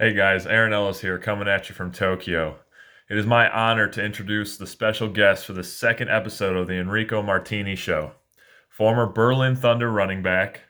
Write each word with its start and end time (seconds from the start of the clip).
Hey 0.00 0.14
guys, 0.14 0.46
Aaron 0.46 0.72
Ellis 0.72 1.02
here 1.02 1.18
coming 1.18 1.46
at 1.46 1.68
you 1.68 1.74
from 1.74 1.92
Tokyo. 1.92 2.56
It 3.10 3.18
is 3.18 3.26
my 3.26 3.50
honor 3.50 3.86
to 3.88 4.02
introduce 4.02 4.56
the 4.56 4.66
special 4.66 5.08
guest 5.08 5.44
for 5.44 5.52
the 5.52 5.62
second 5.62 6.08
episode 6.08 6.56
of 6.56 6.68
the 6.68 6.80
Enrico 6.80 7.20
Martini 7.20 7.76
Show. 7.76 8.12
Former 8.70 9.04
Berlin 9.04 9.56
Thunder 9.56 9.92
running 9.92 10.22
back, 10.22 10.62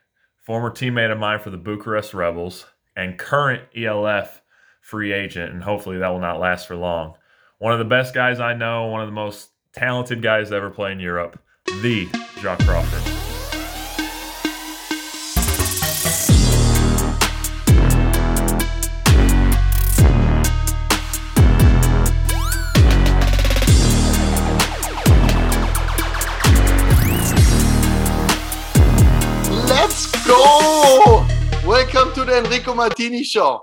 former 0.42 0.68
teammate 0.68 1.12
of 1.12 1.18
mine 1.18 1.38
for 1.38 1.50
the 1.50 1.56
Bucharest 1.56 2.12
Rebels, 2.12 2.66
and 2.96 3.20
current 3.20 3.62
ELF 3.76 4.42
free 4.80 5.12
agent, 5.12 5.52
and 5.52 5.62
hopefully 5.62 5.98
that 5.98 6.08
will 6.08 6.18
not 6.18 6.40
last 6.40 6.66
for 6.66 6.74
long. 6.74 7.14
One 7.58 7.72
of 7.72 7.78
the 7.78 7.84
best 7.84 8.12
guys 8.12 8.40
I 8.40 8.54
know, 8.54 8.86
one 8.86 9.00
of 9.00 9.06
the 9.06 9.12
most 9.12 9.50
talented 9.72 10.22
guys 10.22 10.48
to 10.48 10.56
ever 10.56 10.70
play 10.70 10.90
in 10.90 10.98
Europe, 10.98 11.40
the 11.82 12.08
Jock 12.40 12.58
Crawford. 12.64 13.29
Martini 32.80 33.22
Show. 33.22 33.62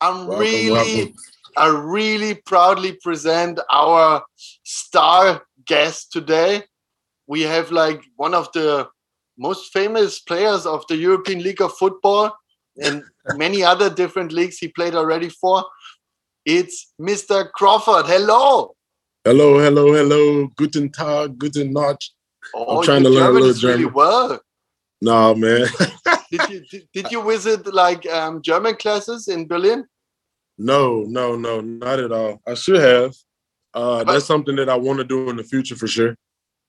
I'm 0.00 0.26
Welcome, 0.26 0.38
really, 0.38 0.70
welcome. 0.70 1.14
I 1.58 1.66
really 1.68 2.34
proudly 2.34 2.92
present 3.02 3.60
our 3.70 4.22
star 4.62 5.42
guest 5.66 6.10
today. 6.10 6.62
We 7.26 7.42
have 7.42 7.70
like 7.70 8.00
one 8.16 8.32
of 8.32 8.50
the 8.52 8.88
most 9.36 9.74
famous 9.74 10.20
players 10.20 10.64
of 10.64 10.86
the 10.88 10.96
European 10.96 11.42
League 11.42 11.60
of 11.60 11.76
Football 11.76 12.34
and 12.82 13.02
many 13.36 13.62
other 13.62 13.90
different 13.90 14.32
leagues 14.32 14.56
he 14.56 14.68
played 14.68 14.94
already 14.94 15.28
for. 15.28 15.62
It's 16.46 16.94
Mr. 16.98 17.50
Crawford. 17.52 18.06
Hello. 18.06 18.74
Hello, 19.22 19.58
hello, 19.58 19.92
hello. 19.92 20.48
Guten 20.56 20.90
Tag, 20.90 21.38
guten 21.38 21.74
Nacht. 21.74 22.10
Oh, 22.54 22.78
I'm 22.78 22.84
trying 22.84 23.02
to 23.02 23.10
learn 23.10 23.26
a 23.26 23.32
little 23.32 23.50
is 23.50 23.62
really 23.62 23.80
German. 23.80 23.94
well. 23.94 24.40
Nah, 25.04 25.34
man. 25.34 25.66
Did 26.30 26.48
you 26.50 26.60
did, 26.70 26.82
did 26.94 27.06
you 27.12 27.20
visit 27.22 27.72
like 27.82 28.04
um, 28.06 28.42
German 28.42 28.74
classes 28.76 29.28
in 29.28 29.46
Berlin? 29.46 29.84
no, 30.58 31.02
no, 31.18 31.36
no, 31.36 31.60
not 31.60 31.98
at 32.00 32.10
all. 32.12 32.40
I 32.46 32.54
should 32.54 32.80
have. 32.92 33.12
Uh, 33.74 34.02
But- 34.04 34.12
that's 34.14 34.24
something 34.32 34.56
that 34.56 34.68
I 34.68 34.76
want 34.86 34.98
to 34.98 35.04
do 35.04 35.28
in 35.30 35.36
the 35.36 35.44
future 35.44 35.76
for 35.76 35.86
sure. 35.96 36.12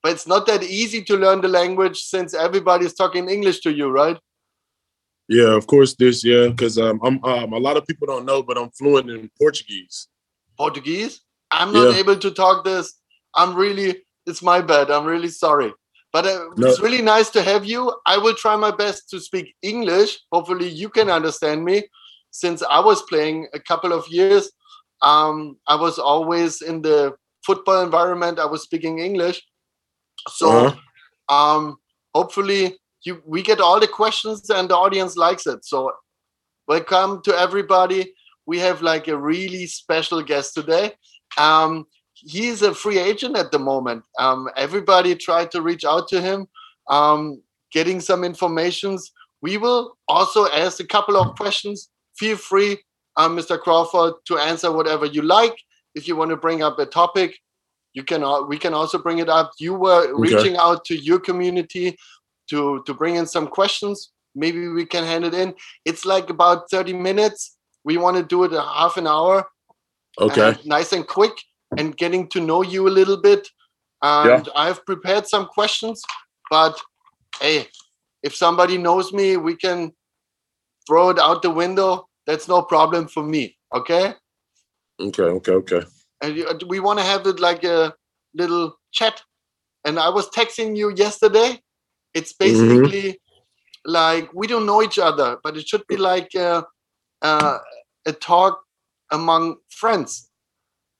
but 0.03 0.11
it's 0.16 0.28
not 0.28 0.45
that 0.47 0.61
easy 0.63 1.02
to 1.09 1.16
learn 1.17 1.39
the 1.41 1.47
language 1.47 1.97
since 2.13 2.33
everybody's 2.47 2.94
talking 3.02 3.28
English 3.30 3.59
to 3.61 3.72
you, 3.80 3.88
right? 4.02 4.17
Yeah, 5.38 5.52
of 5.59 5.66
course. 5.66 5.95
This, 6.02 6.23
yeah, 6.23 6.47
because 6.50 6.78
um, 6.78 7.00
I'm 7.08 7.17
um, 7.23 7.53
a 7.53 7.61
lot 7.67 7.78
of 7.78 7.88
people 7.88 8.06
don't 8.11 8.25
know, 8.25 8.44
but 8.44 8.58
I'm 8.59 8.69
fluent 8.80 9.09
in 9.09 9.30
Portuguese. 9.41 10.08
Portuguese. 10.58 11.22
I'm 11.52 11.72
not 11.73 11.88
Yeah. 11.94 12.00
able 12.02 12.17
to 12.25 12.30
talk 12.44 12.63
this. 12.66 12.88
I'm 13.33 13.56
really, 13.63 13.89
it's 14.30 14.44
my 14.52 14.59
bad. 14.61 14.91
I'm 14.91 15.06
really 15.13 15.30
sorry. 15.45 15.72
But 16.16 16.25
uh, 16.27 16.47
No. 16.55 16.67
it's 16.69 16.80
really 16.80 17.02
nice 17.02 17.30
to 17.31 17.41
have 17.41 17.66
you. 17.66 17.81
I 18.05 18.16
will 18.17 18.35
try 18.35 18.55
my 18.55 18.71
best 18.71 19.09
to 19.09 19.19
speak 19.19 19.47
English. 19.61 20.11
Hopefully, 20.31 20.69
you 20.81 20.88
can 20.97 21.09
understand 21.09 21.66
me. 21.69 21.77
Since 22.31 22.63
I 22.77 22.80
was 22.80 23.02
playing 23.11 23.38
a 23.53 23.59
couple 23.59 23.91
of 23.91 24.07
years, 24.07 24.49
um, 25.02 25.57
I 25.67 25.75
was 25.75 25.99
always 25.99 26.61
in 26.61 26.81
the 26.81 26.99
football 27.45 27.83
environment. 27.83 28.39
I 28.39 28.45
was 28.53 28.61
speaking 28.63 28.99
English. 28.99 29.38
So, 30.39 30.49
Uh-huh. 30.52 31.35
um, 31.38 31.63
hopefully, 32.17 32.63
you 33.05 33.13
we 33.33 33.41
get 33.41 33.59
all 33.59 33.79
the 33.81 33.94
questions 34.02 34.50
and 34.50 34.69
the 34.69 34.77
audience 34.85 35.13
likes 35.25 35.45
it. 35.53 35.66
So, 35.72 35.77
welcome 36.73 37.11
to 37.23 37.31
everybody. 37.45 38.02
We 38.52 38.57
have 38.67 38.79
like 38.91 39.09
a 39.09 39.17
really 39.33 39.66
special 39.67 40.22
guest 40.31 40.53
today. 40.59 40.85
Um, 41.47 41.72
he's 42.26 42.62
a 42.62 42.73
free 42.73 42.98
agent 42.98 43.38
at 43.38 43.52
the 43.52 43.59
moment. 43.59 44.04
Um, 44.20 44.50
everybody 44.58 45.16
tried 45.16 45.52
to 45.52 45.62
reach 45.62 45.86
out 45.86 46.08
to 46.09 46.22
him, 46.22 46.47
um, 46.90 47.41
getting 47.72 48.02
some 48.02 48.24
informations. 48.24 49.12
We 49.41 49.58
will 49.58 49.97
also 50.08 50.47
ask 50.50 50.80
a 50.80 50.88
couple 50.88 51.18
of 51.18 51.35
questions. 51.35 51.90
Feel 52.18 52.38
free, 52.38 52.78
um, 53.18 53.38
Mr. 53.38 53.59
Crawford, 53.59 54.14
to 54.25 54.38
answer 54.38 54.72
whatever 54.72 55.06
you 55.06 55.22
like. 55.22 55.56
If 55.94 56.08
you 56.08 56.16
want 56.16 56.31
to 56.31 56.38
bring 56.38 56.64
up 56.64 56.80
a 56.80 56.85
topic, 56.85 57.38
you 57.94 58.03
can. 58.03 58.24
We 58.50 58.58
can 58.58 58.74
also 58.74 58.97
bring 58.97 59.19
it 59.19 59.30
up. 59.30 59.52
You 59.59 59.74
were 59.75 60.03
Okay. 60.09 60.14
reaching 60.35 60.58
out 60.58 60.84
to 60.85 60.96
your 60.97 61.19
community 61.19 61.97
to 62.50 62.84
to 62.85 62.94
bring 62.94 63.16
in 63.16 63.25
some 63.25 63.47
questions. 63.47 64.12
Maybe 64.34 64.68
we 64.68 64.85
can 64.85 65.06
hand 65.06 65.24
it 65.24 65.34
in. 65.34 65.56
It's 65.85 66.06
like 66.06 66.30
about 66.30 66.69
30 66.69 66.91
minutes. 66.91 67.56
We 67.85 67.97
want 67.97 68.18
to 68.18 68.24
do 68.24 68.44
it 68.44 68.52
a 68.52 68.62
half 68.62 68.97
an 68.97 69.08
hour 69.08 69.47
Okay. 70.19 70.50
and 70.50 70.66
nice 70.66 70.91
and 70.91 71.08
quick 71.08 71.31
and 71.78 71.97
getting 71.97 72.28
to 72.30 72.40
know 72.40 72.62
you 72.62 72.88
a 72.88 72.90
little 72.90 73.18
bit. 73.22 73.47
And 74.02 74.47
I've 74.56 74.86
prepared 74.86 75.28
some 75.28 75.47
questions, 75.47 76.02
but 76.50 76.80
hey, 77.40 77.68
if 78.24 78.36
somebody 78.36 78.78
knows 78.78 79.13
me, 79.13 79.38
we 79.38 79.56
can 79.56 79.91
throw 80.88 81.09
it 81.09 81.19
out 81.19 81.41
the 81.41 81.50
window. 81.50 82.08
That's 82.28 82.47
no 82.47 82.62
problem 82.62 83.08
for 83.08 83.24
me. 83.24 83.58
Okay. 83.74 84.14
Okay. 85.00 85.24
Okay. 85.24 85.52
Okay. 85.52 85.81
And 86.22 86.64
we 86.68 86.80
want 86.80 87.00
to 87.00 87.06
have 87.06 87.25
it 87.28 87.40
like 87.40 87.64
a 87.64 87.94
little 88.34 88.78
chat. 88.91 89.22
And 89.85 90.00
I 90.00 90.09
was 90.09 90.30
texting 90.30 90.75
you 90.75 90.94
yesterday. 90.96 91.62
It's 92.14 92.34
basically 92.34 93.19
like 93.85 94.34
we 94.34 94.47
don't 94.47 94.66
know 94.66 94.81
each 94.81 94.97
other, 94.97 95.38
but 95.44 95.58
it 95.58 95.68
should 95.68 95.85
be 95.88 95.97
like 95.97 96.34
a, 96.35 96.66
uh, 97.22 97.58
a 98.06 98.12
talk 98.14 98.59
among 99.12 99.58
friends. 99.69 100.31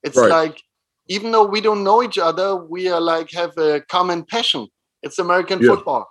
It's 0.02 0.16
Right. 0.16 0.30
like 0.30 0.62
even 1.08 1.30
though 1.32 1.44
we 1.44 1.60
don't 1.60 1.84
know 1.84 2.02
each 2.02 2.18
other, 2.18 2.56
we 2.56 2.88
are 2.88 3.00
like 3.00 3.30
have 3.32 3.56
a 3.58 3.80
common 3.88 4.24
passion. 4.24 4.66
It's 5.02 5.18
American 5.18 5.60
Yeah. 5.60 5.70
football. 5.70 6.08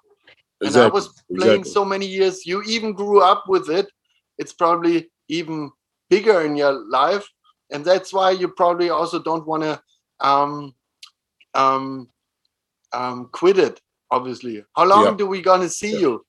And 0.61 0.75
I 0.77 0.87
was 0.87 1.23
playing 1.35 1.63
so 1.65 1.83
many 1.83 2.05
years. 2.05 2.45
You 2.45 2.63
even 2.63 2.93
grew 2.93 3.21
up 3.21 3.43
with 3.47 3.69
it. 3.69 3.87
It's 4.37 4.53
probably 4.53 5.09
even 5.27 5.71
bigger 6.09 6.41
in 6.41 6.55
your 6.55 6.71
life, 6.89 7.27
and 7.71 7.83
that's 7.83 8.13
why 8.13 8.31
you 8.31 8.47
probably 8.47 8.89
also 8.89 9.19
don't 9.21 9.45
want 9.45 9.63
to 9.63 9.81
um, 10.21 10.73
um, 11.53 12.09
um, 12.93 13.29
quit 13.31 13.57
it. 13.59 13.81
Obviously, 14.11 14.63
how 14.75 14.85
long 14.85 15.03
Yeah. 15.03 15.15
do 15.15 15.27
we 15.27 15.41
gonna 15.41 15.69
see 15.69 15.91
Yeah. 15.91 15.99
you? 15.99 16.25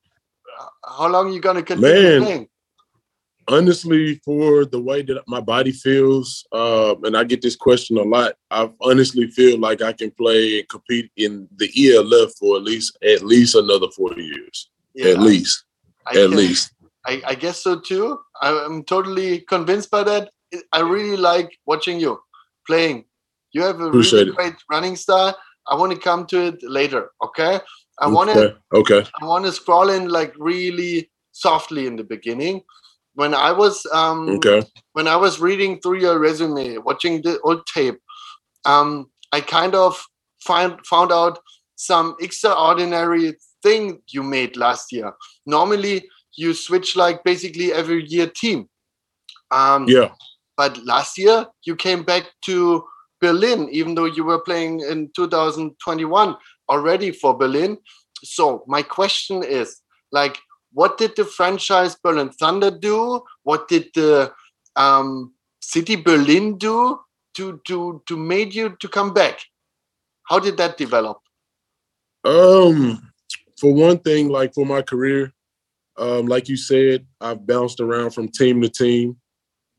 Uh, 0.59 0.66
How 0.98 1.09
long 1.09 1.33
you 1.33 1.41
gonna 1.41 1.62
continue 1.62 2.03
Man. 2.03 2.22
playing? 2.22 2.48
Honestly 3.49 4.17
for 4.25 4.65
the 4.65 4.81
way 4.81 5.03
that 5.03 5.23
my 5.29 5.41
body 5.41 5.71
feels 5.73 6.45
um, 6.53 7.05
and 7.05 7.17
i 7.17 7.23
get 7.25 7.41
this 7.43 7.57
question 7.57 7.97
a 7.97 8.03
lot 8.03 8.33
i 8.51 8.69
honestly 8.81 9.27
feel 9.31 9.59
like 9.59 9.83
i 9.83 9.93
can 9.93 10.11
play 10.12 10.59
and 10.59 10.69
compete 10.69 11.11
in 11.17 11.49
the 11.57 11.69
elf 11.95 12.33
for 12.39 12.57
at 12.57 12.62
least 12.62 12.97
at 13.03 13.23
least 13.23 13.55
another 13.55 13.89
four 13.97 14.12
years 14.19 14.69
Yeah, 14.95 15.11
at 15.12 15.21
least 15.21 15.65
I 16.07 16.11
at 16.11 16.29
can- 16.31 16.37
least 16.37 16.73
I, 17.09 17.23
I 17.25 17.34
guess 17.37 17.62
so 17.62 17.79
too. 17.79 18.19
I- 18.43 18.65
I'm 18.65 18.83
totally 18.83 19.39
convinced 19.55 19.93
by 19.93 20.03
that. 20.03 20.25
I 20.73 20.81
really 20.81 21.17
like 21.17 21.57
watching 21.65 22.01
you 22.01 22.19
playing. 22.67 23.05
You 23.53 23.63
have 23.63 23.81
a 23.81 23.87
Appreciate 23.87 24.19
really 24.27 24.31
it. 24.31 24.37
great 24.37 24.55
running 24.69 24.97
style. 24.97 25.39
I 25.69 25.77
want 25.77 25.93
to 25.93 25.99
come 26.09 26.27
to 26.33 26.39
it 26.49 26.57
later. 26.65 27.11
Okay. 27.23 27.61
I 28.01 28.09
want 28.09 28.31
to 28.31 28.39
okay 28.41 28.57
okay 28.81 29.11
I 29.23 29.25
want 29.25 29.45
to 29.47 29.53
scroll 29.53 29.89
in 29.91 30.09
like 30.09 30.33
really 30.37 31.09
softly 31.31 31.87
in 31.87 31.95
the 31.95 32.03
beginning. 32.03 32.63
When 33.16 33.34
I 33.34 33.53
was 33.53 33.84
um 33.93 34.28
okay 34.37 34.62
when 34.93 35.09
I 35.09 35.16
was 35.16 35.41
reading 35.41 35.81
through 35.81 36.00
your 36.00 36.19
resume, 36.19 36.78
watching 36.78 37.22
the 37.22 37.41
old 37.41 37.66
tape, 37.66 37.99
um, 38.65 39.10
I 39.32 39.41
kind 39.41 39.75
of 39.75 40.03
find 40.41 40.78
found 40.87 41.12
out 41.12 41.38
some 41.77 42.16
extraordinary 42.21 43.34
thing 43.62 44.00
you 44.12 44.22
made 44.22 44.56
last 44.56 44.93
year. 44.93 45.12
Normally, 45.44 46.09
you 46.37 46.54
switch 46.54 46.97
like 46.97 47.25
basically 47.25 47.72
every 47.72 48.04
year 48.06 48.28
team. 48.28 48.69
Um, 49.50 49.87
yeah 49.88 50.10
but 50.57 50.83
last 50.84 51.19
year 51.19 51.47
you 51.65 51.77
came 51.77 52.03
back 52.03 52.24
to 52.47 52.84
Berlin, 53.21 53.69
even 53.71 53.95
though 53.95 54.07
you 54.07 54.24
were 54.24 54.41
playing 54.41 54.80
in 54.80 55.10
2021 55.15 56.36
already 56.69 57.10
for 57.12 57.36
Berlin. 57.36 57.78
So 58.24 58.65
my 58.66 58.83
question 58.83 59.42
is, 59.42 59.80
like, 60.12 60.39
what 60.77 60.99
did 60.99 61.17
the 61.17 61.25
franchise 61.25 61.95
Berlin 61.95 62.28
Thunder 62.28 62.71
do? 62.71 63.23
What 63.45 63.67
did 63.67 63.89
the 63.95 64.31
um, 64.77 65.33
city 65.59 65.97
Berlin 65.97 66.59
do 66.59 67.01
to 67.33 67.63
to 67.65 68.03
to 68.05 68.17
made 68.17 68.55
you 68.55 68.77
to 68.81 68.87
come 68.87 69.15
back? 69.15 69.41
How 70.25 70.39
did 70.39 70.59
that 70.59 70.77
develop? 70.77 71.19
Um, 72.25 73.11
for 73.59 73.73
one 73.73 74.01
thing, 74.01 74.28
like 74.28 74.53
for 74.53 74.67
my 74.67 74.83
career, 74.83 75.33
um, 75.97 76.27
like 76.27 76.47
you 76.47 76.59
said, 76.59 77.07
I've 77.22 77.47
bounced 77.47 77.81
around 77.81 78.11
from 78.11 78.29
team 78.29 78.61
to 78.61 78.69
team, 78.69 79.17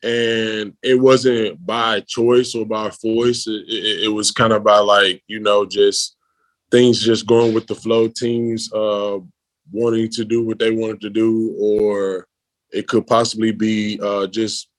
and 0.02 0.74
it 0.82 1.00
wasn't 1.00 1.64
by 1.64 2.00
choice 2.08 2.56
or 2.56 2.66
by 2.66 2.90
force. 2.90 3.46
It, 3.46 3.66
it, 3.68 4.06
it 4.06 4.10
was 4.10 4.32
kind 4.32 4.52
of 4.52 4.64
by 4.64 4.80
like 4.80 5.22
you 5.28 5.42
know 5.42 5.64
just 5.64 6.16
things 6.72 7.06
just 7.06 7.28
going 7.28 7.54
with 7.54 7.68
the 7.68 7.76
flow. 7.76 8.08
Teams 8.08 8.74
uh, 8.74 9.20
wanting 9.72 10.10
to 10.10 10.26
do 10.26 10.44
what 10.44 10.60
they 10.60 10.72
wanted 10.72 11.02
to 11.02 11.10
do, 11.10 11.56
or 11.60 12.28
it 12.72 12.88
could 12.88 13.08
possibly 13.08 13.52
be 13.52 14.00
uh, 14.02 14.28
just 14.28 14.70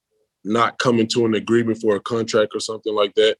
not 0.44 0.78
coming 0.78 1.06
to 1.08 1.26
an 1.26 1.34
agreement 1.34 1.78
for 1.80 1.96
a 1.96 2.00
contract 2.00 2.52
or 2.54 2.60
something 2.60 2.94
like 2.94 3.14
that. 3.14 3.36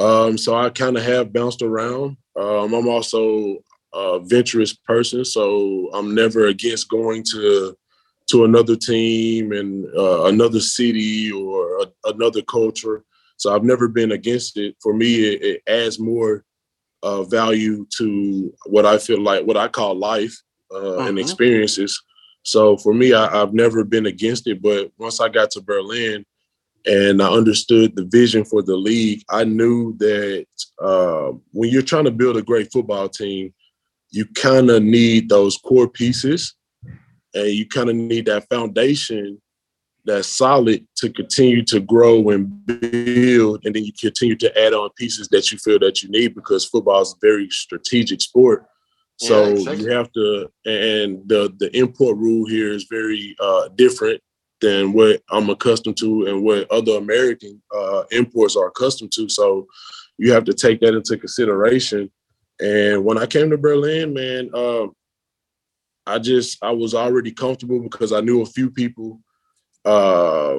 Um, 0.00 0.36
so 0.36 0.56
I 0.56 0.70
kind 0.70 0.96
of 0.96 1.04
have 1.04 1.32
bounced 1.32 1.62
around. 1.62 2.16
Um, 2.36 2.74
I'm 2.74 2.88
also 2.88 3.58
a 3.92 4.20
venturous 4.20 4.74
person, 4.74 5.24
so 5.24 5.90
I'm 5.94 6.14
never 6.14 6.46
against 6.46 6.88
going 6.88 7.24
to 7.32 7.76
to 8.26 8.44
another 8.44 8.74
team 8.74 9.52
and 9.52 9.86
uh, 9.94 10.24
another 10.24 10.60
city 10.60 11.30
or 11.30 11.82
a, 11.82 11.86
another 12.06 12.40
culture. 12.42 13.04
So 13.36 13.54
I've 13.54 13.64
never 13.64 13.86
been 13.86 14.12
against 14.12 14.56
it. 14.56 14.76
For 14.82 14.94
me, 14.94 15.26
it, 15.26 15.42
it 15.42 15.62
adds 15.68 16.00
more 16.00 16.42
uh, 17.02 17.24
value 17.24 17.86
to 17.98 18.52
what 18.64 18.86
I 18.86 18.96
feel 18.96 19.20
like, 19.20 19.44
what 19.44 19.58
I 19.58 19.68
call 19.68 19.94
life 19.94 20.40
uh, 20.74 20.78
mm-hmm. 20.78 21.08
and 21.08 21.18
experiences. 21.18 22.02
So 22.42 22.76
for 22.76 22.92
me, 22.92 23.14
I, 23.14 23.30
have 23.30 23.54
never 23.54 23.84
been 23.84 24.06
against 24.06 24.46
it. 24.46 24.60
But 24.60 24.92
once 24.98 25.20
I 25.20 25.28
got 25.28 25.50
to 25.52 25.62
Berlin 25.62 26.24
and 26.84 27.22
I 27.22 27.28
understood 27.28 27.96
the 27.96 28.04
vision 28.04 28.44
for 28.44 28.62
the 28.62 28.76
league, 28.76 29.22
I 29.30 29.44
knew 29.44 29.96
that 29.98 30.46
uh, 30.82 31.32
when 31.52 31.70
you're 31.70 31.82
trying 31.82 32.04
to 32.04 32.10
build 32.10 32.36
a 32.36 32.42
great 32.42 32.70
football 32.70 33.08
team, 33.08 33.54
you 34.10 34.26
kind 34.26 34.70
of 34.70 34.82
need 34.82 35.28
those 35.28 35.56
core 35.56 35.88
pieces 35.88 36.54
and 37.34 37.48
you 37.48 37.66
kind 37.66 37.90
of 37.90 37.96
need 37.96 38.26
that 38.26 38.48
foundation 38.48 39.40
that's 40.04 40.28
solid 40.28 40.86
to 40.96 41.10
continue 41.10 41.64
to 41.64 41.80
grow 41.80 42.28
and 42.28 42.66
build 42.66 43.60
and 43.64 43.74
then 43.74 43.84
you 43.84 43.92
continue 43.98 44.36
to 44.36 44.58
add 44.60 44.74
on 44.74 44.90
pieces 44.96 45.28
that 45.28 45.50
you 45.50 45.58
feel 45.58 45.78
that 45.78 46.02
you 46.02 46.10
need 46.10 46.34
because 46.34 46.64
football 46.64 47.00
is 47.00 47.12
a 47.14 47.26
very 47.26 47.48
strategic 47.50 48.20
sport 48.20 48.66
so 49.16 49.44
yeah, 49.44 49.50
exactly. 49.50 49.84
you 49.84 49.90
have 49.90 50.12
to 50.12 50.50
and 50.66 51.28
the 51.28 51.54
the 51.58 51.76
import 51.76 52.16
rule 52.16 52.46
here 52.48 52.72
is 52.72 52.86
very 52.90 53.34
uh, 53.40 53.68
different 53.76 54.20
than 54.60 54.92
what 54.92 55.20
i'm 55.30 55.50
accustomed 55.50 55.96
to 55.96 56.26
and 56.26 56.42
what 56.42 56.70
other 56.70 56.96
american 56.96 57.60
uh, 57.74 58.02
imports 58.10 58.56
are 58.56 58.68
accustomed 58.68 59.12
to 59.12 59.28
so 59.28 59.66
you 60.18 60.32
have 60.32 60.44
to 60.44 60.52
take 60.52 60.80
that 60.80 60.94
into 60.94 61.16
consideration 61.16 62.10
and 62.60 63.04
when 63.04 63.18
i 63.18 63.26
came 63.26 63.50
to 63.50 63.58
berlin 63.58 64.14
man 64.14 64.50
um, 64.54 64.92
I 66.06 66.18
just 66.18 66.62
I 66.62 66.70
was 66.70 66.94
already 66.94 67.32
comfortable 67.32 67.80
because 67.80 68.12
I 68.12 68.20
knew 68.20 68.42
a 68.42 68.46
few 68.46 68.70
people. 68.70 69.20
Uh, 69.84 70.58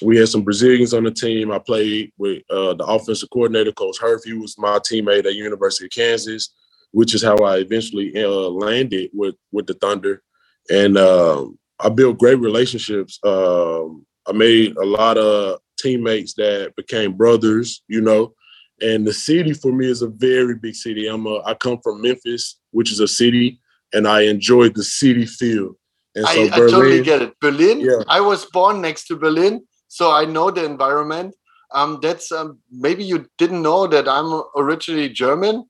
we 0.00 0.16
had 0.16 0.28
some 0.28 0.42
Brazilians 0.42 0.94
on 0.94 1.04
the 1.04 1.10
team. 1.10 1.52
I 1.52 1.58
played 1.58 2.12
with 2.16 2.42
uh, 2.50 2.74
the 2.74 2.84
offensive 2.84 3.28
coordinator, 3.30 3.72
Coach 3.72 3.98
Herf. 4.00 4.24
He 4.24 4.32
was 4.32 4.58
my 4.58 4.78
teammate 4.78 5.26
at 5.26 5.34
University 5.34 5.86
of 5.86 5.90
Kansas, 5.90 6.54
which 6.92 7.14
is 7.14 7.22
how 7.22 7.36
I 7.38 7.58
eventually 7.58 8.12
uh, 8.22 8.28
landed 8.28 9.10
with 9.12 9.34
with 9.50 9.66
the 9.66 9.74
Thunder. 9.74 10.22
And 10.70 10.96
um, 10.96 11.58
I 11.80 11.88
built 11.88 12.18
great 12.18 12.38
relationships. 12.38 13.18
Um, 13.24 14.06
I 14.26 14.32
made 14.32 14.76
a 14.76 14.86
lot 14.86 15.18
of 15.18 15.58
teammates 15.78 16.34
that 16.34 16.74
became 16.76 17.16
brothers. 17.16 17.82
You 17.88 18.00
know, 18.00 18.34
and 18.80 19.06
the 19.06 19.12
city 19.12 19.52
for 19.52 19.72
me 19.72 19.86
is 19.86 20.02
a 20.02 20.08
very 20.08 20.54
big 20.56 20.76
city. 20.76 21.08
I'm 21.08 21.26
a 21.26 21.42
I 21.44 21.54
come 21.54 21.78
from 21.82 22.00
Memphis, 22.00 22.58
which 22.70 22.92
is 22.92 23.00
a 23.00 23.08
city 23.08 23.58
and 23.92 24.08
I 24.08 24.22
enjoyed 24.22 24.74
the 24.74 24.84
city 24.84 25.26
feel. 25.26 25.76
And 26.14 26.26
so 26.26 26.42
I, 26.42 26.48
Berlin, 26.50 26.52
I 26.52 26.70
totally 26.70 27.02
get 27.02 27.22
it. 27.22 27.40
Berlin. 27.40 27.80
Yeah. 27.80 28.02
I 28.08 28.20
was 28.20 28.46
born 28.46 28.80
next 28.80 29.06
to 29.06 29.16
Berlin, 29.16 29.66
so 29.88 30.12
I 30.12 30.24
know 30.24 30.50
the 30.50 30.64
environment. 30.64 31.34
Um, 31.72 32.00
that's 32.02 32.30
um, 32.30 32.58
maybe 32.70 33.02
you 33.02 33.26
didn't 33.38 33.62
know 33.62 33.86
that 33.86 34.06
I'm 34.06 34.42
originally 34.56 35.08
German, 35.08 35.64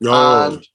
no. 0.00 0.46
and 0.46 0.66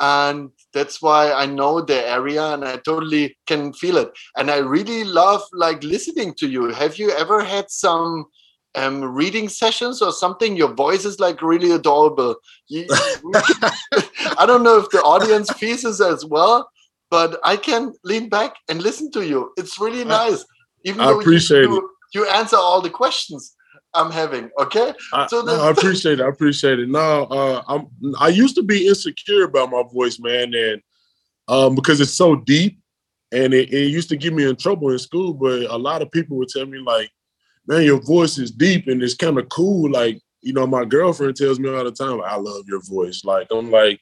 and 0.00 0.50
that's 0.72 1.00
why 1.00 1.32
I 1.32 1.46
know 1.46 1.80
the 1.80 2.06
area 2.08 2.42
and 2.54 2.64
I 2.64 2.76
totally 2.78 3.36
can 3.46 3.72
feel 3.72 3.96
it. 3.96 4.10
And 4.36 4.50
I 4.50 4.58
really 4.58 5.04
love 5.04 5.42
like 5.52 5.84
listening 5.84 6.34
to 6.38 6.48
you. 6.48 6.70
Have 6.70 6.98
you 6.98 7.12
ever 7.12 7.44
had 7.44 7.70
some 7.70 8.26
um, 8.74 9.04
reading 9.04 9.48
sessions 9.48 10.02
or 10.02 10.12
something. 10.12 10.56
Your 10.56 10.72
voice 10.72 11.04
is 11.04 11.20
like 11.20 11.42
really 11.42 11.70
adorable. 11.70 12.36
You, 12.68 12.86
I 12.90 14.44
don't 14.46 14.62
know 14.62 14.78
if 14.78 14.90
the 14.90 15.00
audience 15.02 15.50
feels 15.52 16.00
as 16.00 16.24
well, 16.24 16.68
but 17.10 17.38
I 17.44 17.56
can 17.56 17.92
lean 18.04 18.28
back 18.28 18.54
and 18.68 18.82
listen 18.82 19.10
to 19.12 19.26
you. 19.26 19.52
It's 19.56 19.78
really 19.78 20.04
nice. 20.04 20.44
Even 20.84 21.00
I 21.00 21.12
appreciate 21.12 21.62
you, 21.62 21.78
it. 21.78 21.84
You 22.14 22.28
answer 22.28 22.56
all 22.56 22.80
the 22.80 22.90
questions 22.90 23.53
I'm 23.94 24.10
having. 24.10 24.50
Okay, 24.58 24.92
I, 25.12 25.26
so 25.26 25.42
no, 25.42 25.62
I 25.62 25.70
appreciate 25.70 26.20
it. 26.20 26.24
I 26.24 26.28
appreciate 26.28 26.78
it. 26.78 26.88
No, 26.88 27.24
uh, 27.24 27.62
I'm. 27.68 27.88
I 28.18 28.28
used 28.28 28.54
to 28.56 28.62
be 28.62 28.88
insecure 28.88 29.44
about 29.44 29.70
my 29.70 29.82
voice, 29.92 30.18
man, 30.18 30.54
and 30.54 30.82
um, 31.48 31.74
because 31.74 32.00
it's 32.00 32.16
so 32.16 32.36
deep, 32.36 32.80
and 33.32 33.54
it, 33.54 33.72
it 33.72 33.88
used 33.88 34.08
to 34.10 34.16
get 34.16 34.34
me 34.34 34.48
in 34.48 34.56
trouble 34.56 34.90
in 34.90 34.98
school. 34.98 35.32
But 35.32 35.70
a 35.70 35.76
lot 35.76 36.02
of 36.02 36.10
people 36.10 36.36
would 36.38 36.48
tell 36.48 36.66
me 36.66 36.78
like 36.78 37.10
man, 37.66 37.82
your 37.82 38.00
voice 38.00 38.38
is 38.38 38.50
deep 38.50 38.88
and 38.88 39.02
it's 39.02 39.14
kind 39.14 39.38
of 39.38 39.48
cool. 39.48 39.90
Like, 39.90 40.20
you 40.42 40.52
know, 40.52 40.66
my 40.66 40.84
girlfriend 40.84 41.36
tells 41.36 41.58
me 41.58 41.68
all 41.68 41.84
the 41.84 41.92
time, 41.92 42.20
I 42.24 42.36
love 42.36 42.64
your 42.66 42.82
voice. 42.82 43.24
Like, 43.24 43.48
I'm 43.50 43.70
like, 43.70 44.00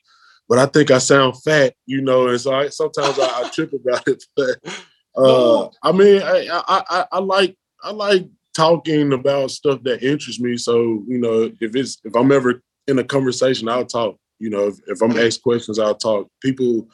but 0.49 0.59
I 0.59 0.67
think 0.67 0.91
I 0.91 0.99
sound 0.99 1.41
fat, 1.43 1.75
you 1.87 2.01
know, 2.01 2.29
and 2.29 2.41
so 2.41 2.53
I, 2.53 2.69
sometimes 2.69 3.19
I, 3.19 3.43
I 3.43 3.49
trip 3.51 3.73
about 3.73 4.07
it. 4.09 4.23
But 4.37 4.57
uh, 5.17 5.69
I 5.83 5.93
mean, 5.93 6.23
I, 6.23 6.47
I, 6.67 7.07
I 7.13 7.19
like 7.21 7.57
I 7.83 7.91
like 7.91 8.29
talking 8.55 9.13
about 9.13 9.51
stuff 9.51 9.83
that 9.85 10.03
interests 10.03 10.41
me. 10.41 10.57
So, 10.57 11.03
you 11.07 11.19
know, 11.19 11.51
if 11.61 11.75
it's 11.75 11.99
if 12.05 12.15
I'm 12.15 12.33
ever 12.33 12.63
in 12.87 12.99
a 12.99 13.05
conversation, 13.05 13.69
I'll 13.69 13.87
talk. 13.87 14.17
You 14.39 14.51
know, 14.51 14.67
if, 14.67 14.77
if 14.87 15.03
I'm 15.03 15.17
asked 15.17 15.43
questions, 15.43 15.79
I'll 15.79 15.95
talk. 15.95 16.29
People 16.41 16.89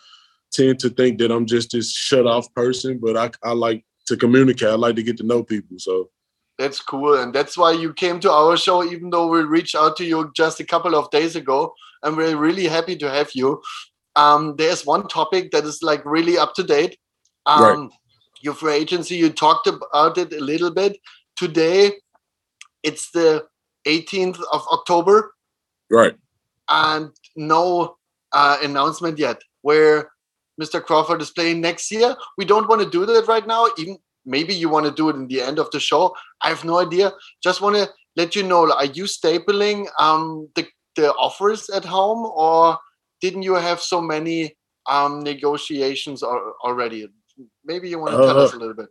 tend 0.52 0.78
to 0.80 0.90
think 0.90 1.18
that 1.18 1.30
I'm 1.30 1.46
just 1.46 1.72
this 1.72 1.92
shut 1.92 2.26
off 2.26 2.52
person, 2.54 2.98
but 2.98 3.16
I, 3.16 3.30
I 3.42 3.52
like 3.52 3.84
to 4.06 4.16
communicate. 4.16 4.68
I 4.68 4.74
like 4.74 4.96
to 4.96 5.02
get 5.02 5.16
to 5.18 5.26
know 5.26 5.42
people. 5.42 5.78
So 5.78 6.10
that's 6.58 6.80
cool. 6.80 7.14
And 7.14 7.32
that's 7.32 7.56
why 7.56 7.72
you 7.72 7.94
came 7.94 8.20
to 8.20 8.30
our 8.30 8.56
show, 8.56 8.84
even 8.84 9.10
though 9.10 9.28
we 9.28 9.42
reached 9.42 9.74
out 9.74 9.96
to 9.98 10.04
you 10.04 10.30
just 10.34 10.60
a 10.60 10.64
couple 10.64 10.94
of 10.94 11.10
days 11.10 11.36
ago. 11.36 11.72
And 12.02 12.16
we're 12.16 12.36
really 12.36 12.66
happy 12.66 12.96
to 12.96 13.10
have 13.10 13.30
you. 13.34 13.62
Um, 14.16 14.56
there's 14.56 14.84
one 14.84 15.06
topic 15.08 15.52
that 15.52 15.64
is 15.64 15.82
like 15.82 16.04
really 16.04 16.36
up 16.36 16.54
to 16.54 16.62
date. 16.62 16.98
Um, 17.46 17.62
right. 17.62 17.90
Your 18.40 18.54
free 18.54 18.74
agency, 18.74 19.16
you 19.16 19.30
talked 19.30 19.66
about 19.66 20.18
it 20.18 20.32
a 20.32 20.40
little 20.40 20.70
bit. 20.70 20.98
Today, 21.38 21.92
it's 22.82 23.12
the 23.12 23.46
18th 23.86 24.40
of 24.52 24.66
October. 24.72 25.34
Right. 25.88 26.16
And 26.68 27.10
no 27.36 27.96
uh, 28.32 28.58
announcement 28.62 29.18
yet 29.18 29.40
where 29.62 30.10
Mr. 30.60 30.82
Crawford 30.82 31.22
is 31.22 31.30
playing 31.30 31.60
next 31.60 31.92
year. 31.92 32.16
We 32.36 32.44
don't 32.44 32.68
want 32.68 32.82
to 32.82 32.90
do 32.90 33.06
that 33.06 33.28
right 33.28 33.46
now, 33.46 33.68
even 33.78 33.98
maybe 34.26 34.52
you 34.52 34.68
want 34.68 34.86
to 34.86 34.92
do 34.92 35.08
it 35.10 35.16
in 35.16 35.28
the 35.28 35.40
end 35.40 35.60
of 35.60 35.70
the 35.70 35.78
show. 35.78 36.12
I 36.42 36.48
have 36.48 36.64
no 36.64 36.80
idea. 36.80 37.12
Just 37.40 37.60
want 37.60 37.76
to 37.76 37.88
let 38.16 38.34
you 38.34 38.42
know, 38.42 38.72
are 38.72 38.86
you 38.86 39.04
stapling 39.04 39.86
um, 39.98 40.48
the, 40.56 40.66
the 40.96 41.12
offers 41.14 41.70
at 41.70 41.84
home 41.84 42.30
or 42.34 42.76
didn't 43.20 43.42
you 43.42 43.54
have 43.54 43.80
so 43.80 44.00
many 44.00 44.56
um, 44.90 45.22
negotiations 45.22 46.24
already? 46.24 47.08
Maybe 47.64 47.88
you 47.88 48.00
want 48.00 48.12
to 48.12 48.18
tell 48.18 48.40
uh, 48.40 48.44
us 48.44 48.54
a 48.54 48.56
little 48.56 48.74
bit. 48.74 48.88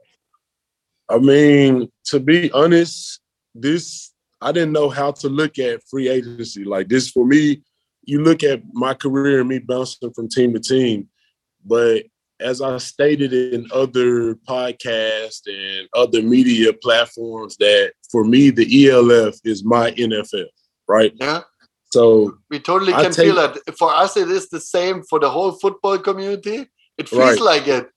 I 1.09 1.19
mean, 1.19 1.89
to 2.05 2.19
be 2.19 2.51
honest, 2.51 3.19
this 3.55 4.13
I 4.41 4.51
didn't 4.51 4.73
know 4.73 4.89
how 4.89 5.11
to 5.11 5.29
look 5.29 5.57
at 5.57 5.83
free 5.89 6.09
agency. 6.09 6.63
Like 6.63 6.89
this 6.89 7.09
for 7.09 7.25
me, 7.25 7.63
you 8.03 8.21
look 8.23 8.43
at 8.43 8.61
my 8.73 8.93
career 8.93 9.39
and 9.39 9.49
me 9.49 9.59
bouncing 9.59 10.13
from 10.13 10.29
team 10.29 10.53
to 10.53 10.59
team, 10.59 11.09
but 11.65 12.03
as 12.39 12.61
I 12.61 12.77
stated 12.77 13.33
in 13.33 13.67
other 13.73 14.35
podcasts 14.35 15.47
and 15.47 15.87
other 15.93 16.21
media 16.21 16.71
platforms, 16.71 17.57
that 17.57 17.93
for 18.11 18.23
me, 18.23 18.51
the 18.51 18.89
ELF 18.89 19.35
is 19.43 19.63
my 19.63 19.91
NFL, 19.91 20.45
right? 20.87 21.13
Yeah. 21.15 21.41
So 21.91 22.37
we 22.49 22.59
totally 22.59 22.93
can 22.93 23.11
take, 23.11 23.27
feel 23.27 23.35
that. 23.35 23.57
For 23.77 23.89
us, 23.93 24.17
it 24.17 24.29
is 24.29 24.49
the 24.49 24.59
same 24.59 25.03
for 25.03 25.19
the 25.19 25.29
whole 25.29 25.53
football 25.53 25.97
community. 25.97 26.67
It 26.97 27.09
feels 27.09 27.39
right. 27.39 27.41
like 27.41 27.67
it. 27.67 27.89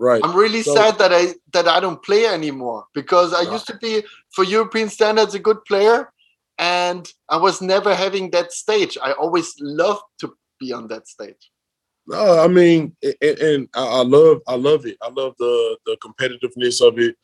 Right. 0.00 0.20
I'm 0.24 0.36
really 0.36 0.62
so, 0.62 0.74
sad 0.74 0.98
that 0.98 1.12
I 1.12 1.34
that 1.52 1.68
I 1.68 1.78
don't 1.80 2.02
play 2.02 2.26
anymore 2.26 2.86
because 2.94 3.32
I 3.32 3.44
right. 3.44 3.52
used 3.52 3.66
to 3.68 3.76
be, 3.76 4.02
for 4.34 4.44
European 4.44 4.88
standards, 4.88 5.34
a 5.34 5.38
good 5.38 5.64
player, 5.66 6.10
and 6.58 7.08
I 7.28 7.36
was 7.36 7.62
never 7.62 7.94
having 7.94 8.30
that 8.30 8.52
stage. 8.52 8.98
I 9.00 9.12
always 9.12 9.54
loved 9.60 10.02
to 10.20 10.34
be 10.58 10.72
on 10.72 10.88
that 10.88 11.06
stage. 11.06 11.50
No, 12.06 12.40
I 12.40 12.48
mean, 12.48 12.94
and, 13.02 13.38
and 13.38 13.68
I 13.74 14.02
love, 14.02 14.40
I 14.46 14.56
love 14.56 14.84
it. 14.84 14.98
I 15.00 15.08
love 15.10 15.34
the 15.38 15.78
the 15.86 15.96
competitiveness 16.04 16.86
of 16.86 16.98
it, 16.98 17.16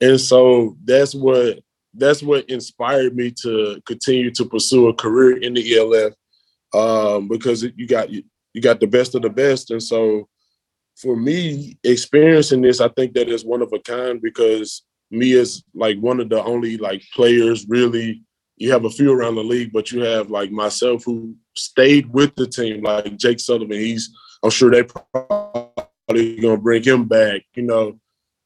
and 0.00 0.20
so 0.20 0.76
that's 0.84 1.14
what 1.14 1.60
that's 1.94 2.22
what 2.22 2.48
inspired 2.48 3.16
me 3.16 3.32
to 3.42 3.80
continue 3.86 4.30
to 4.32 4.44
pursue 4.44 4.88
a 4.88 4.94
career 4.94 5.38
in 5.38 5.54
the 5.54 5.78
ELF, 5.78 6.12
um, 6.74 7.26
because 7.26 7.62
you 7.62 7.86
got 7.86 8.10
you, 8.10 8.22
you 8.52 8.60
got 8.60 8.80
the 8.80 8.86
best 8.86 9.14
of 9.14 9.22
the 9.22 9.30
best, 9.30 9.70
and 9.70 9.82
so 9.82 10.28
for 11.00 11.16
me, 11.16 11.78
experiencing 11.84 12.62
this, 12.62 12.80
I 12.80 12.88
think 12.88 13.14
that 13.14 13.28
is 13.28 13.44
one 13.44 13.62
of 13.62 13.72
a 13.72 13.78
kind 13.78 14.20
because 14.20 14.82
me 15.10 15.32
as 15.38 15.62
like 15.74 15.98
one 15.98 16.20
of 16.20 16.28
the 16.28 16.42
only 16.42 16.76
like 16.76 17.02
players 17.14 17.66
really 17.68 18.22
you 18.58 18.72
have 18.72 18.84
a 18.84 18.90
few 18.90 19.12
around 19.12 19.36
the 19.36 19.44
league, 19.44 19.72
but 19.72 19.92
you 19.92 20.02
have 20.02 20.30
like 20.30 20.50
myself 20.50 21.04
who 21.04 21.34
stayed 21.56 22.12
with 22.12 22.34
the 22.34 22.46
team, 22.46 22.82
like 22.82 23.16
Jake 23.16 23.40
Sullivan. 23.40 23.78
He's 23.78 24.10
I'm 24.42 24.50
sure 24.50 24.70
they 24.70 24.82
probably 24.82 26.40
gonna 26.40 26.56
bring 26.56 26.82
him 26.82 27.06
back, 27.06 27.42
you 27.54 27.62
know. 27.62 27.98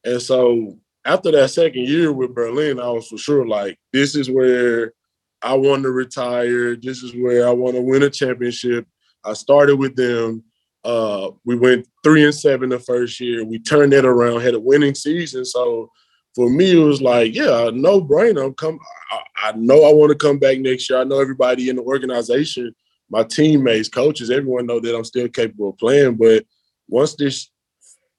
And 0.03 0.21
so 0.21 0.77
after 1.05 1.31
that 1.31 1.49
second 1.49 1.87
year 1.87 2.11
with 2.11 2.35
Berlin, 2.35 2.79
I 2.79 2.89
was 2.89 3.07
for 3.07 3.17
sure 3.17 3.47
like, 3.47 3.77
this 3.91 4.15
is 4.15 4.29
where 4.29 4.93
I 5.41 5.55
want 5.55 5.83
to 5.83 5.91
retire. 5.91 6.75
This 6.75 7.03
is 7.03 7.13
where 7.15 7.47
I 7.47 7.51
want 7.51 7.75
to 7.75 7.81
win 7.81 8.03
a 8.03 8.09
championship. 8.09 8.87
I 9.23 9.33
started 9.33 9.77
with 9.77 9.95
them. 9.95 10.43
Uh, 10.83 11.31
we 11.45 11.55
went 11.55 11.87
three 12.03 12.25
and 12.25 12.35
seven 12.35 12.69
the 12.69 12.79
first 12.79 13.19
year. 13.19 13.45
We 13.45 13.59
turned 13.59 13.93
that 13.93 14.05
around, 14.05 14.41
had 14.41 14.53
a 14.53 14.59
winning 14.59 14.95
season. 14.95 15.45
So 15.45 15.89
for 16.35 16.49
me, 16.49 16.71
it 16.71 16.85
was 16.85 17.01
like, 17.01 17.33
yeah, 17.33 17.69
no 17.73 18.01
brainer. 18.01 18.45
I'm 18.45 18.53
come. 18.53 18.79
I, 19.11 19.49
I 19.49 19.51
know 19.53 19.83
I 19.83 19.93
want 19.93 20.11
to 20.11 20.17
come 20.17 20.39
back 20.39 20.59
next 20.59 20.89
year. 20.89 20.99
I 20.99 21.03
know 21.03 21.19
everybody 21.19 21.69
in 21.69 21.77
the 21.77 21.83
organization, 21.83 22.73
my 23.09 23.23
teammates, 23.23 23.89
coaches, 23.89 24.29
everyone 24.29 24.65
know 24.65 24.79
that 24.79 24.95
I'm 24.95 25.05
still 25.05 25.29
capable 25.29 25.69
of 25.69 25.77
playing. 25.77 26.15
But 26.15 26.45
once 26.89 27.15
this 27.15 27.49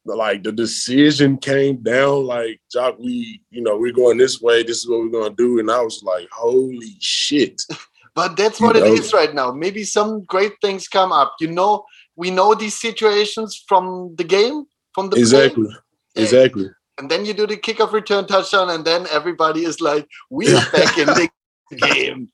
like 0.07 0.43
the 0.43 0.53
decision 0.53 1.39
came 1.39 1.83
down, 1.83 2.27
like 2.27 2.61
Jock, 2.71 2.99
we, 2.99 3.41
you 3.51 3.63
know, 3.63 3.79
we're 3.79 3.93
going 3.93 4.19
this 4.19 4.41
way, 4.41 4.63
this 4.63 4.79
is 4.79 4.89
what 4.89 5.01
we're 5.01 5.09
gonna 5.21 5.35
do. 5.35 5.59
And 5.59 5.71
I 5.71 5.81
was 5.81 6.03
like, 6.03 6.29
holy 6.31 6.97
shit. 7.01 7.63
But 8.15 8.37
that's 8.37 8.61
what 8.61 8.77
you 8.77 8.85
it 8.85 8.87
know? 8.87 8.95
is 8.95 9.13
right 9.13 9.35
now. 9.35 9.51
Maybe 9.51 9.83
some 9.83 10.23
great 10.23 10.53
things 10.63 10.87
come 10.87 11.11
up. 11.11 11.35
You 11.41 11.51
know, 11.51 11.85
we 12.17 12.31
know 12.31 12.55
these 12.55 12.75
situations 12.75 13.63
from 13.67 14.15
the 14.17 14.25
game, 14.25 14.67
from 14.95 15.11
the 15.11 15.17
exactly, 15.17 15.69
exactly. 16.15 16.71
And 16.99 17.11
then 17.11 17.25
you 17.25 17.35
do 17.35 17.47
the 17.47 17.57
kickoff 17.57 17.93
return 17.93 18.27
touchdown, 18.27 18.71
and 18.71 18.85
then 18.85 19.07
everybody 19.11 19.65
is 19.65 19.81
like, 19.81 20.07
"We 20.31 20.55
are 20.55 20.71
back 20.71 20.97
in 20.99 21.07
the 21.07 21.29
game." 21.77 22.29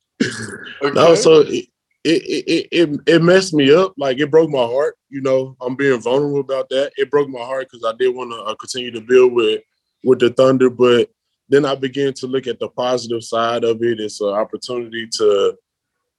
Okay? 0.83 0.91
No, 0.93 1.15
so 1.15 1.41
it, 1.41 1.67
it, 2.05 2.69
it 2.71 3.01
it 3.07 3.23
messed 3.23 3.55
me 3.55 3.75
up. 3.75 3.95
Like 3.97 4.19
it 4.19 4.31
broke 4.31 4.51
my 4.51 4.65
heart. 4.65 4.97
You 5.09 5.23
know, 5.23 5.57
I'm 5.61 5.77
being 5.77 6.01
vulnerable 6.01 6.41
about 6.41 6.69
that. 6.71 6.93
It 6.97 7.11
broke 7.11 7.29
my 7.29 7.41
heart 7.41 7.69
because 7.71 7.85
I 7.85 7.97
did 7.97 8.15
want 8.15 8.33
to 8.33 8.39
uh, 8.39 8.55
continue 8.57 8.91
to 8.91 9.01
build 9.01 9.33
with 9.33 9.63
with 10.05 10.19
the 10.21 10.31
Thunder, 10.31 10.71
but 10.71 11.11
then 11.49 11.65
I 11.65 11.75
began 11.75 12.13
to 12.15 12.27
look 12.27 12.47
at 12.47 12.59
the 12.59 12.69
positive 12.69 13.25
side 13.25 13.65
of 13.65 13.83
it. 13.83 14.01
It's 14.01 14.21
an 14.21 14.29
opportunity 14.29 15.09
to 15.19 15.57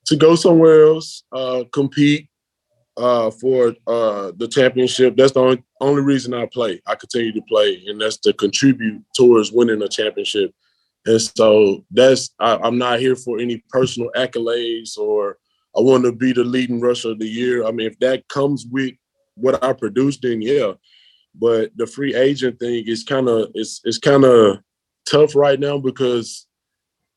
to 0.05 0.15
go 0.15 0.35
somewhere 0.35 0.85
else, 0.85 1.23
uh, 1.31 1.63
compete 1.71 2.27
uh, 2.97 3.31
for 3.31 3.75
uh, 3.87 4.31
the 4.37 4.47
championship. 4.47 5.15
That's 5.15 5.31
the 5.31 5.39
only, 5.39 5.63
only 5.79 6.01
reason 6.01 6.33
I 6.33 6.45
play. 6.45 6.81
I 6.85 6.95
continue 6.95 7.33
to 7.33 7.41
play, 7.43 7.83
and 7.87 7.99
that's 7.99 8.17
to 8.19 8.33
contribute 8.33 9.01
towards 9.15 9.51
winning 9.51 9.81
a 9.81 9.87
championship. 9.87 10.53
And 11.05 11.21
so 11.21 11.83
that's 11.91 12.29
I, 12.39 12.57
I'm 12.57 12.77
not 12.77 12.99
here 12.99 13.15
for 13.15 13.39
any 13.39 13.63
personal 13.69 14.11
accolades 14.15 14.97
or 14.97 15.37
I 15.75 15.79
want 15.81 16.03
to 16.03 16.11
be 16.11 16.33
the 16.33 16.43
leading 16.43 16.81
rusher 16.81 17.11
of 17.11 17.19
the 17.19 17.27
year. 17.27 17.65
I 17.65 17.71
mean, 17.71 17.87
if 17.87 17.97
that 17.99 18.27
comes 18.27 18.65
with 18.69 18.93
what 19.35 19.63
I 19.63 19.73
produce, 19.73 20.17
then 20.17 20.41
yeah. 20.41 20.73
But 21.33 21.71
the 21.77 21.87
free 21.87 22.13
agent 22.13 22.59
thing 22.59 22.83
is 22.87 23.03
kind 23.03 23.29
of 23.29 23.51
it's 23.55 23.81
it's 23.85 23.97
kind 23.97 24.25
of 24.25 24.59
tough 25.09 25.35
right 25.35 25.59
now 25.59 25.77
because 25.77 26.45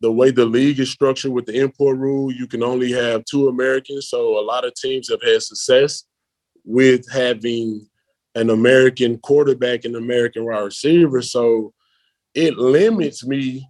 the 0.05 0.13
way 0.13 0.31
the 0.31 0.45
league 0.45 0.79
is 0.81 0.91
structured 0.91 1.33
with 1.33 1.47
the 1.47 1.59
import 1.59 1.97
rule, 1.97 2.31
you 2.31 2.47
can 2.47 2.63
only 2.63 2.93
have 2.93 3.25
two 3.25 3.49
Americans. 3.49 4.11
So 4.11 4.39
a 4.39 4.45
lot 4.45 4.67
of 4.67 4.75
teams 4.75 5.09
have 5.09 5.23
had 5.23 5.43
success 5.43 6.05
with 6.63 7.11
having 7.11 7.89
an 8.35 8.51
American 8.51 9.17
quarterback 9.21 9.87
and 9.87 9.97
American 9.97 10.45
wide 10.45 10.59
receiver. 10.59 11.23
So 11.23 11.73
it 12.35 12.59
limits 12.59 13.27
me 13.27 13.67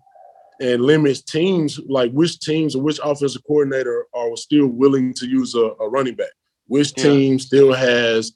and 0.61 0.83
limits 0.83 1.23
teams 1.23 1.79
like 1.87 2.11
which 2.11 2.41
teams 2.41 2.75
or 2.75 2.83
which 2.83 2.99
offensive 3.05 3.43
coordinator 3.47 4.07
are 4.13 4.37
still 4.37 4.67
willing 4.67 5.15
to 5.15 5.29
use 5.29 5.55
a, 5.55 5.71
a 5.81 5.89
running 5.89 6.17
back. 6.17 6.33
Which 6.67 6.95
yeah. 6.97 7.05
team 7.05 7.39
still 7.39 7.73
has 7.73 8.33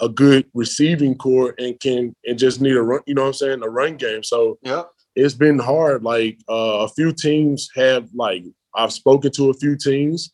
a 0.00 0.08
good 0.08 0.46
receiving 0.52 1.14
core 1.16 1.54
and 1.60 1.78
can 1.78 2.12
and 2.24 2.36
just 2.36 2.60
need 2.60 2.76
a 2.76 2.82
run, 2.82 3.02
you 3.06 3.14
know 3.14 3.22
what 3.22 3.28
I'm 3.28 3.34
saying, 3.34 3.62
a 3.62 3.68
run 3.68 3.96
game. 3.96 4.24
So 4.24 4.58
yeah, 4.62 4.82
it's 5.16 5.34
been 5.34 5.58
hard. 5.58 6.04
Like 6.04 6.38
uh, 6.48 6.84
a 6.84 6.88
few 6.88 7.12
teams 7.12 7.68
have 7.74 8.08
like 8.14 8.44
I've 8.74 8.92
spoken 8.92 9.32
to 9.32 9.50
a 9.50 9.54
few 9.54 9.76
teams, 9.76 10.32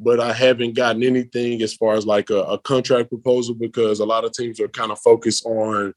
but 0.00 0.18
I 0.18 0.32
haven't 0.32 0.74
gotten 0.74 1.02
anything 1.02 1.62
as 1.62 1.74
far 1.74 1.94
as 1.94 2.06
like 2.06 2.30
a, 2.30 2.42
a 2.42 2.58
contract 2.58 3.10
proposal 3.10 3.54
because 3.54 4.00
a 4.00 4.06
lot 4.06 4.24
of 4.24 4.32
teams 4.32 4.58
are 4.58 4.68
kind 4.68 4.90
of 4.90 4.98
focused 5.00 5.44
on 5.44 5.94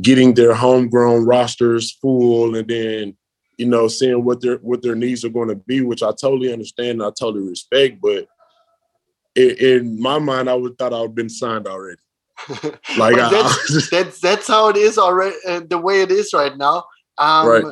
getting 0.00 0.34
their 0.34 0.54
homegrown 0.54 1.26
rosters 1.26 1.92
full 2.00 2.54
and 2.54 2.68
then 2.68 3.16
you 3.58 3.66
know, 3.66 3.88
seeing 3.88 4.24
what 4.24 4.40
their 4.40 4.56
what 4.56 4.82
their 4.82 4.94
needs 4.94 5.24
are 5.24 5.30
going 5.30 5.48
to 5.48 5.54
be, 5.54 5.82
which 5.82 6.02
I 6.02 6.10
totally 6.10 6.52
understand 6.52 7.00
and 7.00 7.02
I 7.02 7.10
totally 7.10 7.48
respect. 7.48 8.00
But 8.00 8.26
in, 9.34 9.50
in 9.50 10.02
my 10.02 10.18
mind, 10.18 10.48
I 10.48 10.54
would 10.54 10.76
thought 10.78 10.92
I 10.92 11.00
would 11.00 11.08
have 11.08 11.14
been 11.14 11.28
signed 11.28 11.66
already. 11.66 12.00
like 12.98 13.16
I, 13.18 13.30
that's, 13.30 13.90
that's, 13.90 14.20
that's 14.20 14.48
how 14.48 14.68
it 14.68 14.76
is 14.76 14.98
already. 14.98 15.36
Uh, 15.46 15.60
the 15.68 15.78
way 15.78 16.02
it 16.02 16.10
is 16.10 16.32
right 16.32 16.56
now. 16.56 16.84
Um, 17.18 17.48
right. 17.48 17.64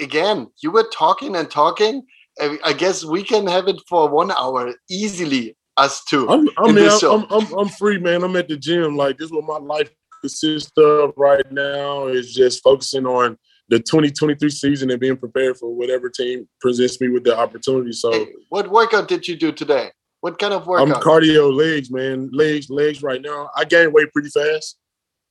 Again, 0.00 0.48
you 0.62 0.70
were 0.70 0.88
talking 0.92 1.36
and 1.36 1.50
talking. 1.50 2.02
I 2.40 2.72
guess 2.72 3.04
we 3.04 3.24
can 3.24 3.46
have 3.48 3.66
it 3.66 3.80
for 3.88 4.08
one 4.08 4.30
hour 4.30 4.72
easily. 4.88 5.56
Us 5.76 6.04
two. 6.04 6.28
I'm, 6.28 6.48
I 6.58 6.72
mean, 6.72 6.90
I'm, 7.02 7.24
I'm, 7.30 7.52
I'm 7.54 7.68
free, 7.68 7.98
man. 7.98 8.24
I'm 8.24 8.34
at 8.36 8.48
the 8.48 8.56
gym. 8.56 8.96
Like 8.96 9.16
this 9.16 9.26
is 9.26 9.32
what 9.32 9.44
my 9.44 9.58
life 9.58 9.90
consists 10.20 10.72
of 10.76 11.12
right 11.16 11.50
now. 11.52 12.06
Is 12.06 12.34
just 12.34 12.62
focusing 12.62 13.06
on 13.06 13.38
the 13.68 13.78
2023 13.78 14.50
season 14.50 14.90
and 14.90 15.00
being 15.00 15.16
prepared 15.16 15.56
for 15.56 15.72
whatever 15.72 16.08
team 16.08 16.48
presents 16.60 17.00
me 17.00 17.08
with 17.08 17.24
the 17.24 17.36
opportunity. 17.36 17.92
So, 17.92 18.12
hey, 18.12 18.28
what 18.48 18.70
workout 18.70 19.08
did 19.08 19.28
you 19.28 19.36
do 19.36 19.52
today? 19.52 19.90
What 20.20 20.38
kind 20.38 20.52
of 20.52 20.66
workout? 20.66 20.88
I'm 20.88 21.02
cardio 21.02 21.54
legs, 21.54 21.90
man. 21.90 22.30
Legs, 22.32 22.70
legs. 22.70 23.02
Right 23.02 23.22
now, 23.22 23.50
I 23.56 23.64
gain 23.64 23.92
weight 23.92 24.12
pretty 24.12 24.30
fast 24.30 24.78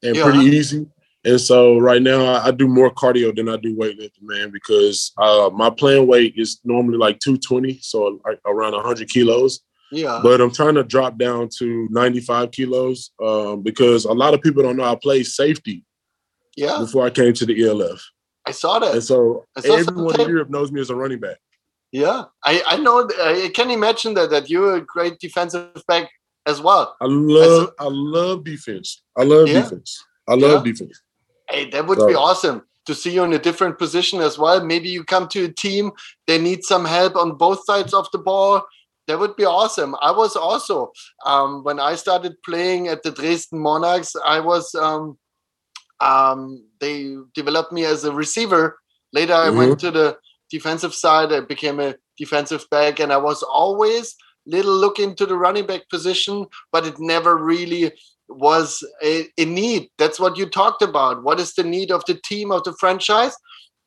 and 0.04 0.16
yeah. 0.16 0.24
pretty 0.24 0.40
easy. 0.40 0.88
And 1.28 1.42
so 1.42 1.78
right 1.78 2.02
now, 2.02 2.24
I, 2.24 2.46
I, 2.46 2.52
do 2.52 2.70
more 2.70 2.90
cardio 2.90 3.36
than 3.36 3.50
I 3.50 3.58
do 3.58 3.76
weightlifting, 3.76 4.22
man, 4.22 4.50
because 4.50 5.12
uh, 5.18 5.50
my 5.54 5.70
playing 5.70 6.08
weight 6.08 6.36
is 6.38 6.62
normally 6.64 6.98
like 6.98 7.20
220, 7.20 7.80
so 7.82 8.22
like 8.26 8.40
around 8.46 8.72
100 8.72 9.10
kilos. 9.10 9.60
Yeah. 9.92 10.22
But 10.24 10.40
I'm 10.40 10.54
trying 10.54 10.76
to 10.76 10.86
drop 10.86 11.18
down 11.18 11.50
to 11.58 11.90
95 11.92 12.52
kilos 12.52 13.12
um, 13.22 13.62
because 13.62 14.06
a 14.06 14.14
lot 14.14 14.36
of 14.36 14.42
people 14.42 14.64
don't 14.64 14.78
know 14.78 14.86
I 14.86 14.96
play 14.96 15.24
safety. 15.24 15.84
Yeah. 16.56 16.78
Before 16.80 17.06
I 17.06 17.10
came 17.10 17.34
to 17.34 17.46
the 17.46 17.62
ELF. 17.62 18.02
I 18.46 18.52
saw 18.52 18.80
that. 18.80 18.94
And 18.94 19.04
so 19.04 19.46
everyone 19.66 20.22
in 20.22 20.30
Europe 20.30 20.50
knows 20.50 20.72
me 20.72 20.80
as 20.80 20.90
a 20.90 20.96
running 20.96 21.20
back. 21.20 21.40
Yeah, 21.92 22.24
I, 22.44 22.64
I 22.66 22.78
know. 22.78 23.10
I 23.20 23.50
can 23.54 23.70
imagine 23.70 24.14
that 24.16 24.30
that 24.30 24.50
you're 24.50 24.76
a 24.76 24.82
great 24.82 25.20
defensive 25.20 25.72
back 25.88 26.10
as 26.46 26.62
well. 26.62 26.96
I 27.02 27.06
love 27.06 27.72
I, 27.80 27.86
I 27.86 27.88
love 27.90 28.44
defense. 28.44 29.02
I 29.18 29.24
love 29.24 29.48
yeah. 29.48 29.62
defense. 29.62 30.04
I 30.28 30.34
love 30.34 30.66
yeah. 30.66 30.72
defense. 30.72 31.02
Hey, 31.50 31.70
that 31.72 31.88
would 31.88 32.00
so. 32.00 32.08
be 32.08 32.16
awesome 32.16 32.64
to 32.86 32.96
see 32.96 33.14
you 33.14 33.24
in 33.24 33.34
a 33.34 33.40
different 33.40 33.78
position 33.78 34.22
as 34.22 34.38
well. 34.38 34.64
Maybe 34.64 34.90
you 34.90 35.04
come 35.04 35.28
to 35.30 35.46
a 35.46 35.52
team 35.52 35.92
they 36.26 36.40
need 36.40 36.64
some 36.64 36.86
help 36.86 37.16
on 37.16 37.38
both 37.38 37.66
sides 37.66 37.94
of 37.94 38.08
the 38.12 38.18
ball. 38.18 38.66
That 39.08 39.20
would 39.20 39.36
be 39.36 39.46
awesome. 39.46 39.96
I 40.02 40.12
was 40.12 40.36
also 40.36 40.92
um, 41.26 41.64
when 41.64 41.80
I 41.80 41.96
started 41.96 42.42
playing 42.44 42.88
at 42.88 43.04
the 43.04 43.12
Dresden 43.12 43.60
Monarchs. 43.60 44.16
I 44.26 44.40
was 44.40 44.74
um, 44.76 45.18
um, 46.02 46.66
they 46.80 47.16
developed 47.34 47.72
me 47.72 47.86
as 47.86 48.04
a 48.04 48.12
receiver. 48.12 48.78
Later, 49.14 49.34
I 49.34 49.48
mm-hmm. 49.48 49.58
went 49.58 49.80
to 49.80 49.92
the 49.92 50.18
defensive 50.50 50.94
side. 50.94 51.32
I 51.32 51.40
became 51.40 51.80
a 51.80 51.96
defensive 52.18 52.66
back, 52.70 53.00
and 53.00 53.14
I 53.14 53.18
was 53.18 53.44
always 53.44 54.16
little 54.46 54.76
look 54.76 55.00
into 55.00 55.26
the 55.26 55.36
running 55.36 55.66
back 55.66 55.90
position, 55.90 56.46
but 56.72 56.86
it 56.86 57.00
never 57.00 57.38
really 57.38 57.92
was 58.30 58.84
a, 59.04 59.28
a, 59.38 59.46
need. 59.46 59.90
That's 59.98 60.20
what 60.20 60.38
you 60.38 60.48
talked 60.50 60.82
about. 60.82 61.24
What 61.24 61.40
is 61.40 61.54
the 61.54 61.64
need 61.64 61.92
of 61.92 62.04
the 62.06 62.20
team 62.24 62.52
of 62.52 62.64
the 62.64 62.74
franchise? 62.80 63.36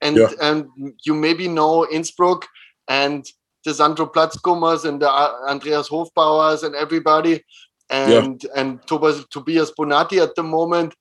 And 0.00 0.16
yeah. 0.16 0.30
and 0.40 0.66
you 1.04 1.14
maybe 1.14 1.47
know 1.47 1.87
Innsbruck 1.90 2.47
and 2.88 3.25
the 3.64 3.75
Sandro 3.75 4.06
Platzgummers 4.06 4.87
and 4.87 5.00
the 5.02 5.11
uh, 5.11 5.35
Andreas 5.47 5.90
Hofbauers 5.90 6.62
and 6.62 6.75
everybody 6.75 7.44
and 7.90 8.42
yeah. 8.42 8.50
and 8.56 8.87
Tobias, 8.87 9.26
Tobias 9.30 9.73
Bonatti 9.78 10.23
at 10.23 10.35
the 10.37 10.42
moment 10.42 10.94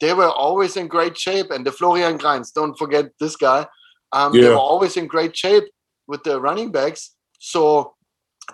they 0.00 0.14
were 0.14 0.30
always 0.30 0.76
in 0.76 0.86
great 0.86 1.18
shape. 1.18 1.50
And 1.50 1.66
the 1.66 1.72
Florian 1.72 2.16
Greins, 2.16 2.52
don't 2.52 2.78
forget 2.78 3.06
this 3.20 3.36
guy. 3.36 3.66
Um, 4.12 4.34
yeah. 4.34 4.42
They 4.42 4.48
were 4.50 4.56
always 4.56 4.96
in 4.96 5.06
great 5.06 5.36
shape 5.36 5.64
with 6.06 6.22
the 6.22 6.40
running 6.40 6.72
backs. 6.72 7.14
So 7.40 7.94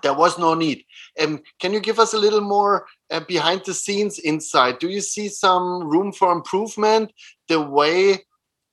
there 0.03 0.15
was 0.15 0.39
no 0.39 0.55
need. 0.55 0.85
Um, 1.21 1.43
can 1.61 1.73
you 1.73 1.81
give 1.81 1.99
us 1.99 2.15
a 2.15 2.19
little 2.19 2.41
more 2.41 2.87
uh, 3.11 3.21
behind 3.21 3.63
the 3.65 3.75
scenes 3.75 4.19
insight? 4.19 4.81
Do 4.81 4.89
you 4.89 5.01
see 5.01 5.29
some 5.29 5.89
room 5.89 6.13
for 6.13 6.33
improvement? 6.33 7.13
The 7.49 7.61
way 7.61 8.25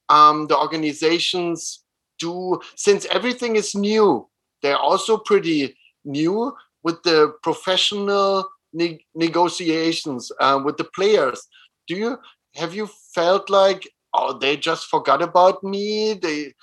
um, 0.10 0.48
the 0.48 0.58
organizations 0.58 1.84
do, 2.20 2.60
since 2.76 3.06
everything 3.06 3.56
is 3.56 3.76
new, 3.76 4.28
they're 4.62 4.78
also 4.78 5.18
pretty 5.18 5.76
new 6.06 6.54
with 6.84 7.02
the 7.04 7.34
professional 7.44 8.50
ne 8.74 9.06
negotiations 9.16 10.32
uh, 10.40 10.60
with 10.64 10.78
the 10.78 10.86
players. 10.86 11.48
Do 11.88 11.96
you 11.96 12.18
have 12.56 12.74
you 12.74 12.90
felt 13.14 13.50
like 13.50 13.88
oh 14.14 14.38
they 14.38 14.58
just 14.58 14.88
forgot 14.88 15.22
about 15.22 15.64
me 15.64 16.14
they 16.14 16.54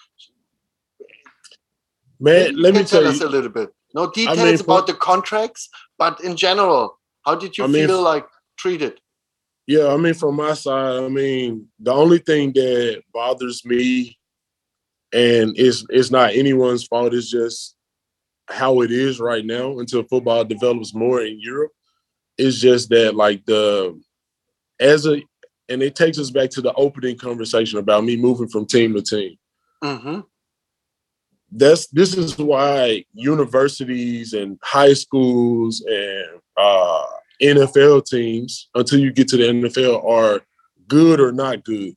man 2.20 2.54
let 2.56 2.74
me 2.74 2.84
tell, 2.84 3.02
tell 3.02 3.10
us 3.10 3.20
a 3.20 3.28
little 3.28 3.50
bit 3.50 3.70
no 3.98 4.10
details 4.18 4.38
I 4.38 4.44
mean, 4.44 4.60
about 4.60 4.86
the 4.86 4.94
contracts 4.94 5.62
but 6.02 6.14
in 6.28 6.34
general 6.46 6.82
how 7.26 7.34
did 7.42 7.56
you 7.56 7.64
I 7.64 7.72
feel 7.78 7.96
mean, 7.96 8.04
like 8.12 8.26
treated 8.62 8.94
Yeah, 9.68 9.88
I 9.92 9.98
mean, 9.98 10.14
from 10.14 10.36
my 10.36 10.54
side, 10.54 11.04
I 11.04 11.08
mean, 11.20 11.68
the 11.78 11.92
only 11.92 12.20
thing 12.28 12.54
that 12.54 13.02
bothers 13.12 13.58
me, 13.66 14.16
and 15.12 15.52
it's 15.58 15.84
it's 15.90 16.10
not 16.10 16.32
anyone's 16.32 16.86
fault, 16.90 17.12
it's 17.12 17.30
just 17.30 17.76
how 18.48 18.80
it 18.80 18.90
is 18.90 19.20
right 19.20 19.44
now 19.44 19.78
until 19.78 20.02
football 20.04 20.42
develops 20.42 20.94
more 20.94 21.20
in 21.20 21.38
Europe. 21.38 21.72
It's 22.38 22.58
just 22.58 22.88
that 22.88 23.14
like 23.14 23.44
the 23.44 24.00
as 24.80 25.06
a 25.06 25.22
and 25.68 25.82
it 25.82 25.94
takes 25.94 26.18
us 26.18 26.30
back 26.30 26.48
to 26.50 26.62
the 26.62 26.72
opening 26.72 27.18
conversation 27.18 27.78
about 27.78 28.04
me 28.04 28.16
moving 28.16 28.48
from 28.48 28.64
team 28.64 28.94
to 28.94 29.02
team. 29.02 29.36
Mm-hmm. 29.84 30.20
That's 31.50 31.86
this 31.88 32.14
is 32.14 32.36
why 32.38 33.04
universities 33.14 34.34
and 34.34 34.58
high 34.62 34.92
schools 34.92 35.82
and 35.86 36.40
uh, 36.56 37.06
NFL 37.42 38.06
teams, 38.06 38.68
until 38.74 38.98
you 38.98 39.12
get 39.12 39.28
to 39.28 39.36
the 39.36 39.44
NFL, 39.44 40.04
are 40.06 40.42
good 40.88 41.20
or 41.20 41.32
not 41.32 41.64
good. 41.64 41.94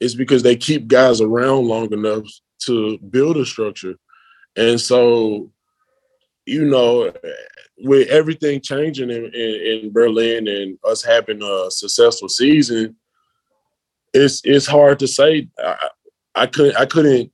It's 0.00 0.14
because 0.14 0.42
they 0.42 0.56
keep 0.56 0.86
guys 0.86 1.20
around 1.20 1.66
long 1.66 1.92
enough 1.92 2.24
to 2.60 2.98
build 2.98 3.36
a 3.36 3.44
structure. 3.44 3.96
And 4.56 4.80
so, 4.80 5.50
you 6.46 6.64
know, 6.64 7.12
with 7.78 8.08
everything 8.08 8.60
changing 8.60 9.10
in, 9.10 9.26
in, 9.26 9.82
in 9.84 9.92
Berlin 9.92 10.48
and 10.48 10.78
us 10.84 11.02
having 11.02 11.42
a 11.42 11.70
successful 11.70 12.28
season, 12.28 12.96
it's 14.14 14.40
it's 14.44 14.66
hard 14.66 14.98
to 15.00 15.06
say. 15.06 15.48
I, 15.58 15.88
I 16.34 16.46
couldn't 16.46 16.76
I 16.76 16.86
couldn't 16.86 17.32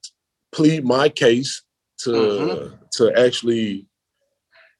plead 0.54 0.84
my 0.84 1.08
case 1.08 1.62
to 1.98 2.10
mm-hmm. 2.10 2.74
to 2.92 3.12
actually 3.18 3.86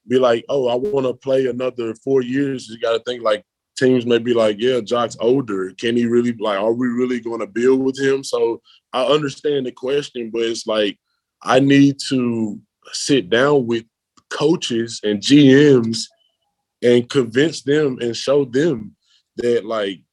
be 0.07 0.19
like, 0.19 0.45
oh, 0.49 0.69
I 0.69 0.77
want 0.77 1.07
to 1.07 1.15
play 1.15 1.47
another 1.47 1.95
four 1.97 2.23
years. 2.23 2.69
You 2.69 2.79
got 2.79 2.93
to 2.93 3.03
think 3.05 3.23
like 3.23 3.45
teams 3.77 4.07
may 4.07 4.19
be 4.19 4.33
like, 4.33 4.57
yeah, 4.59 4.81
Jock's 4.81 5.17
older. 5.19 5.73
Can 5.79 5.97
he 5.97 6.07
really 6.07 6.33
like? 6.35 6.59
Are 6.59 6.73
we 6.73 6.87
really 6.87 7.21
going 7.21 7.41
to 7.41 7.47
build 7.47 7.81
with 7.81 7.99
him? 7.99 8.23
So 8.23 8.63
I 8.93 9.05
understand 9.05 9.67
the 9.67 9.73
question, 9.73 10.31
but 10.31 10.43
it's 10.43 10.67
like 10.67 10.99
I 11.43 11.59
need 11.61 11.97
to 12.09 12.61
sit 12.93 13.29
down 13.29 13.67
with 13.67 13.85
coaches 14.31 15.01
and 15.03 15.21
GMs 15.21 16.05
and 16.83 17.09
convince 17.09 17.63
them 17.63 17.99
and 18.01 18.17
show 18.17 18.45
them 18.45 18.95
that 19.37 19.65
like 19.65 20.04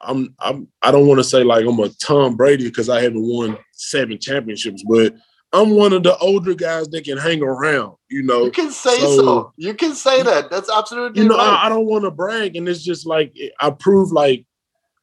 I'm 0.00 0.34
I'm 0.38 0.68
I 0.82 0.90
don't 0.90 1.06
want 1.06 1.18
to 1.18 1.24
say 1.24 1.42
like 1.44 1.66
I'm 1.66 1.78
a 1.80 1.88
Tom 1.88 2.36
Brady 2.36 2.64
because 2.64 2.88
I 2.88 3.02
haven't 3.02 3.26
won 3.26 3.58
seven 3.72 4.18
championships, 4.18 4.84
but 4.88 5.14
I'm 5.52 5.70
one 5.70 5.92
of 5.92 6.02
the 6.02 6.16
older 6.18 6.54
guys 6.54 6.88
that 6.88 7.04
can 7.04 7.16
hang 7.16 7.42
around, 7.42 7.96
you 8.10 8.22
know. 8.22 8.44
You 8.44 8.50
can 8.50 8.70
say 8.70 8.98
so. 8.98 9.16
so. 9.16 9.52
You 9.56 9.74
can 9.74 9.94
say 9.94 10.22
that. 10.22 10.50
That's 10.50 10.70
absolutely. 10.70 11.22
You 11.22 11.28
know, 11.28 11.38
right. 11.38 11.60
I, 11.62 11.66
I, 11.66 11.68
don't 11.68 11.86
want 11.86 12.04
to 12.04 12.10
brag, 12.10 12.54
and 12.56 12.68
it's 12.68 12.82
just 12.82 13.06
like 13.06 13.34
I 13.60 13.70
prove 13.70 14.12
like 14.12 14.44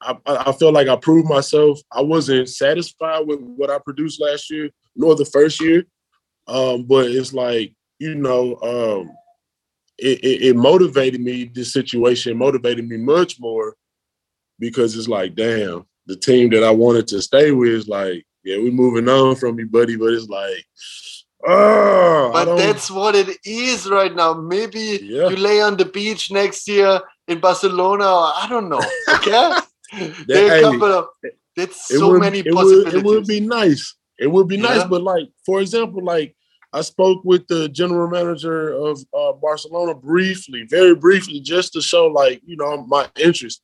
I, 0.01 0.15
I 0.27 0.51
feel 0.51 0.71
like 0.71 0.87
I 0.87 0.95
proved 0.97 1.27
myself. 1.27 1.79
I 1.91 2.01
wasn't 2.01 2.47
satisfied 2.47 3.25
with 3.25 3.39
what 3.39 3.71
I 3.71 3.79
produced 3.79 4.21
last 4.21 4.51
year, 4.51 4.69
nor 4.95 5.15
the 5.15 5.25
first 5.25 5.59
year. 5.59 5.83
Um, 6.47 6.83
but 6.83 7.07
it's 7.07 7.33
like 7.33 7.73
you 7.97 8.13
know, 8.13 8.55
um, 8.61 9.11
it, 9.97 10.19
it, 10.23 10.41
it 10.43 10.55
motivated 10.55 11.21
me. 11.21 11.45
This 11.45 11.73
situation 11.73 12.37
motivated 12.37 12.87
me 12.87 12.97
much 12.97 13.39
more 13.39 13.75
because 14.59 14.95
it's 14.95 15.07
like, 15.07 15.35
damn, 15.35 15.85
the 16.07 16.15
team 16.15 16.49
that 16.51 16.63
I 16.63 16.71
wanted 16.71 17.07
to 17.09 17.21
stay 17.21 17.51
with 17.51 17.69
is 17.69 17.87
like 17.87 18.25
yeah, 18.45 18.57
we're 18.57 18.71
moving 18.71 19.09
on 19.09 19.35
from 19.35 19.59
you, 19.59 19.65
buddy. 19.65 19.97
But 19.97 20.13
it's 20.13 20.29
like, 20.29 20.63
oh, 21.47 22.29
but 22.31 22.55
that's 22.55 22.91
what 22.91 23.15
it 23.15 23.37
is 23.43 23.89
right 23.89 24.15
now. 24.15 24.35
Maybe 24.35 24.99
yeah. 25.01 25.29
you 25.29 25.35
lay 25.35 25.61
on 25.61 25.75
the 25.75 25.85
beach 25.85 26.31
next 26.31 26.67
year 26.67 27.01
in 27.27 27.39
Barcelona. 27.39 28.05
I 28.05 28.45
don't 28.47 28.69
know. 28.69 28.81
Okay, 29.15 30.13
there 30.27 30.53
are 30.53 30.57
a 30.57 30.61
couple 30.61 30.93
of. 30.93 31.07
That's 31.57 31.87
so 31.87 32.11
would, 32.11 32.21
many 32.21 32.39
it 32.39 32.53
possibilities. 32.53 32.93
Would, 32.93 33.01
it 33.01 33.05
would 33.05 33.27
be 33.27 33.39
nice. 33.39 33.95
It 34.19 34.27
would 34.27 34.47
be 34.47 34.57
nice, 34.57 34.81
yeah. 34.81 34.87
but 34.87 35.01
like 35.01 35.27
for 35.45 35.59
example, 35.59 36.03
like 36.03 36.35
I 36.71 36.81
spoke 36.81 37.23
with 37.23 37.47
the 37.47 37.67
general 37.69 38.09
manager 38.09 38.73
of 38.73 38.99
uh, 39.17 39.33
Barcelona 39.33 39.95
briefly, 39.95 40.67
very 40.69 40.93
briefly, 40.93 41.39
just 41.39 41.73
to 41.73 41.81
show 41.81 42.07
like 42.07 42.41
you 42.45 42.57
know 42.57 42.85
my 42.85 43.09
interest, 43.17 43.61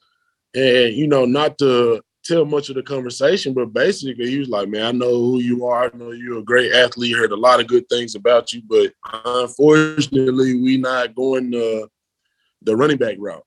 and 0.54 0.94
you 0.94 1.08
know 1.08 1.26
not 1.26 1.58
to 1.60 2.02
tell 2.24 2.46
much 2.46 2.70
of 2.70 2.76
the 2.76 2.84
conversation, 2.84 3.54
but 3.54 3.74
basically 3.74 4.30
he 4.30 4.40
was 4.40 4.50
like, 4.50 4.70
"Man, 4.70 4.86
I 4.86 4.92
know 4.92 5.10
who 5.10 5.40
you 5.40 5.66
are. 5.66 5.86
I 5.86 5.98
know 5.98 6.12
you're 6.12 6.40
a 6.40 6.44
great 6.44 6.72
athlete. 6.72 7.16
Heard 7.16 7.32
a 7.32 7.36
lot 7.38 7.60
of 7.60 7.68
good 7.68 7.88
things 7.90 8.16
about 8.16 8.54
you, 8.54 8.62
but 8.68 8.94
unfortunately, 9.26 10.60
we 10.60 10.78
not 10.78 11.16
going 11.16 11.52
the 11.52 11.88
the 12.62 12.76
running 12.76 12.98
back 12.98 13.16
route." 13.20 13.44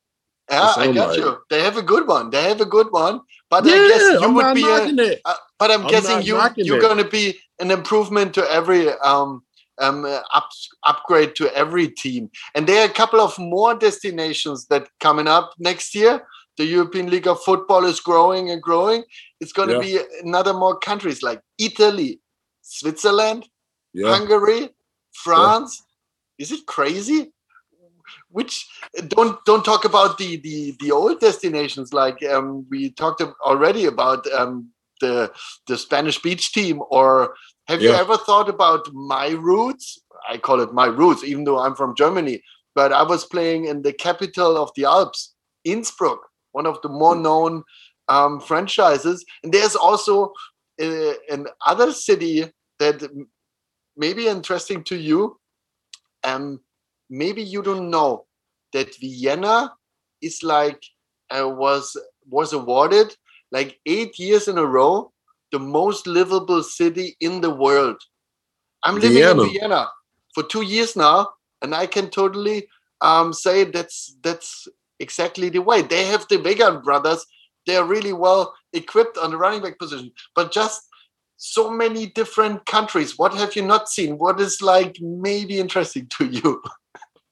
Yeah, 0.51 0.73
I 0.77 0.93
got 0.93 1.09
like. 1.09 1.19
you. 1.19 1.39
They 1.49 1.63
have 1.63 1.79
a 1.79 1.83
good 1.83 2.07
one. 2.07 2.31
They 2.31 2.43
have 2.43 2.61
a 2.61 2.67
good 2.67 2.89
one, 2.91 3.21
but 3.49 3.65
yeah, 3.65 3.75
I 3.75 3.89
guess 3.89 4.03
you 4.03 4.25
I'm 4.25 4.35
would 4.35 4.55
be. 4.55 4.65
A, 4.65 5.21
uh, 5.25 5.35
but 5.59 5.71
I'm, 5.71 5.83
I'm 5.83 5.91
guessing 5.91 6.23
you 6.23 6.41
you're 6.57 6.81
going 6.81 6.99
to 6.99 7.09
be 7.09 7.39
an 7.61 7.71
improvement 7.71 8.35
to 8.35 8.51
every 8.51 8.91
um 9.05 9.43
um 9.79 10.05
up, 10.05 10.49
upgrade 10.85 11.35
to 11.37 11.55
every 11.57 11.89
team. 11.89 12.31
And 12.55 12.67
there 12.67 12.83
are 12.83 12.91
a 12.91 12.93
couple 12.93 13.21
of 13.21 13.39
more 13.39 13.75
destinations 13.75 14.67
that 14.67 14.89
coming 15.01 15.27
up 15.27 15.55
next 15.59 15.95
year 15.95 16.27
the 16.57 16.65
European 16.65 17.11
League 17.11 17.27
of 17.27 17.43
Football 17.43 17.85
is 17.85 18.01
growing 18.01 18.51
and 18.51 18.63
growing. 18.63 19.05
It's 19.41 19.53
going 19.53 19.69
to 19.69 19.87
yeah. 19.87 19.99
be 19.99 19.99
another 20.23 20.55
more 20.55 20.79
countries 20.79 21.23
like 21.23 21.41
Italy, 21.59 22.21
Switzerland, 22.63 23.49
yeah. 23.93 24.11
Hungary, 24.11 24.71
France. 25.13 25.83
Yeah. 26.39 26.45
Is 26.45 26.53
it 26.53 26.67
crazy? 26.67 27.33
Which 28.31 28.67
don't 29.09 29.43
don't 29.45 29.65
talk 29.65 29.85
about 29.85 30.19
the 30.19 30.37
the 30.37 30.75
the 30.81 30.91
old 30.91 31.21
destinations 31.21 31.93
like 31.93 32.23
um, 32.25 32.67
we 32.69 32.91
talked 32.91 33.23
already 33.43 33.87
about 33.87 34.27
um, 34.33 34.71
the 35.01 35.33
the 35.69 35.79
Spanish 35.79 36.21
beach 36.21 36.53
team 36.53 36.83
or 36.91 37.35
have 37.67 37.81
you 37.81 37.93
ever 37.93 38.19
thought 38.19 38.49
about 38.49 38.93
my 38.93 39.31
roots? 39.31 39.99
I 40.29 40.37
call 40.37 40.61
it 40.61 40.75
my 40.75 40.87
roots, 40.87 41.25
even 41.25 41.45
though 41.45 41.59
I'm 41.59 41.75
from 41.75 41.95
Germany. 41.97 42.43
But 42.75 42.93
I 42.93 43.03
was 43.03 43.25
playing 43.25 43.67
in 43.67 43.83
the 43.83 43.93
capital 43.93 44.59
of 44.59 44.71
the 44.77 44.85
Alps, 44.85 45.35
Innsbruck 45.65 46.21
one 46.55 46.67
of 46.67 46.81
the 46.83 46.89
more 46.89 47.17
known 47.17 47.63
um, 48.09 48.41
franchises. 48.41 49.25
And 49.43 49.53
there's 49.53 49.77
also 49.77 50.33
uh, 50.81 51.13
another 51.29 51.93
city 51.93 52.45
that 52.79 53.03
may 53.97 54.15
be 54.15 54.29
interesting 54.29 54.85
to 54.85 54.97
you. 54.97 55.39
Um, 56.23 56.61
maybe 57.11 57.43
you 57.43 57.63
don't 57.63 57.91
know 57.91 58.27
that 58.73 58.97
Vienna 59.01 59.73
is 60.23 60.43
like 60.43 60.81
uh, 61.31 61.49
was 61.49 61.97
was 62.29 62.53
awarded 62.53 63.15
like 63.53 63.79
eight 63.87 64.19
years 64.19 64.49
in 64.49 64.59
a 64.59 64.65
row 64.65 65.13
the 65.53 65.59
most 65.59 66.07
livable 66.07 66.63
city 66.63 67.17
in 67.21 67.41
the 67.41 67.55
world. 67.55 68.01
I'm 68.83 68.97
living 68.97 69.23
Vienna. 69.23 69.43
in 69.43 69.53
Vienna 69.53 69.89
for 70.35 70.43
two 70.43 70.63
years 70.63 70.97
now, 70.97 71.29
and 71.63 71.75
I 71.75 71.87
can 71.87 72.11
totally 72.11 72.67
um, 73.01 73.33
say 73.33 73.65
that's 73.65 74.17
that's 74.23 74.67
exactly 75.01 75.49
the 75.49 75.61
way. 75.61 75.83
They 75.83 76.07
have 76.07 76.27
the 76.29 76.39
Wiegand 76.39 76.83
brothers. 76.83 77.25
They're 77.67 77.85
really 77.85 78.13
well 78.13 78.55
equipped 78.73 79.17
on 79.19 79.31
the 79.31 79.37
running 79.37 79.63
back 79.63 79.79
position, 79.79 80.13
but 80.35 80.53
just 80.53 80.83
so 81.37 81.71
many 81.71 82.07
different 82.07 82.65
countries. 82.67 83.19
What 83.19 83.35
have 83.35 83.57
you 83.57 83.63
not 83.63 83.89
seen? 83.89 84.19
What 84.19 84.41
is 84.41 84.63
like 84.63 84.97
maybe 85.01 85.59
interesting 85.59 86.07
to 86.19 86.27
you? 86.27 86.63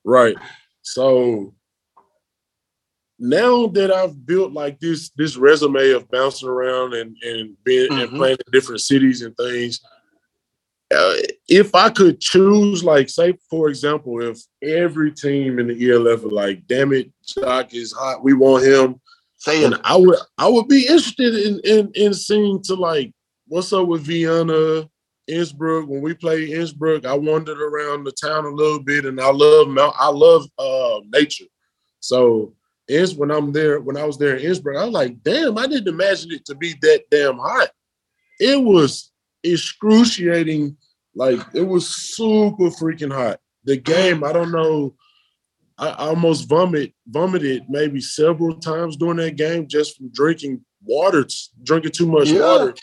Right. 0.04 0.36
So 0.82 1.54
now 3.18 3.68
that 3.68 3.92
I've 3.92 4.26
built 4.26 4.52
like 4.52 4.80
this 4.80 5.10
this 5.10 5.36
resume 5.36 5.90
of 5.90 6.10
bouncing 6.10 6.48
around 6.48 6.94
and 6.94 7.16
and 7.22 7.56
being 7.64 7.90
mm-hmm. 7.90 8.00
and 8.00 8.10
playing 8.10 8.38
in 8.46 8.52
different 8.52 8.80
cities 8.80 9.22
and 9.22 9.36
things, 9.36 9.80
uh, 10.94 11.14
if 11.48 11.74
I 11.74 11.90
could 11.90 12.20
choose, 12.20 12.84
like, 12.84 13.08
say, 13.08 13.34
for 13.50 13.68
example, 13.68 14.22
if 14.22 14.40
every 14.62 15.12
team 15.12 15.58
in 15.58 15.68
the 15.68 15.90
ELF 15.90 16.24
like, 16.24 16.66
damn 16.66 16.92
it, 16.92 17.10
Jock 17.26 17.74
is 17.74 17.92
hot, 17.92 18.22
we 18.22 18.34
want 18.34 18.64
him. 18.64 19.00
Saying. 19.38 19.74
I 19.82 19.96
would 19.96 20.18
I 20.38 20.48
would 20.48 20.68
be 20.68 20.82
interested 20.82 21.34
in, 21.34 21.60
in 21.64 21.90
in 21.96 22.14
seeing 22.14 22.62
to 22.62 22.76
like 22.76 23.12
what's 23.48 23.72
up 23.72 23.88
with 23.88 24.02
Vienna, 24.02 24.88
Innsbruck. 25.26 25.88
When 25.88 26.00
we 26.00 26.14
play 26.14 26.52
Innsbruck, 26.52 27.04
I 27.04 27.14
wandered 27.14 27.60
around 27.60 28.04
the 28.04 28.12
town 28.12 28.44
a 28.44 28.50
little 28.50 28.80
bit 28.80 29.04
and 29.04 29.20
I 29.20 29.32
love 29.32 29.66
Mount 29.66 29.96
I 29.98 30.10
love 30.10 30.46
uh 30.58 31.00
nature. 31.12 31.46
So 31.98 32.54
is 32.86 33.14
when 33.14 33.30
I'm 33.30 33.52
there, 33.52 33.80
when 33.80 33.96
I 33.96 34.04
was 34.04 34.16
there 34.16 34.36
in 34.36 34.44
Innsbruck, 34.44 34.76
I 34.76 34.84
was 34.84 34.94
like, 34.94 35.22
damn, 35.22 35.58
I 35.58 35.66
didn't 35.66 35.88
imagine 35.88 36.30
it 36.32 36.44
to 36.46 36.54
be 36.54 36.74
that 36.82 37.04
damn 37.10 37.38
hot. 37.38 37.70
It 38.38 38.62
was 38.62 39.11
excruciating 39.44 40.76
like 41.14 41.40
it 41.54 41.62
was 41.62 41.88
super 41.88 42.70
freaking 42.70 43.12
hot. 43.12 43.40
The 43.64 43.76
game, 43.76 44.24
I 44.24 44.32
don't 44.32 44.50
know. 44.50 44.94
I 45.78 45.90
almost 45.92 46.48
vomit 46.48 46.92
vomited 47.06 47.64
maybe 47.68 48.00
several 48.00 48.54
times 48.56 48.96
during 48.96 49.16
that 49.16 49.36
game 49.36 49.66
just 49.68 49.96
from 49.96 50.10
drinking 50.12 50.64
water, 50.84 51.26
drinking 51.62 51.92
too 51.92 52.06
much 52.06 52.28
yeah. 52.28 52.40
water. 52.40 52.74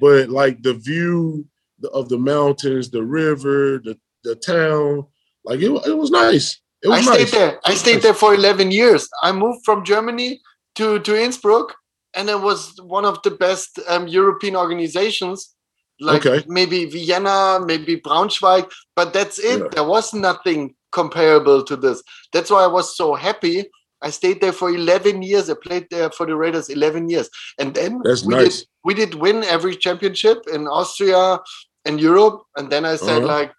But 0.00 0.28
like 0.28 0.62
the 0.62 0.74
view 0.74 1.46
of 1.92 2.08
the 2.08 2.18
mountains, 2.18 2.90
the 2.90 3.02
river, 3.02 3.80
the 3.84 3.98
the 4.24 4.36
town, 4.36 5.06
like 5.44 5.60
it, 5.60 5.70
it 5.86 5.96
was 5.96 6.10
nice. 6.10 6.60
It 6.82 6.88
was 6.88 7.06
I 7.06 7.10
nice. 7.10 7.28
stayed 7.28 7.38
there. 7.38 7.60
I 7.64 7.74
stayed 7.74 8.02
there 8.02 8.14
for 8.14 8.34
11 8.34 8.70
years. 8.70 9.08
I 9.22 9.32
moved 9.32 9.64
from 9.64 9.84
Germany 9.84 10.40
to 10.76 10.98
to 11.00 11.20
Innsbruck, 11.20 11.74
and 12.14 12.28
it 12.28 12.40
was 12.40 12.80
one 12.82 13.04
of 13.04 13.22
the 13.22 13.30
best 13.30 13.78
um, 13.88 14.08
European 14.08 14.56
organizations. 14.56 15.54
Like 16.00 16.26
Okay. 16.26 16.44
maybe 16.48 16.84
Vienna, 16.86 17.60
maybe 17.64 17.96
Braunschweig, 18.00 18.70
but 18.96 19.12
that's 19.12 19.38
it. 19.38 19.60
Yeah. 19.60 19.68
There 19.72 19.84
was 19.84 20.12
nothing 20.14 20.74
comparable 20.90 21.62
to 21.64 21.76
this. 21.76 22.02
That's 22.32 22.50
why 22.50 22.64
I 22.64 22.66
was 22.66 22.96
so 22.96 23.14
happy. 23.14 23.64
I 24.02 24.10
stayed 24.10 24.40
there 24.40 24.52
for 24.52 24.68
11 24.70 25.22
years. 25.22 25.48
I 25.48 25.54
played 25.54 25.86
there 25.90 26.10
for 26.10 26.26
the 26.26 26.34
Raiders 26.36 26.68
11 26.68 27.08
years, 27.08 27.30
and 27.58 27.72
then 27.72 28.00
That's 28.02 28.24
we 28.24 28.34
nice. 28.34 28.58
did 28.60 28.68
we 28.84 28.94
did 28.94 29.14
win 29.14 29.44
every 29.44 29.76
championship 29.76 30.38
in 30.52 30.66
Austria 30.66 31.38
and 31.84 32.00
Europe. 32.00 32.42
And 32.56 32.68
then 32.70 32.84
I 32.84 32.96
said, 32.96 33.22
Uh-huh. 33.22 33.26
like, 33.38 33.52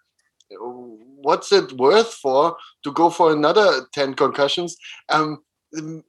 what's 1.22 1.50
it 1.52 1.72
worth 1.72 2.12
for 2.14 2.56
to 2.84 2.92
go 2.92 3.08
for 3.10 3.32
another 3.32 3.86
10 3.94 4.14
concussions? 4.14 4.76
Um, 5.08 5.38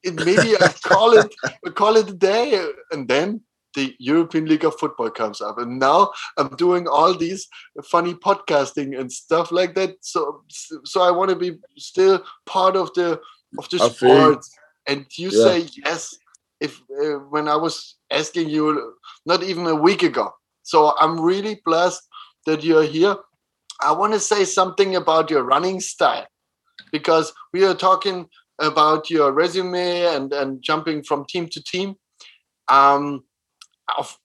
it, 0.04 0.16
maybe 0.26 0.56
I 0.58 0.68
call 0.84 1.14
it 1.14 1.34
I 1.66 1.70
call 1.70 1.96
it 1.96 2.10
a 2.10 2.14
day. 2.14 2.62
And 2.92 3.08
then 3.08 3.42
the 3.76 3.96
European 4.00 4.46
League 4.46 4.66
of 4.66 4.80
Football 4.80 5.12
comes 5.12 5.42
up. 5.42 5.58
And 5.58 5.80
now 5.80 6.12
I'm 6.38 6.50
doing 6.56 6.88
all 6.88 7.14
these 7.14 7.48
funny 7.84 8.14
podcasting 8.14 9.00
and 9.00 9.12
stuff 9.12 9.52
like 9.52 9.76
that. 9.76 9.98
So 10.02 10.44
so 10.84 11.02
I 11.02 11.12
want 11.12 11.30
to 11.30 11.36
be 11.36 11.58
still 11.78 12.24
part 12.46 12.76
of 12.76 12.94
the 12.94 13.20
of 13.58 13.70
the 13.70 13.80
I 13.80 13.90
feel 13.90 14.34
sport. 14.34 14.46
And 14.88 15.06
you 15.18 15.32
Yeah. 15.32 15.44
say 15.46 15.68
yes 15.86 16.18
if 16.62 16.82
uh, 17.02 17.20
when 17.30 17.48
I 17.48 17.56
was 17.56 17.98
asking 18.12 18.50
you 18.50 18.96
not 19.26 19.44
even 19.44 19.66
a 19.68 19.76
week 19.76 20.04
ago. 20.04 20.32
So 20.64 20.94
I'm 21.00 21.20
really 21.20 21.62
blessed 21.66 22.02
that 22.46 22.64
you're 22.64 22.84
here. 22.84 23.16
I 23.82 23.92
want 23.92 24.14
to 24.14 24.20
say 24.20 24.46
something 24.46 24.96
about 24.96 25.30
your 25.30 25.44
running 25.44 25.80
style 25.80 26.26
because 26.92 27.34
we 27.54 27.66
are 27.66 27.76
talking 27.76 28.28
about 28.60 29.10
your 29.10 29.32
resume 29.34 30.06
and 30.16 30.34
and 30.34 30.62
jumping 30.64 31.04
from 31.04 31.26
team 31.26 31.48
to 31.50 31.62
team. 31.64 31.96
Um, 32.68 33.24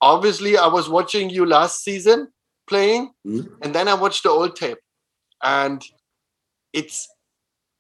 obviously, 0.01 0.57
I 0.57 0.67
was 0.67 0.89
watching 0.89 1.31
you 1.31 1.47
last 1.47 1.83
season 1.85 2.29
playing, 2.67 3.13
Mhm. 3.27 3.49
and 3.63 3.75
then 3.75 3.89
I 3.89 3.95
watched 3.95 4.23
the 4.23 4.31
old 4.31 4.57
tape, 4.57 4.79
and 5.43 5.85
it's 6.73 7.09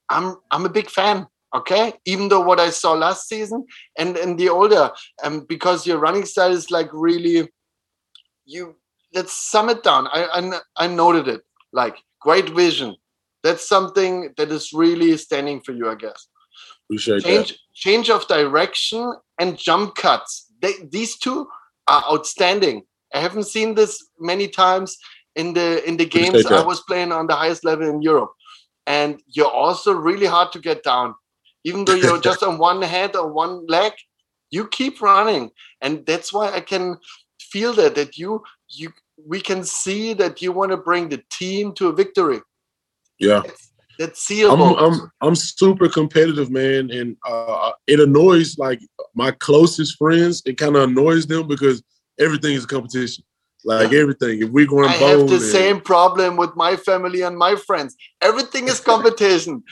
I'm 0.09 0.37
I'm 0.51 0.66
a 0.66 0.71
big 0.71 0.90
fan. 0.90 1.27
Okay, 1.53 1.95
even 2.05 2.29
though 2.29 2.40
what 2.43 2.61
I 2.61 2.71
saw 2.71 2.93
last 2.93 3.29
season 3.29 3.66
and 3.99 4.16
and 4.16 4.38
the 4.38 4.49
older, 4.49 4.90
um, 5.25 5.40
because 5.49 5.87
your 5.87 5.99
running 5.99 6.25
style 6.25 6.53
is 6.53 6.71
like 6.71 6.88
really 6.93 7.51
you. 8.45 8.77
Let's 9.12 9.33
sum 9.33 9.69
it 9.69 9.83
down. 9.83 10.07
I 10.12 10.25
I, 10.25 10.61
I 10.85 10.87
noted 10.87 11.27
it 11.27 11.40
like 11.73 11.97
great 12.21 12.51
vision. 12.51 12.95
That's 13.43 13.66
something 13.69 14.33
that 14.37 14.51
is 14.53 14.73
really 14.73 15.16
standing 15.16 15.61
for 15.62 15.73
you, 15.73 15.88
I 15.90 15.95
guess 15.97 16.29
Appreciate 16.85 17.23
that. 17.23 17.29
change 17.29 17.59
change 17.75 18.11
of 18.11 18.29
direction 18.29 19.14
and 19.40 19.57
jump 19.59 19.95
cuts 19.95 20.47
they, 20.61 20.75
these 20.93 21.16
two 21.16 21.49
are 21.90 22.05
outstanding. 22.12 22.83
I 23.14 23.20
haven't 23.20 23.44
seen 23.44 23.74
this 23.74 23.92
many 24.18 24.48
times 24.48 24.96
in 25.37 25.53
the 25.53 25.87
in 25.88 25.96
the 25.96 26.05
games 26.05 26.44
i 26.46 26.61
was 26.61 26.81
playing 26.83 27.12
on 27.12 27.26
the 27.26 27.35
highest 27.35 27.64
level 27.64 27.88
in 27.88 28.03
europe. 28.03 28.33
And 28.87 29.20
you're 29.29 29.57
also 29.64 29.92
really 29.92 30.26
hard 30.26 30.50
to 30.53 30.59
get 30.59 30.83
down. 30.83 31.14
Even 31.64 31.85
though 31.85 31.94
you're 31.94 32.20
just 32.31 32.42
on 32.42 32.59
one 32.59 32.83
head 32.83 33.14
or 33.14 33.33
one 33.33 33.66
leg 33.66 33.92
you 34.50 34.66
keep 34.68 35.00
running. 35.00 35.50
And 35.81 36.05
that's 36.07 36.33
why 36.33 36.50
i 36.53 36.61
can 36.61 36.96
feel 37.40 37.72
that 37.74 37.94
that 37.94 38.18
you 38.18 38.42
you 38.68 38.92
we 39.26 39.40
can 39.40 39.64
see 39.64 40.14
that 40.14 40.40
you 40.42 40.53
want 40.53 40.70
to 40.70 40.76
bring 40.76 41.09
the 41.09 41.22
team 41.31 41.72
to 41.74 41.88
a 41.88 41.92
victory. 41.92 42.40
Yeah. 43.18 43.42
That's 44.01 44.31
I'm 44.31 44.63
I'm 44.63 45.13
I'm 45.21 45.35
super 45.37 45.87
competitive, 45.87 46.51
man, 46.51 46.91
and 46.91 47.19
uh, 47.29 47.73
it 47.87 48.01
annoys 48.01 48.57
like 48.57 48.81
my 49.15 49.31
closest 49.31 49.99
friends. 49.99 50.43
It 50.47 50.57
kind 50.57 50.75
of 50.75 50.89
annoys 50.89 51.27
them 51.27 51.47
because 51.47 51.83
everything 52.19 52.55
is 52.55 52.65
a 52.65 52.67
competition. 52.67 53.25
Like 53.63 53.93
everything, 53.93 54.41
if 54.41 54.49
we're 54.49 54.67
going 54.67 54.89
I 54.89 54.95
have 54.95 55.29
the 55.29 55.39
same 55.39 55.83
problem 55.83 56.39
with 56.39 56.57
my 56.57 56.77
family 56.77 57.21
and 57.21 57.37
my 57.37 57.57
friends. 57.57 57.95
Everything 58.23 58.69
is 58.69 58.81
competition. 58.93 59.63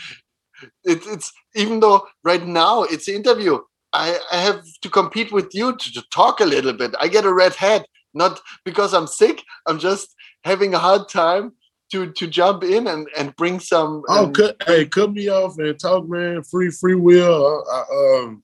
it, 0.84 1.00
it's 1.06 1.32
even 1.54 1.80
though 1.80 2.06
right 2.22 2.46
now 2.46 2.82
it's 2.82 3.08
interview. 3.08 3.60
I, 3.94 4.18
I 4.30 4.42
have 4.42 4.62
to 4.82 4.90
compete 4.90 5.32
with 5.32 5.54
you 5.54 5.74
to, 5.74 5.92
to 5.94 6.02
talk 6.12 6.40
a 6.40 6.44
little 6.44 6.74
bit. 6.74 6.94
I 7.00 7.08
get 7.08 7.24
a 7.24 7.32
red 7.32 7.54
head, 7.54 7.86
not 8.12 8.40
because 8.66 8.92
I'm 8.92 9.06
sick. 9.06 9.42
I'm 9.66 9.78
just 9.78 10.14
having 10.44 10.74
a 10.74 10.78
hard 10.78 11.08
time 11.08 11.52
to 11.92 12.12
to 12.12 12.26
jump 12.26 12.64
in 12.64 12.86
and 12.86 13.08
and 13.16 13.34
bring 13.36 13.60
some. 13.60 14.02
Oh, 14.08 14.30
cut! 14.30 14.56
Hey, 14.66 14.86
cut 14.86 15.12
me 15.12 15.28
off 15.28 15.58
and 15.58 15.78
talk, 15.78 16.08
man. 16.08 16.42
Free, 16.42 16.70
free 16.70 16.94
will. 16.94 17.64
I, 17.70 17.76
I, 17.76 18.20
um, 18.20 18.42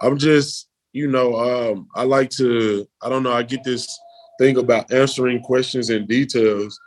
I'm 0.00 0.18
just, 0.18 0.68
you 0.92 1.08
know, 1.08 1.36
um, 1.36 1.88
I 1.94 2.04
like 2.04 2.30
to. 2.30 2.86
I 3.02 3.08
don't 3.08 3.22
know. 3.22 3.32
I 3.32 3.42
get 3.42 3.64
this 3.64 3.86
thing 4.38 4.56
about 4.56 4.92
answering 4.92 5.42
questions 5.42 5.90
in 5.90 6.06
details, 6.06 6.78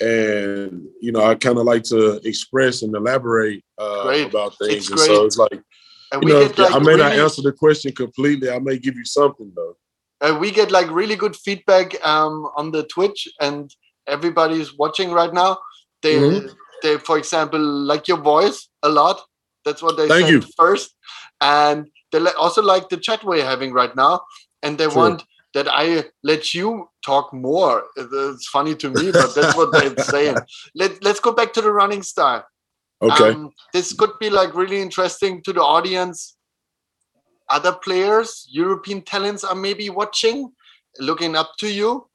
and 0.00 0.86
you 1.00 1.12
know, 1.12 1.24
I 1.24 1.34
kind 1.34 1.58
of 1.58 1.64
like 1.64 1.82
to 1.84 2.20
express 2.24 2.82
and 2.82 2.94
elaborate 2.94 3.64
uh, 3.78 4.24
about 4.26 4.56
things. 4.58 4.88
It's 4.88 4.90
and 4.90 5.00
so 5.00 5.24
it's 5.24 5.38
like, 5.38 5.60
and 6.12 6.22
you 6.22 6.26
we 6.26 6.32
know, 6.32 6.48
get 6.48 6.58
like 6.58 6.74
I 6.74 6.78
may 6.78 6.96
not 6.96 7.12
answer 7.12 7.42
the 7.42 7.52
question 7.52 7.92
completely. 7.92 8.50
I 8.50 8.58
may 8.58 8.78
give 8.78 8.96
you 8.96 9.04
something 9.04 9.52
though. 9.56 9.76
uh, 10.22 10.38
we 10.38 10.50
get 10.50 10.70
like 10.70 10.90
really 10.90 11.16
good 11.16 11.36
feedback 11.36 11.94
um, 12.06 12.48
on 12.56 12.70
the 12.70 12.84
Twitch, 12.84 13.28
and 13.40 13.74
everybody's 14.06 14.76
watching 14.76 15.10
right 15.12 15.32
now. 15.32 15.58
They, 16.02 16.16
Mhm. 16.16 16.54
they, 16.82 16.98
for 16.98 17.18
example, 17.18 17.60
like 17.60 18.08
your 18.08 18.18
voice 18.18 18.68
a 18.82 18.88
lot. 18.88 19.20
That's 19.64 19.82
what 19.82 19.96
they 19.96 20.08
Thank 20.08 20.26
said 20.26 20.32
you. 20.32 20.42
first, 20.56 20.94
and 21.40 21.88
they 22.10 22.18
also 22.32 22.62
like 22.62 22.88
the 22.88 22.96
chat 22.96 23.22
we're 23.24 23.44
having 23.44 23.72
right 23.72 23.94
now, 23.94 24.22
and 24.62 24.76
they 24.76 24.88
Sure. 24.88 24.96
want 24.96 25.24
that 25.54 25.68
I 25.68 26.10
let 26.24 26.54
you 26.54 26.88
talk 27.04 27.32
more. 27.32 27.84
It's 27.96 28.48
funny 28.48 28.74
to 28.76 28.90
me, 28.90 29.12
but 29.12 29.34
that's 29.34 29.54
what 29.54 29.70
they're 29.72 29.96
saying. 30.14 30.38
Let 30.74 31.02
Let's 31.04 31.20
go 31.20 31.32
back 31.32 31.52
to 31.52 31.60
the 31.60 31.70
running 31.70 32.02
style. 32.02 32.44
Okay. 33.02 33.30
Um, 33.32 33.50
this 33.72 33.92
could 33.92 34.18
be 34.18 34.30
like 34.30 34.54
really 34.54 34.80
interesting 34.80 35.42
to 35.42 35.52
the 35.52 35.62
audience. 35.62 36.36
Other 37.48 37.72
players, 37.72 38.46
European 38.48 39.02
talents 39.02 39.44
are 39.44 39.54
maybe 39.54 39.90
watching, 39.90 40.52
looking 40.98 41.36
up 41.36 41.52
to 41.58 41.68
you. 41.70 42.08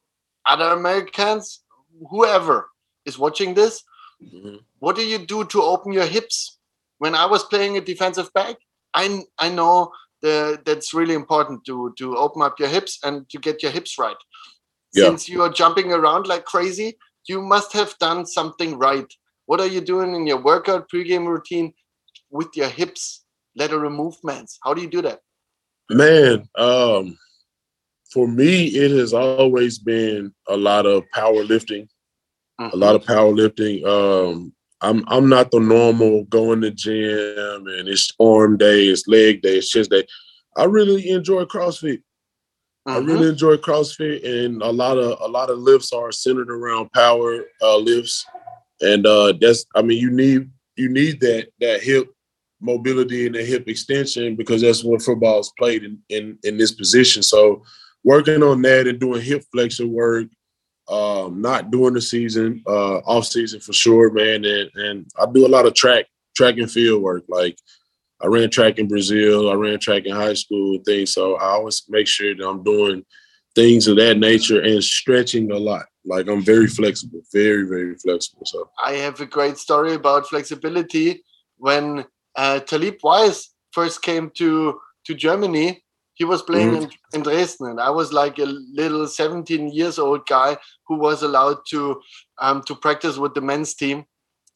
Other 0.50 0.70
Americans, 0.72 1.64
whoever 2.10 2.70
is 3.06 3.18
watching 3.18 3.54
this, 3.54 3.84
Mhm. 4.22 4.64
what 4.80 4.96
do 4.96 5.04
you 5.06 5.20
do 5.20 5.46
to 5.46 5.62
open 5.62 5.94
your 5.94 6.06
hips? 6.06 6.58
When 7.00 7.14
I 7.16 7.26
was 7.26 7.44
playing 7.44 7.78
a 7.78 7.82
defensive 7.82 8.32
back, 8.34 8.56
I 8.94 9.24
I 9.38 9.50
know 9.50 9.92
the, 10.22 10.60
that's 10.66 10.94
really 10.94 11.14
important 11.14 11.64
to 11.66 11.94
to 12.00 12.18
open 12.18 12.42
up 12.42 12.60
your 12.60 12.70
hips 12.70 13.00
and 13.04 13.30
to 13.30 13.38
get 13.38 13.62
your 13.64 13.72
hips 13.72 13.98
right. 14.00 14.18
Yeah. 14.94 15.06
Since 15.06 15.30
you 15.30 15.44
are 15.44 15.54
jumping 15.62 15.94
around 15.94 16.28
like 16.28 16.46
crazy, 16.46 16.98
you 17.30 17.42
must 17.42 17.74
have 17.74 17.98
done 18.00 18.26
something 18.26 18.78
right. 18.80 19.10
What 19.46 19.60
are 19.62 19.68
you 19.76 19.82
doing 19.82 20.16
in 20.16 20.26
your 20.26 20.42
workout 20.42 20.90
pregame 20.90 21.28
routine 21.28 21.74
with 22.30 22.50
your 22.56 22.70
hips, 22.70 23.26
lateral 23.56 23.92
movements? 23.92 24.58
How 24.64 24.74
do 24.74 24.82
you 24.82 24.90
do 24.90 25.02
that? 25.04 25.22
Man, 25.90 26.50
um, 26.58 27.18
for 28.12 28.28
me, 28.28 28.66
it 28.68 28.92
has 28.92 29.14
always 29.14 29.78
been 29.80 30.34
a 30.48 30.58
lot 30.58 30.86
of 30.86 31.04
powerlifting. 31.16 31.88
a 32.60 32.76
lot 32.76 32.96
of 32.96 33.04
powerlifting. 33.04 33.86
Um, 33.86 34.54
I'm 34.82 35.04
I'm 35.08 35.30
not 35.30 35.52
the 35.52 35.60
normal 35.60 36.24
going 36.26 36.62
to 36.62 36.72
gym 36.72 37.68
and 37.68 37.88
it's 37.88 38.12
arm 38.20 38.58
day, 38.58 38.88
it's 38.88 39.08
leg 39.08 39.42
day, 39.42 39.58
it's 39.58 39.70
chest 39.70 39.92
day. 39.92 40.06
I 40.56 40.66
really 40.66 41.10
enjoy 41.10 41.44
CrossFit. 41.46 42.02
I 42.88 42.98
Mhm. 43.00 43.08
really 43.08 43.30
enjoy 43.30 43.58
CrossFit, 43.58 44.24
and 44.26 44.62
a 44.62 44.72
lot 44.72 44.98
of 44.98 45.20
a 45.22 45.28
lot 45.28 45.50
of 45.50 45.60
lifts 45.60 45.92
are 45.94 46.12
centered 46.12 46.50
around 46.50 46.92
power 46.94 47.46
uh, 47.62 47.78
lifts, 47.78 48.26
and 48.82 49.06
uh, 49.06 49.34
that's 49.40 49.66
I 49.76 49.82
mean 49.82 50.00
you 50.00 50.10
need 50.10 50.50
you 50.78 50.90
need 50.90 51.20
that 51.22 51.50
that 51.60 51.82
hip 51.84 52.08
mobility 52.62 53.26
and 53.28 53.36
the 53.36 53.44
hip 53.44 53.68
extension 53.68 54.36
because 54.36 54.62
that's 54.62 54.84
what 54.84 55.02
football 55.02 55.40
is 55.40 55.52
played 55.60 55.84
in, 55.84 56.00
in 56.10 56.38
in 56.44 56.58
this 56.58 56.72
position. 56.72 57.22
So 57.24 57.64
working 58.08 58.42
on 58.42 58.62
that 58.62 58.88
and 58.88 59.02
doing 59.02 59.22
hip 59.22 59.44
flexor 59.52 59.86
work, 59.86 60.28
um, 60.88 61.42
not 61.42 61.70
during 61.70 61.94
the 61.94 62.02
season, 62.02 62.64
uh, 62.66 63.00
off 63.00 63.26
season 63.26 63.60
for 63.60 63.74
sure, 63.74 64.10
man. 64.14 64.46
And 64.46 64.72
and 64.76 65.06
I 65.20 65.26
do 65.30 65.46
a 65.46 65.54
lot 65.56 65.66
of 65.66 65.74
track 65.74 66.06
track 66.34 66.58
and 66.58 66.72
field 66.72 67.04
work. 67.04 67.26
Like 67.28 67.58
I 68.22 68.28
ran 68.28 68.50
track 68.50 68.80
in 68.80 68.88
Brazil, 68.88 69.52
I 69.52 69.56
ran 69.56 69.78
track 69.80 70.04
in 70.06 70.16
high 70.16 70.36
school 70.36 70.76
and 70.76 70.86
things. 70.86 71.12
So 71.12 71.36
I 71.36 71.50
always 71.50 71.84
make 71.90 72.08
sure 72.08 72.34
that 72.34 72.48
I'm 72.48 72.64
doing 72.64 73.04
things 73.56 73.88
of 73.90 73.98
that 73.98 74.18
nature 74.18 74.62
and 74.62 74.82
stretching 74.82 75.52
a 75.52 75.58
lot. 75.58 75.86
Like 76.06 76.30
I'm 76.30 76.42
very 76.42 76.68
flexible, 76.68 77.22
very, 77.34 77.68
very 77.68 77.96
flexible. 77.96 78.46
So 78.46 78.70
I 78.82 78.94
have 78.94 79.20
a 79.20 79.26
great 79.26 79.58
story 79.58 79.96
about 79.96 80.30
flexibility. 80.30 81.24
When 81.58 82.06
uh, 82.38 82.62
Talib 82.62 83.00
Weiss 83.04 83.54
first 83.74 84.02
came 84.02 84.32
to 84.38 84.80
to 85.08 85.14
Germany, 85.14 85.84
he 86.18 86.26
was 86.26 86.42
playing 86.42 86.72
Mhm. 86.72 86.82
in, 86.84 86.92
in 87.14 87.22
Dresden, 87.24 87.68
and 87.72 87.80
I 87.80 87.90
was 87.92 88.12
like 88.12 88.40
a 88.40 88.46
little 88.82 89.08
17 89.08 89.70
years 89.70 90.00
old 90.00 90.26
guy 90.28 90.58
who 90.88 90.96
was 90.98 91.24
allowed 91.24 91.60
to 91.70 92.02
um, 92.40 92.62
to 92.64 92.76
practice 92.76 93.18
with 93.18 93.34
the 93.34 93.42
men's 93.42 93.74
team. 93.74 94.06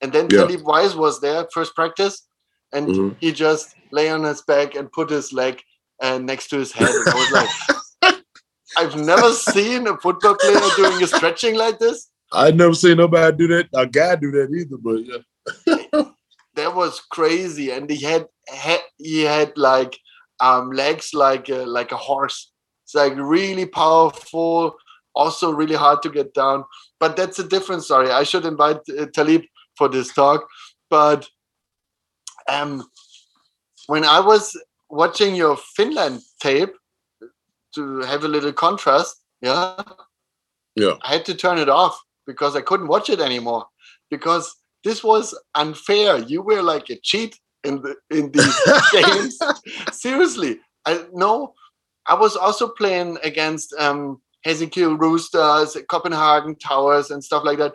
And 0.02 0.12
then 0.14 0.28
Yeah. 0.32 0.48
Weiss 0.64 0.96
was 0.96 1.20
there 1.22 1.48
first 1.54 1.76
practice, 1.76 2.16
and 2.74 2.88
Mhm. 2.88 3.16
he 3.20 3.32
just 3.32 3.76
lay 3.92 4.10
on 4.10 4.24
his 4.24 4.42
back 4.42 4.76
and 4.76 4.92
put 4.92 5.10
his 5.10 5.32
leg 5.34 5.62
uh, 6.04 6.18
next 6.18 6.48
to 6.50 6.58
his 6.58 6.72
head. 6.72 6.90
And 6.90 7.10
I 7.10 7.16
was 7.24 7.32
like, 7.40 7.50
I've 8.78 8.96
never 8.96 9.32
seen 9.34 9.86
a 9.88 9.96
football 9.98 10.36
player 10.36 10.60
doing 10.76 11.04
a 11.04 11.08
stretching 11.08 11.56
like 11.56 11.78
this. 11.78 12.10
I 12.34 12.50
never 12.52 12.74
seen 12.74 12.98
nobody 12.98 13.38
do 13.38 13.48
that. 13.54 13.68
A 13.76 13.86
guy 13.86 14.16
do 14.16 14.32
that 14.32 14.50
either, 14.60 14.78
but 14.88 15.00
yeah. 15.06 16.04
that 16.56 16.74
was 16.76 17.00
crazy, 17.12 17.70
and 17.72 17.90
he 17.90 18.04
had, 18.04 18.28
had 18.48 18.82
he 18.98 19.22
had 19.22 19.56
like 19.58 20.00
um, 20.42 20.72
legs 20.72 21.12
like 21.14 21.50
a, 21.50 21.66
like 21.66 21.92
a 21.92 21.98
horse. 21.98 22.52
It's 22.84 22.96
like 22.96 23.14
really 23.16 23.66
powerful, 23.66 24.76
also 25.16 25.52
really 25.52 25.76
hard 25.76 26.02
to 26.04 26.10
get 26.10 26.34
down. 26.34 26.66
But 27.00 27.16
that's 27.16 27.40
a 27.40 27.48
different 27.48 27.84
story. 27.84 28.10
I 28.12 28.24
should 28.24 28.46
invite 28.46 28.78
uh, 28.98 29.06
Talib 29.14 29.44
for 29.78 29.88
this 29.88 30.14
talk. 30.14 30.46
But 30.90 31.30
um, 32.50 32.84
when 33.88 34.04
I 34.04 34.20
was 34.20 34.60
watching 34.90 35.36
your 35.36 35.58
Finland 35.76 36.22
tape 36.42 36.74
to 37.76 38.00
have 38.02 38.24
a 38.24 38.28
little 38.28 38.54
contrast, 38.54 39.16
yeah, 39.42 39.82
yeah, 40.76 40.96
I 41.02 41.14
had 41.14 41.26
to 41.26 41.36
turn 41.36 41.58
it 41.58 41.70
off 41.70 42.00
because 42.28 42.56
I 42.56 42.62
couldn't 42.62 42.88
watch 42.88 43.10
it 43.10 43.22
anymore 43.22 43.66
because 44.10 44.56
this 44.84 45.04
was 45.04 45.38
unfair. 45.56 46.18
You 46.18 46.42
were 46.42 46.62
like 46.62 46.90
a 46.90 46.98
cheat 46.98 47.40
in 47.64 47.82
the 47.82 47.96
in 48.10 48.32
these 48.32 48.56
games. 48.92 49.38
Seriously, 49.92 50.60
I 50.86 51.06
no. 51.14 51.54
I 52.08 52.16
was 52.16 52.36
also 52.36 52.68
playing 52.68 53.18
against 53.24 53.74
um, 53.78 54.20
Helsinki 54.46 54.98
Roosters, 55.00 55.78
Copenhagen 55.88 56.56
Towers, 56.56 57.12
and 57.12 57.24
stuff 57.24 57.44
like 57.44 57.60
that. 57.60 57.74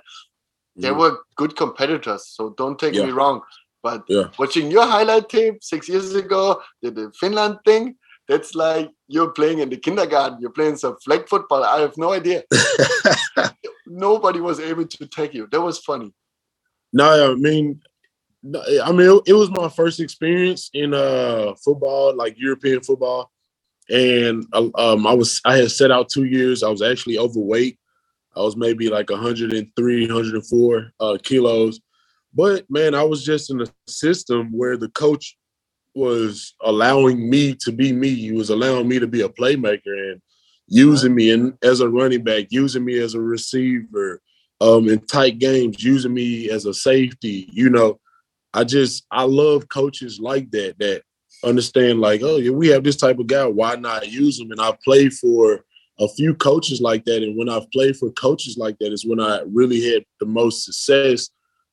They 0.76 0.88
Mm. 0.90 0.98
were 0.98 1.18
good 1.36 1.56
competitors, 1.56 2.26
so 2.28 2.50
don't 2.58 2.78
take 2.78 2.92
me 2.94 3.10
wrong. 3.10 3.40
But 3.82 4.02
Yeah. 4.08 4.28
watching 4.38 4.70
your 4.70 4.84
highlight 4.84 5.28
tape 5.28 5.62
six 5.62 5.88
years 5.88 6.12
ago, 6.14 6.60
the, 6.82 6.90
the 6.90 7.12
Finland 7.20 7.58
thing, 7.64 7.96
that's 8.28 8.54
like 8.56 8.90
you're 9.06 9.30
playing 9.30 9.60
in 9.60 9.70
the 9.70 9.76
kindergarten. 9.76 10.38
You're 10.40 10.50
playing 10.58 10.76
some 10.76 10.96
flag 11.04 11.28
football. 11.28 11.62
I 11.64 11.80
have 11.80 11.96
no 11.96 12.12
idea. 12.12 12.42
Nobody 13.86 14.40
was 14.40 14.58
able 14.58 14.86
to 14.86 15.06
take 15.06 15.32
you. 15.34 15.46
That 15.52 15.60
was 15.60 15.78
funny. 15.78 16.12
No, 16.92 17.32
I 17.32 17.34
mean, 17.36 17.80
I 18.54 18.92
mean, 18.92 19.10
it, 19.10 19.22
it 19.26 19.32
was 19.32 19.50
my 19.50 19.68
first 19.68 20.00
experience 20.00 20.70
in 20.72 20.94
uh 20.94 21.54
football, 21.64 22.14
like 22.14 22.38
European 22.38 22.80
football, 22.80 23.30
and 23.88 24.44
uh, 24.52 24.68
um, 24.74 25.06
I 25.06 25.14
was 25.14 25.40
I 25.44 25.56
had 25.56 25.70
set 25.70 25.90
out 25.90 26.08
two 26.08 26.24
years. 26.24 26.62
I 26.62 26.68
was 26.68 26.82
actually 26.82 27.18
overweight. 27.18 27.78
I 28.36 28.40
was 28.40 28.56
maybe 28.56 28.88
like 28.88 29.08
103, 29.08 30.06
104 30.06 30.92
uh, 31.00 31.18
kilos, 31.22 31.80
but 32.34 32.70
man, 32.70 32.94
I 32.94 33.02
was 33.02 33.24
just 33.24 33.50
in 33.50 33.62
a 33.62 33.66
system 33.88 34.52
where 34.52 34.76
the 34.76 34.90
coach 34.90 35.38
was 35.94 36.54
allowing 36.62 37.30
me 37.30 37.54
to 37.54 37.72
be 37.72 37.92
me. 37.92 38.14
He 38.14 38.32
was 38.32 38.50
allowing 38.50 38.86
me 38.86 38.98
to 38.98 39.06
be 39.06 39.22
a 39.22 39.28
playmaker 39.28 40.12
and 40.12 40.20
using 40.68 41.14
me 41.14 41.30
and 41.30 41.54
as 41.62 41.80
a 41.80 41.88
running 41.88 42.22
back, 42.22 42.48
using 42.50 42.84
me 42.84 42.98
as 42.98 43.14
a 43.14 43.20
receiver, 43.20 44.20
um, 44.60 44.88
in 44.88 45.00
tight 45.06 45.38
games, 45.38 45.82
using 45.82 46.12
me 46.12 46.50
as 46.50 46.66
a 46.66 46.74
safety. 46.74 47.48
You 47.52 47.70
know, 47.70 47.98
I 48.56 48.64
just 48.64 49.04
I 49.10 49.24
love 49.24 49.68
coaches 49.68 50.18
like 50.18 50.50
that 50.52 50.78
that 50.78 51.02
understand 51.44 52.00
like, 52.00 52.22
oh 52.22 52.38
yeah, 52.38 52.50
we 52.50 52.68
have 52.68 52.82
this 52.82 52.96
type 52.96 53.18
of 53.18 53.26
guy. 53.26 53.46
Why 53.46 53.76
not 53.76 54.08
use 54.08 54.40
him? 54.40 54.50
And 54.50 54.60
I 54.60 54.76
played 54.82 55.12
for 55.12 55.62
a 55.98 56.08
few 56.08 56.34
coaches 56.34 56.80
like 56.80 57.04
that. 57.04 57.22
And 57.22 57.36
when 57.36 57.50
I've 57.50 57.70
played 57.70 57.96
for 57.96 58.10
coaches 58.12 58.56
like 58.56 58.78
that 58.78 58.92
is 58.92 59.04
when 59.06 59.20
I 59.20 59.40
really 59.46 59.92
had 59.92 60.04
the 60.20 60.26
most 60.26 60.64
success. 60.64 61.30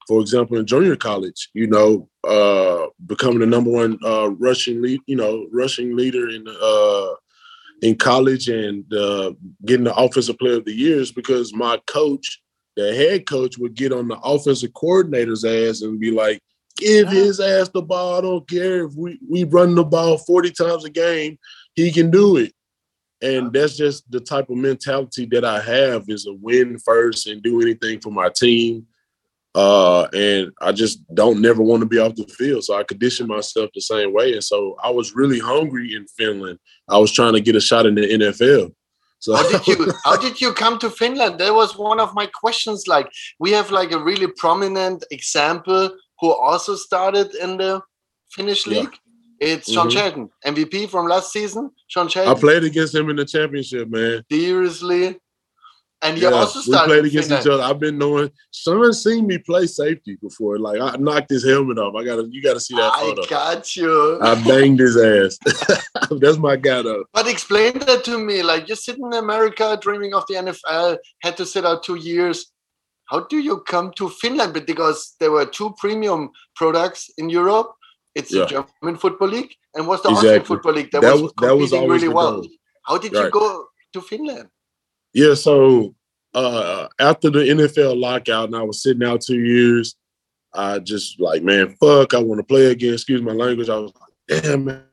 For 0.08 0.20
example, 0.20 0.58
in 0.58 0.66
junior 0.66 0.98
college, 0.98 1.50
you 1.54 1.68
know, 1.68 2.10
uh, 2.28 2.88
becoming 3.06 3.40
the 3.40 3.46
number 3.46 3.72
one 3.72 3.98
uh, 4.06 4.32
rushing 4.32 4.82
lead, 4.82 5.00
you 5.06 5.16
know, 5.16 5.48
rushing 5.54 5.96
leader 5.96 6.30
in 6.30 6.46
uh, 6.62 7.14
in 7.82 7.96
college 7.96 8.50
and 8.50 8.92
uh, 8.94 9.32
getting 9.66 9.86
the 9.86 9.96
offensive 9.96 10.38
player 10.38 10.58
of 10.58 10.66
the 10.66 10.74
years 10.74 11.14
because 11.14 11.54
my 11.54 11.80
coach, 11.88 12.42
the 12.76 12.94
head 12.94 13.26
coach, 13.26 13.58
would 13.58 13.76
get 13.76 13.94
on 13.94 14.10
the 14.10 14.20
offensive 14.20 14.74
coordinator's 14.74 15.46
ass 15.46 15.82
and 15.82 16.02
be 16.02 16.12
like, 16.12 16.42
"Give 16.78 17.08
his 17.10 17.40
ass 17.40 17.70
the 17.70 17.82
ball. 17.82 18.18
I 18.18 18.22
don't 18.22 18.50
care 18.50 18.86
if 18.86 18.94
we 18.96 19.20
we 19.30 19.44
run 19.44 19.76
the 19.76 19.84
ball 19.84 20.18
forty 20.18 20.52
times 20.52 20.86
a 20.86 20.90
game, 20.90 21.38
he 21.76 21.92
can 21.92 22.12
do 22.12 22.38
it." 22.38 22.54
And 23.22 23.54
that's 23.54 23.78
just 23.78 24.10
the 24.12 24.20
type 24.20 24.50
of 24.50 24.58
mentality 24.58 25.26
that 25.28 25.46
I 25.46 25.62
have 25.62 26.04
is 26.10 26.28
a 26.28 26.34
win 26.34 26.78
first 26.78 27.26
and 27.28 27.42
do 27.42 27.62
anything 27.62 28.02
for 28.02 28.12
my 28.12 28.30
team. 28.30 28.86
Uh, 29.56 30.08
and 30.14 30.52
I 30.62 30.72
just 30.72 31.00
don't 31.14 31.40
never 31.40 31.62
want 31.62 31.82
to 31.82 31.88
be 31.88 32.00
off 32.00 32.16
the 32.16 32.26
field. 32.26 32.64
So 32.64 32.76
I 32.76 32.84
condition 32.84 33.28
myself 33.28 33.70
the 33.74 33.82
same 33.82 34.14
way. 34.14 34.34
And 34.34 34.44
so 34.44 34.76
I 34.84 34.90
was 34.90 35.16
really 35.16 35.40
hungry 35.40 35.94
in 35.96 36.06
Finland. 36.08 36.60
I 36.90 36.98
was 36.98 37.12
trying 37.12 37.34
to 37.34 37.40
get 37.40 37.56
a 37.56 37.62
shot 37.62 37.86
in 37.86 37.96
the 37.96 38.02
NFL. 38.02 38.74
So 39.20 39.36
How 39.36 39.48
did 39.50 39.68
you 39.68 39.94
how 40.04 40.18
did 40.18 40.42
you 40.42 40.52
come 40.52 40.78
to 40.80 40.90
Finland? 40.90 41.40
That 41.40 41.54
was 41.54 41.78
one 41.78 42.02
of 42.02 42.14
my 42.14 42.26
questions. 42.26 42.88
Like 42.88 43.10
we 43.40 43.52
have 43.52 43.72
like 43.72 43.94
a 43.94 44.00
really 44.00 44.28
prominent 44.28 45.06
example 45.12 45.92
who 46.20 46.32
also 46.34 46.76
started 46.76 47.34
in 47.36 47.58
the 47.58 47.82
Finnish 48.32 48.66
Yeah. 48.68 48.82
league. 48.82 48.96
It's 49.40 49.72
Sean 49.72 49.88
Mhm. 49.90 49.92
Shelton, 49.92 50.30
MVP 50.46 50.88
from 50.88 51.08
last 51.08 51.32
season. 51.32 51.72
Sean 51.88 52.08
I 52.16 52.34
played 52.34 52.64
against 52.64 52.96
him 52.96 53.10
in 53.10 53.16
the 53.18 53.26
championship, 53.26 53.90
man. 53.90 54.24
seriously. 54.32 55.20
And 56.02 56.18
he 56.18 56.24
Yeah, 56.24 56.32
also 56.32 56.60
we 56.70 56.78
played 56.86 57.00
in 57.00 57.06
against 57.06 57.32
each 57.32 57.48
other. 57.48 57.64
I've 57.64 57.80
been 57.80 57.98
knowing 57.98 58.30
Sean 58.52 58.92
seen 58.92 59.26
me 59.26 59.38
play 59.38 59.66
safety 59.68 60.18
before. 60.22 60.60
Like 60.60 60.80
I 60.82 60.98
knocked 60.98 61.30
his 61.30 61.46
helmet 61.46 61.78
off. 61.78 61.96
I 61.96 62.04
gotta 62.04 62.28
you 62.30 62.42
gotta 62.42 62.60
see 62.60 62.76
that 62.76 62.92
I 62.94 63.00
photo. 63.02 63.26
got 63.28 63.76
you. 63.78 64.20
I 64.22 64.36
banged 64.44 64.80
his 64.80 64.98
ass. 64.98 65.38
That's 66.12 66.38
my 66.38 66.58
guy 66.58 66.82
though. 66.82 67.06
But 67.14 67.28
explain 67.28 67.80
that 67.80 68.04
to 68.06 68.18
me. 68.18 68.44
Like 68.44 68.68
you're 68.68 68.76
sitting 68.76 69.06
in 69.06 69.14
America 69.14 69.78
dreaming 69.82 70.14
of 70.14 70.26
the 70.28 70.36
NFL, 70.36 70.98
had 71.22 71.38
to 71.38 71.46
sit 71.46 71.66
out 71.66 71.84
two 71.84 71.96
years. 71.96 72.52
How 73.14 73.20
do 73.30 73.38
you 73.38 73.60
come 73.74 73.92
to 73.98 74.10
Finland? 74.10 74.54
Because 74.66 75.14
there 75.20 75.30
were 75.32 75.46
two 75.46 75.76
premium 75.78 76.32
products 76.56 77.12
in 77.20 77.30
Europe. 77.30 77.70
It's 78.16 78.34
Yeah. 78.34 78.46
the 78.46 78.48
German 78.82 78.98
Football 78.98 79.28
League 79.30 79.54
and 79.76 79.88
was 79.88 80.02
the 80.02 80.10
Austrian 80.10 80.44
Football 80.44 80.74
League 80.74 80.90
that, 80.92 81.02
That 81.04 81.14
was 81.14 81.22
was- 81.22 81.34
that 81.42 81.56
was 81.56 81.72
really 81.72 82.08
well. 82.08 82.42
goal. 82.42 82.48
How 82.88 82.98
did 82.98 83.12
you 83.14 83.30
go 83.30 83.68
to 83.94 84.02
Finland? 84.02 84.50
Yeah, 85.14 85.36
so 85.36 85.94
uh 86.34 86.88
after 87.00 87.30
the 87.30 87.44
NFL 87.58 87.96
lockout 88.08 88.46
and 88.50 88.56
I 88.56 88.64
was 88.64 88.82
sitting 88.82 89.04
out 89.08 89.22
two 89.22 89.40
years, 89.56 89.96
I 90.56 90.80
just 90.80 91.20
like, 91.20 91.44
man, 91.44 91.66
fuck, 91.80 92.16
I 92.16 92.20
want 92.28 92.40
to 92.40 92.44
play 92.54 92.66
again. 92.72 92.94
Excuse 92.96 93.22
my 93.22 93.34
language. 93.34 93.70
I 93.70 93.78
was 93.78 93.92
like, 94.02 94.14
damn 94.44 94.66
man. 94.66 94.86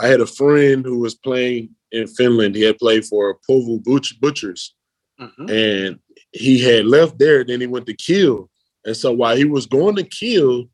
I 0.00 0.08
had 0.08 0.20
a 0.20 0.26
friend 0.26 0.84
who 0.84 0.98
was 0.98 1.14
playing 1.14 1.70
in 1.92 2.06
Finland. 2.08 2.56
He 2.56 2.62
had 2.62 2.78
played 2.78 3.04
for 3.06 3.38
Porvoo 3.48 3.78
Butch- 3.84 4.18
Butchers. 4.20 4.74
Mhm. 5.20 5.50
and 5.50 5.98
he 6.32 6.58
had 6.58 6.86
left 6.86 7.18
there. 7.18 7.44
Then 7.44 7.60
he 7.60 7.66
went 7.66 7.86
to 7.86 7.94
Kiel, 7.94 8.50
and 8.84 8.96
so 8.96 9.12
while 9.12 9.36
he 9.36 9.44
was 9.44 9.66
going 9.66 9.96
to 9.96 10.04
Kiel, 10.04 10.68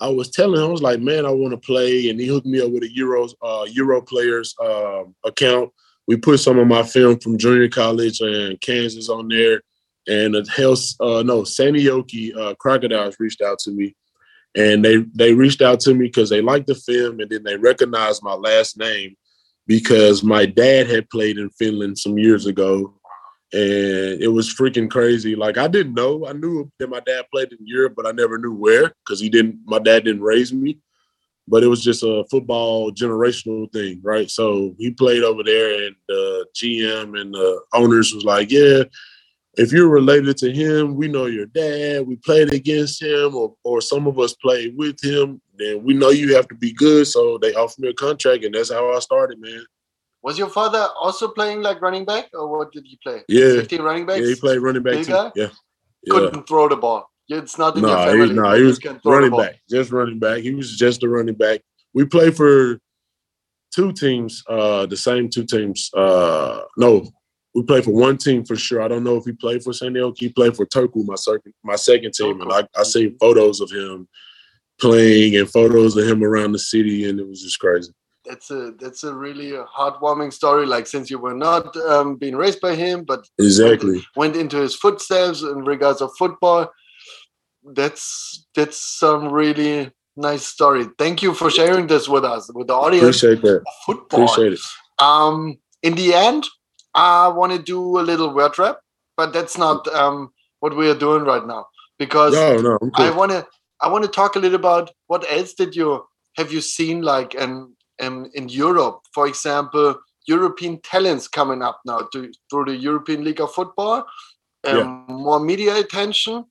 I 0.00 0.08
was 0.08 0.30
telling 0.30 0.60
him, 0.60 0.68
I 0.68 0.72
was 0.72 0.82
like, 0.82 1.00
"Man, 1.00 1.26
I 1.26 1.30
want 1.30 1.52
to 1.52 1.58
play," 1.58 2.08
and 2.08 2.18
he 2.18 2.26
hooked 2.26 2.46
me 2.46 2.60
up 2.60 2.70
with 2.70 2.84
a 2.84 2.88
Euros 2.88 3.34
uh, 3.42 3.66
Euro 3.70 4.00
players 4.00 4.54
um, 4.62 5.14
account. 5.24 5.70
We 6.06 6.16
put 6.16 6.40
some 6.40 6.58
of 6.58 6.66
my 6.66 6.82
film 6.82 7.18
from 7.20 7.38
junior 7.38 7.68
college 7.68 8.20
and 8.20 8.60
Kansas 8.60 9.08
on 9.08 9.28
there, 9.28 9.62
and 10.08 10.34
the 10.34 10.46
health 10.54 10.82
uh, 11.00 11.22
no 11.22 11.42
Seinäjoki 11.42 12.36
uh, 12.36 12.54
Crocodiles 12.54 13.16
reached 13.20 13.42
out 13.42 13.58
to 13.60 13.70
me, 13.70 13.94
and 14.56 14.84
they 14.84 14.98
they 15.14 15.34
reached 15.34 15.62
out 15.62 15.80
to 15.80 15.94
me 15.94 16.06
because 16.06 16.30
they 16.30 16.40
liked 16.40 16.66
the 16.66 16.74
film, 16.74 17.20
and 17.20 17.30
then 17.30 17.42
they 17.42 17.56
recognized 17.56 18.22
my 18.22 18.34
last 18.34 18.78
name 18.78 19.16
because 19.66 20.24
my 20.24 20.46
dad 20.46 20.88
had 20.88 21.08
played 21.10 21.38
in 21.38 21.50
Finland 21.50 21.98
some 21.98 22.18
years 22.18 22.46
ago 22.46 22.99
and 23.52 24.22
it 24.22 24.32
was 24.32 24.54
freaking 24.54 24.90
crazy. 24.90 25.34
Like 25.34 25.58
I 25.58 25.66
didn't 25.66 25.94
know. 25.94 26.26
I 26.26 26.32
knew 26.32 26.70
that 26.78 26.88
my 26.88 27.00
dad 27.00 27.26
played 27.32 27.52
in 27.52 27.58
Europe, 27.66 27.94
but 27.96 28.06
I 28.06 28.12
never 28.12 28.38
knew 28.38 28.54
where 28.54 28.92
because 29.04 29.20
he 29.20 29.28
didn't. 29.28 29.58
My 29.64 29.78
dad 29.78 30.04
didn't 30.04 30.22
raise 30.22 30.52
me, 30.52 30.78
but 31.48 31.64
it 31.64 31.66
was 31.66 31.82
just 31.82 32.04
a 32.04 32.24
football 32.30 32.92
generational 32.92 33.70
thing, 33.72 34.00
right? 34.02 34.30
So 34.30 34.74
he 34.78 34.92
played 34.92 35.24
over 35.24 35.42
there, 35.42 35.86
and 35.86 35.96
the 36.08 36.46
GM 36.56 37.20
and 37.20 37.34
the 37.34 37.60
owners 37.72 38.14
was 38.14 38.24
like, 38.24 38.52
"Yeah, 38.52 38.84
if 39.54 39.72
you're 39.72 39.88
related 39.88 40.36
to 40.38 40.52
him, 40.52 40.94
we 40.94 41.08
know 41.08 41.26
your 41.26 41.46
dad. 41.46 42.06
We 42.06 42.16
played 42.16 42.52
against 42.52 43.02
him, 43.02 43.34
or 43.34 43.56
or 43.64 43.80
some 43.80 44.06
of 44.06 44.18
us 44.20 44.32
played 44.34 44.76
with 44.76 45.02
him. 45.02 45.40
Then 45.56 45.82
we 45.82 45.92
know 45.94 46.10
you 46.10 46.36
have 46.36 46.46
to 46.48 46.54
be 46.54 46.72
good." 46.72 47.08
So 47.08 47.36
they 47.38 47.54
offered 47.54 47.80
me 47.80 47.88
a 47.88 47.94
contract, 47.94 48.44
and 48.44 48.54
that's 48.54 48.70
how 48.70 48.92
I 48.92 49.00
started, 49.00 49.40
man. 49.40 49.64
Was 50.22 50.38
your 50.38 50.48
father 50.50 50.88
also 51.00 51.28
playing 51.28 51.62
like 51.62 51.80
running 51.80 52.04
back, 52.04 52.28
or 52.34 52.46
what 52.48 52.72
did 52.72 52.84
he 52.86 52.98
play? 53.02 53.22
Yeah, 53.28 53.52
15 53.54 53.82
running 53.82 54.06
backs. 54.06 54.20
yeah, 54.20 54.26
he 54.26 54.34
played 54.34 54.58
running 54.58 54.82
back 54.82 54.94
Big 54.94 55.06
too. 55.06 55.12
guy? 55.12 55.32
Yeah, 55.34 55.48
yeah. 56.04 56.10
Couldn't 56.12 56.46
throw 56.46 56.68
the 56.68 56.76
ball. 56.76 57.08
It's 57.28 57.56
not 57.58 57.76
in 57.76 57.82
your 57.82 57.90
No, 57.90 57.98
he, 58.12 58.18
family. 58.18 58.34
no, 58.34 58.42
but 58.42 58.58
he 58.58 58.62
was 58.64 58.78
can 58.78 59.00
throw 59.00 59.12
the 59.12 59.30
running 59.30 59.38
back, 59.38 59.60
just 59.70 59.92
running 59.92 60.18
back. 60.18 60.38
He 60.42 60.52
was 60.54 60.76
just 60.76 61.02
a 61.04 61.08
running 61.08 61.36
back. 61.36 61.60
We 61.94 62.04
played 62.04 62.36
for 62.36 62.78
two 63.74 63.92
teams, 63.92 64.42
uh, 64.48 64.86
the 64.86 64.96
same 64.96 65.30
two 65.30 65.44
teams. 65.44 65.90
Uh, 65.94 66.62
no, 66.76 67.06
we 67.54 67.62
played 67.62 67.84
for 67.84 67.92
one 67.92 68.16
team 68.18 68.44
for 68.44 68.56
sure. 68.56 68.82
I 68.82 68.88
don't 68.88 69.04
know 69.04 69.16
if 69.16 69.24
he 69.24 69.32
played 69.32 69.62
for 69.62 69.72
San 69.72 69.92
Diego. 69.92 70.12
He 70.16 70.28
played 70.28 70.54
for 70.56 70.66
Turku, 70.66 71.04
my 71.06 71.14
second, 71.14 71.54
my 71.62 71.76
second 71.76 72.12
team, 72.14 72.40
and 72.42 72.52
I, 72.52 72.66
I 72.76 72.82
seen 72.82 73.16
photos 73.18 73.60
of 73.60 73.70
him 73.70 74.06
playing 74.80 75.36
and 75.36 75.48
photos 75.48 75.96
of 75.96 76.06
him 76.06 76.22
around 76.24 76.52
the 76.52 76.58
city, 76.58 77.08
and 77.08 77.18
it 77.20 77.26
was 77.28 77.42
just 77.42 77.58
crazy. 77.60 77.92
That's 78.24 78.50
a 78.50 78.72
that's 78.78 79.04
a 79.04 79.14
really 79.14 79.52
heartwarming 79.52 80.32
story. 80.32 80.66
Like 80.66 80.86
since 80.86 81.10
you 81.10 81.18
were 81.18 81.34
not 81.34 81.76
um, 81.76 82.16
being 82.16 82.36
raised 82.36 82.60
by 82.60 82.74
him, 82.74 83.04
but 83.04 83.26
exactly 83.38 83.94
went, 83.94 84.16
went 84.16 84.36
into 84.36 84.58
his 84.58 84.74
footsteps 84.74 85.42
in 85.42 85.64
regards 85.64 86.00
of 86.00 86.10
football. 86.18 86.70
That's 87.64 88.46
that's 88.54 88.78
some 88.78 89.32
really 89.32 89.90
nice 90.16 90.46
story. 90.46 90.86
Thank 90.98 91.22
you 91.22 91.34
for 91.34 91.50
sharing 91.50 91.86
this 91.86 92.08
with 92.08 92.24
us, 92.24 92.50
with 92.54 92.68
the 92.68 92.74
audience. 92.74 93.02
appreciate 93.02 93.42
that. 93.42 93.64
Football. 93.86 94.24
Appreciate 94.24 94.54
it. 94.54 94.60
Um, 94.98 95.58
in 95.82 95.94
the 95.94 96.14
end, 96.14 96.46
I 96.94 97.28
want 97.28 97.52
to 97.52 97.58
do 97.58 97.98
a 97.98 98.02
little 98.02 98.34
word 98.34 98.58
wrap, 98.58 98.78
but 99.16 99.32
that's 99.32 99.56
not 99.56 99.86
um, 99.88 100.30
what 100.60 100.76
we 100.76 100.90
are 100.90 100.94
doing 100.94 101.24
right 101.24 101.46
now 101.46 101.66
because 101.98 102.32
No, 102.32 102.56
no, 102.56 102.78
I 102.96 103.10
want 103.10 103.30
to 103.30 103.46
I 103.80 103.88
want 103.88 104.04
to 104.04 104.10
talk 104.10 104.36
a 104.36 104.38
little 104.38 104.56
about 104.56 104.90
what 105.06 105.24
else 105.30 105.54
did 105.54 105.76
you 105.76 106.04
have 106.36 106.52
you 106.52 106.60
seen 106.60 107.02
like 107.02 107.34
in 107.34 107.72
in, 108.00 108.30
in 108.34 108.48
Europe, 108.48 109.00
for 109.14 109.26
example, 109.26 109.94
European 110.26 110.80
talents 110.82 111.28
coming 111.28 111.62
up 111.62 111.80
now 111.86 112.00
to, 112.12 112.30
through 112.48 112.66
the 112.66 112.76
European 112.76 113.24
League 113.24 113.40
of 113.40 113.52
Football, 113.52 114.04
um, 114.66 114.76
Yeah. 114.76 115.14
more 115.26 115.40
media 115.40 115.76
attention. 115.76 116.44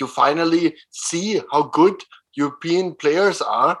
You 0.00 0.06
finally 0.06 0.76
see 0.90 1.40
how 1.52 1.62
good 1.64 1.96
European 2.34 2.94
players 2.94 3.40
are, 3.42 3.80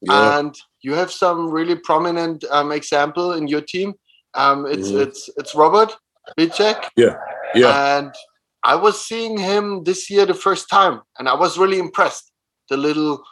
Yeah. 0.00 0.38
and 0.38 0.54
you 0.80 0.94
have 0.94 1.10
some 1.12 1.50
really 1.50 1.76
prominent 1.76 2.44
um, 2.50 2.72
example 2.72 3.32
in 3.32 3.48
your 3.48 3.60
team. 3.60 3.94
Um, 4.34 4.66
it's 4.66 4.90
Mhm. 4.90 5.02
it's 5.04 5.30
it's 5.36 5.54
Robert 5.54 5.90
Bicek, 6.38 6.80
Yeah. 6.96 7.16
and 7.94 8.12
I 8.64 8.74
was 8.76 8.94
seeing 9.08 9.36
him 9.38 9.84
this 9.84 10.08
year 10.10 10.26
the 10.26 10.34
first 10.46 10.68
time, 10.68 10.96
and 11.18 11.28
I 11.28 11.34
was 11.34 11.58
really 11.58 11.78
impressed. 11.78 12.26
The 12.70 12.76
little, 12.76 13.22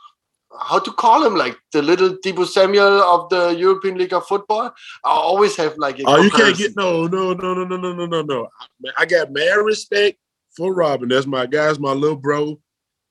how 0.59 0.79
to 0.79 0.93
call 0.93 1.25
him, 1.25 1.35
like 1.37 1.57
the 1.73 1.83
little 1.83 2.11
Deebo 2.17 2.47
Samuel 2.47 3.01
of 3.03 3.29
the 3.29 3.51
European 3.51 3.97
League 3.99 4.13
of 4.13 4.27
Football. 4.27 4.73
I 5.05 5.11
always 5.11 5.57
have 5.57 5.77
like 5.79 5.99
a 6.01 6.05
Oh, 6.07 6.23
you 6.23 6.31
can't 6.31 6.57
get 6.57 6.77
no, 6.77 7.07
no, 7.07 7.33
no, 7.33 7.55
no, 7.55 7.65
no, 7.65 7.77
no, 7.77 7.93
no, 7.93 8.07
no, 8.07 8.23
no. 8.23 8.49
I- 8.61 8.67
I 9.03 9.07
got 9.07 9.31
mad 9.33 9.55
respect 9.57 10.19
for 10.57 10.75
Robin. 10.75 11.09
That's 11.09 11.27
my 11.27 11.47
guy. 11.47 11.69
guy's 11.69 11.79
my 11.79 11.93
little 11.93 12.17
bro. 12.17 12.61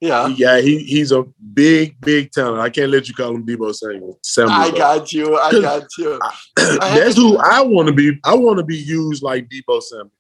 yeah. 0.02 0.28
Yeah, 0.28 0.60
he 0.60 0.80
he's 0.80 1.12
a 1.12 1.24
big, 1.54 2.00
big 2.02 2.32
talent. 2.32 2.60
I 2.60 2.70
can't 2.70 2.92
let 2.92 3.08
you 3.08 3.14
call 3.14 3.36
him 3.36 3.46
Deebo 3.46 3.74
Samuel. 3.74 4.20
Samuel 4.24 4.58
I 4.60 4.72
got 4.72 5.14
you. 5.14 5.38
I 5.38 5.52
got 5.52 5.84
you. 5.98 6.20
I 6.22 6.34
That's 6.80 7.16
who 7.16 7.38
I 7.38 7.62
want 7.62 7.88
to 7.88 7.94
be. 7.94 8.20
I 8.26 8.36
want 8.36 8.58
to 8.58 8.66
be 8.66 8.78
used 8.78 9.24
like 9.24 9.48
Deebo 9.50 9.82
Samuels. 9.82 10.12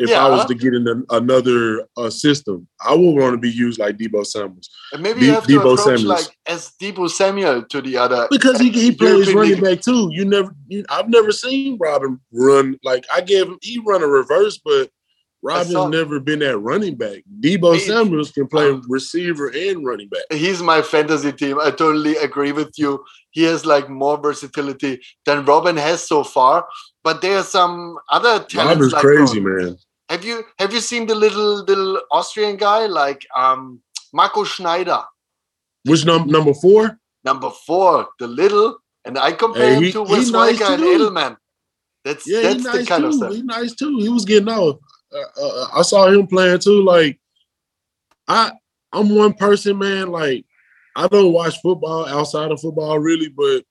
If 0.00 0.16
I 0.16 0.30
was 0.30 0.46
to 0.46 0.54
get 0.54 0.74
in 0.74 0.88
an, 0.88 1.04
another 1.10 1.86
uh, 1.96 2.08
system, 2.08 2.66
I 2.84 2.94
would 2.94 3.12
want 3.20 3.34
to 3.34 3.38
be 3.38 3.50
used 3.50 3.78
like 3.78 3.98
Deebo 3.98 4.26
Samuels 4.26 4.70
And 4.92 5.02
maybe 5.02 5.20
De- 5.20 5.26
you 5.26 5.32
have 5.32 5.46
to 5.46 5.56
approach 5.58 5.78
Samuels. 5.80 6.04
like 6.04 6.38
as 6.46 6.72
Deebo 6.80 7.10
Samuel 7.10 7.64
to 7.64 7.82
the 7.82 7.98
other. 7.98 8.26
because 8.30 8.58
he 8.58 8.70
he 8.70 8.92
plays 8.92 9.26
European 9.26 9.36
running 9.36 9.60
back 9.62 9.80
too. 9.82 10.08
You 10.12 10.24
never, 10.24 10.54
you, 10.68 10.84
I've 10.88 11.08
never 11.08 11.32
seen 11.32 11.76
Robin 11.78 12.18
run 12.32 12.78
like 12.82 13.04
I 13.12 13.20
gave 13.20 13.46
him. 13.46 13.58
He 13.60 13.78
run 13.78 14.02
a 14.02 14.06
reverse, 14.06 14.58
but 14.64 14.90
Robin's 15.42 15.72
never 15.72 16.20
been 16.20 16.40
that 16.40 16.58
running 16.58 16.96
back. 16.96 17.22
Deebo 17.40 17.72
Me- 17.72 17.78
Samuels 17.78 18.30
can 18.30 18.46
play 18.46 18.70
uh, 18.70 18.80
receiver 18.88 19.48
and 19.48 19.84
running 19.84 20.08
back. 20.08 20.22
He's 20.30 20.62
my 20.62 20.82
fantasy 20.82 21.32
team. 21.32 21.58
I 21.58 21.70
totally 21.70 22.16
agree 22.16 22.52
with 22.52 22.78
you. 22.78 23.04
He 23.30 23.44
has 23.44 23.64
like 23.64 23.88
more 23.88 24.18
versatility 24.18 25.00
than 25.24 25.44
Robin 25.44 25.76
has 25.76 26.06
so 26.06 26.24
far. 26.24 26.66
But 27.02 27.22
there 27.22 27.38
are 27.38 27.42
some 27.42 27.98
other 28.10 28.44
talents. 28.44 28.54
Robin's 28.56 28.92
like 28.92 29.02
crazy, 29.02 29.40
Robin. 29.40 29.64
man. 29.64 29.76
Have 30.10 30.24
you 30.24 30.44
have 30.58 30.72
you 30.74 30.80
seen 30.80 31.06
the 31.06 31.14
little 31.14 31.62
little 31.64 32.02
Austrian 32.10 32.56
guy 32.56 32.86
like 32.86 33.24
um 33.34 33.80
Marco 34.12 34.42
Schneider, 34.44 35.00
Which 35.84 36.04
num- 36.04 36.26
number 36.26 36.52
four? 36.52 36.98
number 37.24 37.50
four, 37.50 38.08
the 38.18 38.26
little, 38.26 38.78
and 39.04 39.16
I 39.16 39.30
compare 39.32 39.74
Hey, 39.74 39.86
him 39.86 39.92
to 39.92 40.04
he 40.04 40.12
Wes 40.12 40.30
nice 40.30 40.60
and. 40.60 40.82
Edelman. 40.82 41.36
That's 42.04 42.26
Yeah, 42.26 42.40
that's 42.42 42.54
he's 42.54 42.64
the 42.64 42.72
nice 42.78 42.88
kind 42.88 43.02
too. 43.02 43.08
of 43.08 43.14
stuff. 43.14 43.32
He's 43.32 43.44
nice 43.44 43.74
too. 43.74 43.98
He 43.98 44.08
was 44.08 44.24
getting 44.24 44.48
off. 44.48 44.78
Uh, 45.12 45.42
uh, 45.42 45.66
I 45.76 45.82
saw 45.82 46.08
him 46.08 46.26
playing 46.26 46.58
too. 46.60 46.82
Like, 46.82 47.20
I 48.26 48.50
I'm 48.92 49.14
one 49.14 49.34
person, 49.34 49.78
man. 49.78 50.10
Like, 50.10 50.44
I 50.96 51.06
don't 51.06 51.32
watch 51.32 51.60
football 51.62 52.06
outside 52.08 52.50
of 52.50 52.60
football 52.60 52.98
really, 52.98 53.28
but 53.28 53.62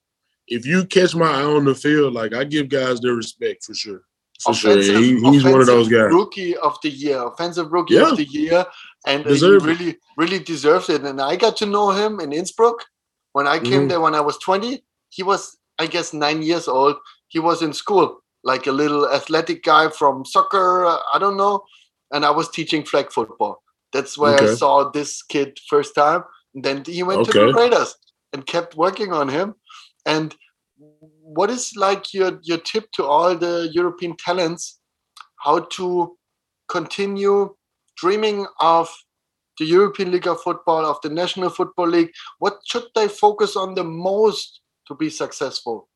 if 0.48 0.64
you 0.64 0.86
catch 0.86 1.14
my 1.14 1.26
eye 1.26 1.42
on 1.42 1.64
the 1.66 1.74
field, 1.74 2.14
like 2.14 2.32
I 2.32 2.44
give 2.44 2.68
guys 2.70 3.00
their 3.00 3.14
respect 3.14 3.64
for 3.64 3.74
sure. 3.74 4.02
For 4.42 4.54
sure, 4.54 4.70
Offensive- 4.72 4.96
He- 4.96 5.20
he's 5.30 5.44
one 5.44 5.60
of 5.60 5.66
those 5.66 5.88
guys. 5.88 6.12
Rookie 6.12 6.56
of 6.56 6.78
the 6.82 6.90
year, 6.90 7.22
offensive 7.22 7.70
rookie 7.72 7.94
Yeah. 7.94 8.10
of 8.10 8.16
the 8.16 8.24
year, 8.24 8.64
and 9.06 9.26
uh, 9.26 9.30
he 9.30 9.46
really, 9.68 9.98
really 10.16 10.38
deserves 10.38 10.88
it. 10.88 11.02
And 11.02 11.20
I 11.20 11.36
got 11.36 11.56
to 11.58 11.66
know 11.66 11.90
him 11.90 12.20
in 12.20 12.32
Innsbruck 12.32 12.84
when 13.32 13.46
I 13.46 13.58
came 13.58 13.82
Mhm. 13.84 13.88
there 13.90 14.00
when 14.00 14.14
I 14.14 14.20
was 14.20 14.38
20. 14.38 14.82
He 15.10 15.22
was, 15.22 15.58
I 15.78 15.86
guess, 15.86 16.12
nine 16.12 16.42
years 16.42 16.68
old. 16.68 16.96
He 17.28 17.38
was 17.38 17.60
in 17.62 17.72
school, 17.72 18.22
like 18.44 18.66
a 18.66 18.72
little 18.72 19.08
athletic 19.08 19.62
guy 19.62 19.88
from 19.90 20.24
soccer. 20.24 20.86
I 20.86 21.18
don't 21.18 21.36
know, 21.36 21.62
and 22.12 22.24
I 22.24 22.30
was 22.30 22.48
teaching 22.48 22.84
flag 22.84 23.12
football. 23.12 23.62
That's 23.92 24.16
where 24.16 24.40
I 24.40 24.54
saw 24.54 24.90
this 24.90 25.22
kid 25.22 25.58
first 25.68 25.94
time. 25.94 26.22
And 26.54 26.64
then 26.64 26.84
he 26.84 27.02
went 27.02 27.24
to 27.26 27.32
the 27.32 27.42
Okay. 27.42 27.60
Raiders 27.60 27.94
and 28.32 28.46
kept 28.46 28.76
working 28.76 29.12
on 29.12 29.28
him. 29.28 29.54
And 30.06 30.34
what 31.22 31.50
is 31.50 31.72
like 31.76 32.12
your 32.14 32.38
your 32.42 32.58
tip 32.58 32.90
to 32.92 33.04
all 33.04 33.36
the 33.36 33.70
European 33.72 34.16
talents 34.16 34.80
how 35.36 35.60
to 35.76 36.16
continue 36.68 37.54
dreaming 37.96 38.46
of 38.60 38.88
the 39.58 39.64
European 39.64 40.10
League 40.10 40.26
of 40.26 40.40
Football, 40.40 40.86
of 40.86 40.98
the 41.02 41.10
National 41.10 41.50
Football 41.50 41.88
League? 41.88 42.10
What 42.38 42.60
should 42.66 42.84
they 42.94 43.08
focus 43.08 43.56
on 43.56 43.74
the 43.74 43.84
most 43.84 44.60
to 44.86 44.94
be 44.94 45.10
successful? 45.10 45.90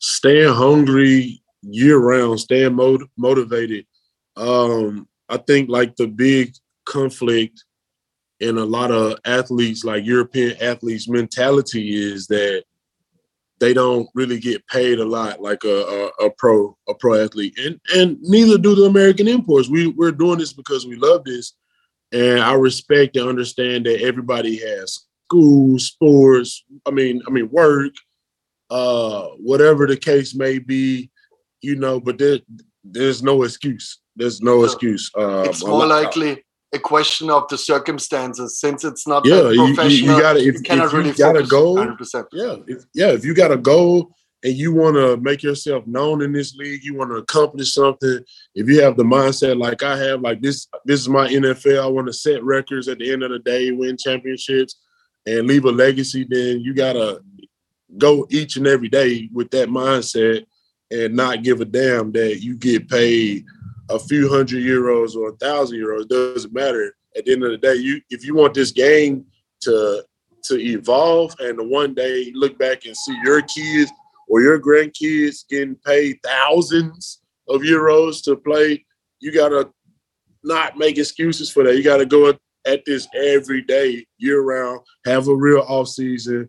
staying 0.00 0.52
hungry 0.52 1.40
year 1.62 1.98
round, 1.98 2.40
staying 2.40 2.74
mot- 2.74 3.08
motivated. 3.16 3.86
Um, 4.36 5.06
I 5.28 5.36
think 5.36 5.68
like 5.68 5.94
the 5.96 6.08
big 6.08 6.54
conflict 6.86 7.64
in 8.40 8.56
a 8.56 8.64
lot 8.64 8.90
of 8.90 9.18
athletes, 9.24 9.84
like 9.84 10.04
European 10.04 10.56
athletes, 10.60 11.08
mentality 11.08 11.94
is 11.94 12.26
that 12.28 12.64
they 13.60 13.74
don't 13.74 14.08
really 14.14 14.38
get 14.38 14.66
paid 14.68 14.98
a 14.98 15.04
lot 15.04 15.40
like 15.40 15.62
a, 15.64 16.10
a, 16.20 16.26
a 16.26 16.30
pro 16.38 16.76
a 16.88 16.94
pro 16.94 17.22
athlete, 17.22 17.58
and 17.58 17.80
and 17.94 18.18
neither 18.22 18.58
do 18.58 18.74
the 18.74 18.84
American 18.84 19.28
imports. 19.28 19.68
We 19.68 19.88
we're 19.88 20.12
doing 20.12 20.38
this 20.38 20.52
because 20.52 20.86
we 20.86 20.96
love 20.96 21.24
this, 21.24 21.54
and 22.12 22.40
I 22.40 22.54
respect 22.54 23.16
and 23.16 23.28
understand 23.28 23.86
that 23.86 24.00
everybody 24.00 24.56
has 24.58 25.06
school, 25.26 25.78
sports. 25.78 26.64
I 26.86 26.90
mean, 26.90 27.22
I 27.26 27.30
mean 27.30 27.48
work 27.50 27.92
uh 28.70 29.26
whatever 29.38 29.86
the 29.86 29.96
case 29.96 30.34
may 30.34 30.58
be 30.58 31.10
you 31.60 31.74
know 31.74 32.00
but 32.00 32.18
there 32.18 32.38
there's 32.84 33.22
no 33.22 33.42
excuse 33.42 33.98
there's 34.16 34.40
no 34.40 34.64
excuse 34.64 35.10
uh 35.18 35.44
it's 35.46 35.64
more 35.64 35.80
lot- 35.80 36.04
likely 36.04 36.42
a 36.72 36.78
question 36.78 37.30
of 37.30 37.48
the 37.48 37.58
circumstances 37.58 38.60
since 38.60 38.84
it's 38.84 39.06
not 39.06 39.26
yeah 39.26 39.42
that 39.42 39.54
you, 39.54 39.66
you, 39.66 40.12
you 40.12 40.20
gotta 40.20 40.38
if, 40.38 40.54
you 40.54 40.60
if 40.60 40.68
you 40.68 40.98
really 40.98 41.12
got 41.12 41.36
a 41.36 41.40
focus 41.40 41.50
goal 41.50 41.76
100%. 41.76 42.26
yeah 42.32 42.56
if, 42.66 42.84
yeah 42.94 43.08
if 43.08 43.24
you 43.24 43.34
got 43.34 43.50
a 43.50 43.56
goal 43.56 44.14
and 44.42 44.54
you 44.54 44.72
want 44.72 44.94
to 44.94 45.16
make 45.18 45.42
yourself 45.42 45.86
known 45.86 46.22
in 46.22 46.32
this 46.32 46.54
league 46.54 46.82
you 46.84 46.94
want 46.94 47.10
to 47.10 47.16
accomplish 47.16 47.74
something 47.74 48.20
if 48.54 48.68
you 48.68 48.80
have 48.80 48.96
the 48.96 49.02
mindset 49.02 49.58
like 49.58 49.82
i 49.82 49.96
have 49.96 50.20
like 50.20 50.40
this 50.40 50.68
this 50.84 51.00
is 51.00 51.08
my 51.08 51.28
nfl 51.28 51.82
i 51.82 51.86
want 51.86 52.06
to 52.06 52.12
set 52.12 52.42
records 52.44 52.86
at 52.88 52.98
the 52.98 53.12
end 53.12 53.22
of 53.22 53.30
the 53.30 53.40
day 53.40 53.72
win 53.72 53.96
championships 53.96 54.76
and 55.26 55.46
leave 55.46 55.64
a 55.64 55.70
legacy 55.70 56.24
then 56.28 56.60
you 56.60 56.72
gotta 56.72 57.20
go 57.98 58.26
each 58.30 58.56
and 58.56 58.68
every 58.68 58.88
day 58.88 59.28
with 59.32 59.50
that 59.50 59.68
mindset 59.68 60.46
and 60.92 61.14
not 61.14 61.42
give 61.42 61.60
a 61.60 61.64
damn 61.64 62.12
that 62.12 62.40
you 62.40 62.56
get 62.56 62.88
paid 62.88 63.44
a 63.90 63.98
few 63.98 64.28
hundred 64.28 64.62
euros 64.62 65.14
or 65.14 65.30
a 65.30 65.36
thousand 65.36 65.78
euros 65.78 66.08
doesn't 66.08 66.52
matter 66.52 66.94
at 67.16 67.24
the 67.24 67.32
end 67.32 67.44
of 67.44 67.50
the 67.50 67.58
day 67.58 67.74
you 67.74 68.00
if 68.10 68.24
you 68.24 68.34
want 68.34 68.54
this 68.54 68.70
game 68.70 69.24
to 69.60 70.04
to 70.42 70.58
evolve 70.58 71.34
and 71.40 71.58
to 71.58 71.64
one 71.64 71.94
day 71.94 72.30
look 72.34 72.58
back 72.58 72.86
and 72.86 72.96
see 72.96 73.16
your 73.24 73.42
kids 73.42 73.90
or 74.28 74.40
your 74.40 74.60
grandkids 74.60 75.46
getting 75.48 75.74
paid 75.84 76.16
thousands 76.24 77.20
of 77.48 77.62
euros 77.62 78.22
to 78.22 78.36
play 78.36 78.84
you 79.20 79.32
gotta 79.32 79.68
not 80.44 80.78
make 80.78 80.96
excuses 80.96 81.50
for 81.50 81.64
that 81.64 81.76
you 81.76 81.82
gotta 81.82 82.06
go 82.06 82.32
at 82.66 82.84
this 82.86 83.08
every 83.14 83.62
day 83.62 84.06
year 84.18 84.42
round 84.42 84.80
have 85.04 85.28
a 85.28 85.34
real 85.34 85.60
off 85.68 85.88
season 85.88 86.48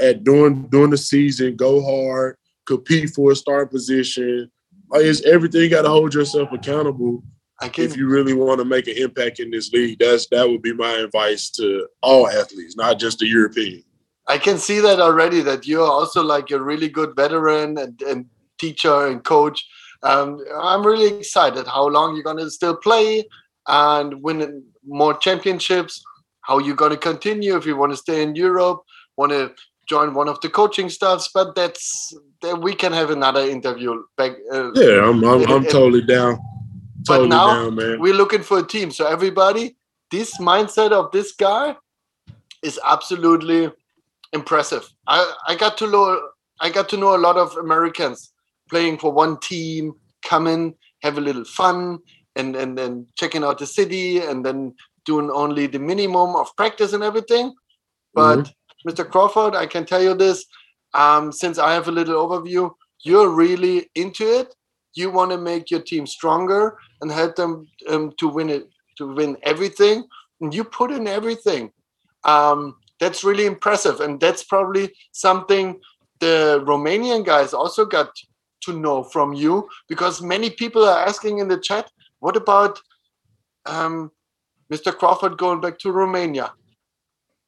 at 0.00 0.24
during 0.24 0.66
during 0.68 0.90
the 0.90 0.98
season, 0.98 1.56
go 1.56 1.82
hard, 1.82 2.36
compete 2.66 3.10
for 3.10 3.32
a 3.32 3.36
start 3.36 3.70
position. 3.70 4.50
Like 4.90 5.02
it's 5.02 5.24
everything. 5.24 5.62
You 5.62 5.70
got 5.70 5.82
to 5.82 5.88
hold 5.88 6.14
yourself 6.14 6.52
accountable 6.52 7.22
I 7.60 7.70
if 7.76 7.96
you 7.96 8.08
really 8.08 8.34
want 8.34 8.58
to 8.60 8.64
make 8.64 8.86
an 8.86 8.96
impact 8.96 9.40
in 9.40 9.50
this 9.50 9.72
league. 9.72 9.98
That's 9.98 10.26
that 10.28 10.48
would 10.48 10.62
be 10.62 10.74
my 10.74 10.92
advice 10.98 11.50
to 11.50 11.88
all 12.02 12.28
athletes, 12.28 12.76
not 12.76 12.98
just 12.98 13.18
the 13.18 13.26
European. 13.26 13.82
I 14.28 14.38
can 14.38 14.58
see 14.58 14.80
that 14.80 15.00
already. 15.00 15.40
That 15.40 15.66
you're 15.66 15.86
also 15.86 16.22
like 16.22 16.50
a 16.50 16.60
really 16.60 16.88
good 16.88 17.16
veteran 17.16 17.78
and, 17.78 18.00
and 18.02 18.26
teacher 18.58 19.06
and 19.06 19.24
coach. 19.24 19.64
Um, 20.02 20.44
I'm 20.60 20.86
really 20.86 21.18
excited 21.18 21.66
how 21.66 21.88
long 21.88 22.14
you're 22.14 22.24
gonna 22.24 22.50
still 22.50 22.76
play 22.76 23.24
and 23.66 24.22
win 24.22 24.64
more 24.86 25.16
championships. 25.16 26.02
How 26.42 26.58
you're 26.58 26.76
gonna 26.76 26.96
continue 26.96 27.56
if 27.56 27.64
you 27.64 27.76
want 27.76 27.92
to 27.92 27.96
stay 27.96 28.22
in 28.22 28.36
Europe, 28.36 28.82
want 29.16 29.32
to 29.32 29.54
join 29.88 30.14
one 30.14 30.28
of 30.28 30.40
the 30.40 30.48
coaching 30.48 30.88
staffs, 30.88 31.30
but 31.32 31.54
that's 31.54 32.14
that 32.42 32.60
we 32.60 32.74
can 32.74 32.92
have 32.92 33.10
another 33.10 33.40
interview 33.40 34.02
back. 34.16 34.32
Uh, 34.52 34.72
Yeah, 34.74 35.08
I'm 35.08 35.24
I'm, 35.24 35.42
I'm 35.50 35.64
totally 35.64 36.02
down. 36.02 36.38
But 37.06 37.18
Totally 37.18 37.28
now 37.28 37.46
down, 37.46 37.74
man. 37.76 38.00
we're 38.00 38.14
looking 38.14 38.42
for 38.42 38.58
a 38.58 38.66
team. 38.66 38.90
So 38.90 39.06
everybody, 39.06 39.76
this 40.10 40.38
mindset 40.38 40.90
of 40.90 41.12
this 41.12 41.32
guy 41.32 41.76
is 42.62 42.80
absolutely 42.84 43.70
impressive. 44.32 44.88
I, 45.06 45.34
I 45.46 45.54
got 45.54 45.78
to 45.78 45.90
know 45.90 46.20
I 46.60 46.70
got 46.70 46.88
to 46.90 46.96
know 46.96 47.14
a 47.14 47.18
lot 47.18 47.36
of 47.36 47.56
Americans 47.56 48.32
playing 48.68 48.98
for 48.98 49.12
one 49.12 49.38
team, 49.38 49.92
come 50.24 50.46
in, 50.46 50.74
have 51.02 51.18
a 51.18 51.20
little 51.20 51.44
fun, 51.44 51.98
and 52.34 52.56
and 52.56 52.76
then 52.76 53.06
checking 53.16 53.44
out 53.44 53.58
the 53.58 53.66
city, 53.66 54.18
and 54.18 54.44
then 54.44 54.74
doing 55.04 55.30
only 55.30 55.68
the 55.68 55.78
minimum 55.78 56.34
of 56.34 56.54
practice 56.56 56.92
and 56.92 57.04
everything. 57.04 57.54
But 58.14 58.52
Mr. 58.86 59.08
Crawford, 59.08 59.54
I 59.54 59.66
can 59.66 59.84
tell 59.84 60.02
you 60.02 60.14
this, 60.14 60.44
um, 60.94 61.32
since 61.32 61.58
I 61.58 61.72
have 61.72 61.88
a 61.88 61.92
little 61.92 62.26
overview, 62.26 62.70
you're 63.04 63.28
really 63.28 63.88
into 63.94 64.24
it. 64.24 64.54
You 64.94 65.10
want 65.10 65.30
to 65.30 65.38
make 65.38 65.70
your 65.70 65.80
team 65.82 66.06
stronger 66.06 66.78
and 67.00 67.12
help 67.12 67.36
them 67.36 67.66
um, 67.88 68.12
to 68.18 68.28
win 68.28 68.48
it, 68.48 68.68
to 68.98 69.14
win 69.14 69.36
everything. 69.42 70.04
And 70.40 70.54
you 70.54 70.64
put 70.64 70.90
in 70.90 71.06
everything. 71.06 71.70
Um, 72.24 72.76
that's 72.98 73.24
really 73.24 73.44
impressive, 73.44 74.00
and 74.00 74.18
that's 74.18 74.42
probably 74.42 74.90
something 75.12 75.78
the 76.20 76.64
Romanian 76.66 77.24
guys 77.24 77.52
also 77.52 77.84
got 77.84 78.10
to 78.62 78.78
know 78.78 79.02
from 79.02 79.34
you 79.34 79.68
because 79.88 80.22
many 80.22 80.50
people 80.50 80.84
are 80.84 81.06
asking 81.06 81.38
in 81.38 81.48
the 81.48 81.58
chat, 81.58 81.90
what 82.20 82.36
about 82.36 82.80
um, 83.66 84.10
Mr. 84.72 84.96
Crawford 84.96 85.36
going 85.36 85.60
back 85.60 85.78
to 85.80 85.92
Romania? 85.92 86.52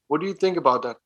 What 0.08 0.20
do 0.20 0.26
you 0.26 0.34
think 0.34 0.56
about 0.56 0.82
that? 0.82 0.96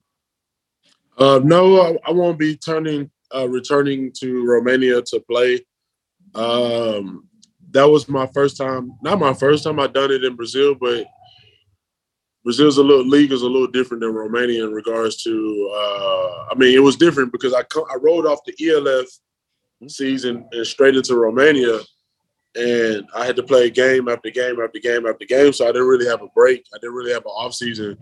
Uh, 1.18 1.40
no, 1.44 1.80
I, 1.80 1.98
I 2.06 2.10
won't 2.12 2.38
be 2.38 2.56
turning 2.56 3.10
uh, 3.34 3.48
returning 3.48 4.12
to 4.20 4.44
Romania 4.44 5.02
to 5.02 5.20
play. 5.20 5.60
Um, 6.34 7.28
that 7.70 7.84
was 7.84 8.08
my 8.08 8.26
first 8.28 8.56
time. 8.56 8.92
Not 9.02 9.18
my 9.18 9.34
first 9.34 9.64
time. 9.64 9.80
I 9.80 9.86
done 9.86 10.10
it 10.10 10.24
in 10.24 10.36
Brazil, 10.36 10.74
but 10.74 11.06
Brazil's 12.44 12.78
a 12.78 12.82
little 12.82 13.06
league 13.06 13.32
is 13.32 13.42
a 13.42 13.48
little 13.48 13.68
different 13.68 14.02
than 14.02 14.12
Romania 14.12 14.64
in 14.64 14.72
regards 14.72 15.22
to. 15.22 15.72
Uh, 15.74 16.46
I 16.50 16.54
mean, 16.56 16.74
it 16.74 16.82
was 16.82 16.96
different 16.96 17.32
because 17.32 17.54
I 17.54 17.62
I 17.90 17.96
rode 18.00 18.26
off 18.26 18.40
the 18.44 18.54
ELF 18.68 19.06
season 19.88 20.46
and 20.52 20.66
straight 20.66 20.96
into 20.96 21.16
Romania, 21.16 21.80
and 22.54 23.06
I 23.14 23.24
had 23.24 23.36
to 23.36 23.42
play 23.42 23.70
game 23.70 24.08
after 24.08 24.30
game 24.30 24.60
after 24.60 24.78
game 24.78 25.06
after 25.06 25.24
game. 25.24 25.52
So 25.52 25.64
I 25.64 25.72
didn't 25.72 25.88
really 25.88 26.08
have 26.08 26.22
a 26.22 26.28
break. 26.28 26.64
I 26.74 26.78
didn't 26.78 26.94
really 26.94 27.12
have 27.12 27.24
an 27.24 27.32
off 27.32 27.54
season. 27.54 27.96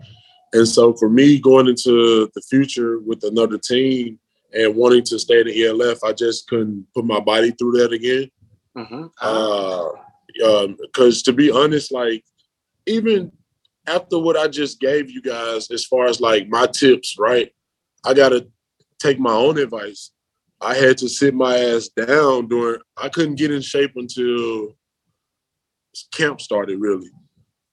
And 0.53 0.67
so 0.67 0.93
for 0.93 1.09
me 1.09 1.39
going 1.39 1.67
into 1.67 2.29
the 2.35 2.41
future 2.41 2.99
with 2.99 3.23
another 3.23 3.57
team 3.57 4.19
and 4.53 4.75
wanting 4.75 5.03
to 5.03 5.19
stay 5.19 5.41
in 5.41 5.47
the 5.47 5.65
ELF, 5.65 6.03
I 6.03 6.11
just 6.11 6.47
couldn't 6.47 6.85
put 6.93 7.05
my 7.05 7.19
body 7.19 7.51
through 7.51 7.73
that 7.73 7.93
again. 7.93 8.29
Mm-hmm. 8.77 9.05
Uh, 9.19 9.89
because 10.77 11.21
to 11.23 11.33
be 11.33 11.51
honest, 11.51 11.91
like 11.91 12.23
even 12.85 13.31
after 13.87 14.19
what 14.19 14.37
I 14.37 14.47
just 14.47 14.79
gave 14.79 15.09
you 15.09 15.21
guys, 15.21 15.69
as 15.71 15.85
far 15.85 16.05
as 16.05 16.21
like 16.21 16.47
my 16.49 16.67
tips, 16.67 17.17
right? 17.17 17.51
I 18.05 18.13
gotta 18.13 18.47
take 18.99 19.19
my 19.19 19.33
own 19.33 19.57
advice. 19.57 20.11
I 20.61 20.75
had 20.75 20.97
to 20.99 21.09
sit 21.09 21.33
my 21.33 21.57
ass 21.57 21.89
down 21.89 22.47
during. 22.47 22.81
I 22.97 23.09
couldn't 23.09 23.35
get 23.35 23.51
in 23.51 23.61
shape 23.61 23.93
until 23.95 24.77
camp 26.13 26.39
started, 26.39 26.79
really, 26.79 27.09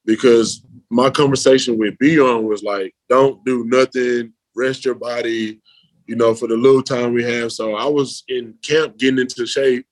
because 0.09 0.63
my 0.91 1.11
conversation 1.11 1.79
with 1.79 1.99
Beyond 1.99 2.47
was 2.49 2.63
like, 2.63 2.95
"Don't 3.11 3.45
do 3.45 3.65
nothing, 3.67 4.33
rest 4.57 4.85
your 4.87 4.95
body," 4.95 5.61
you 6.07 6.17
know, 6.17 6.35
for 6.35 6.49
the 6.49 6.57
little 6.57 6.83
time 6.83 7.13
we 7.13 7.23
have. 7.23 7.53
So 7.53 7.75
I 7.77 7.85
was 7.85 8.25
in 8.29 8.55
camp 8.63 8.97
getting 8.97 9.19
into 9.21 9.47
shape, 9.47 9.87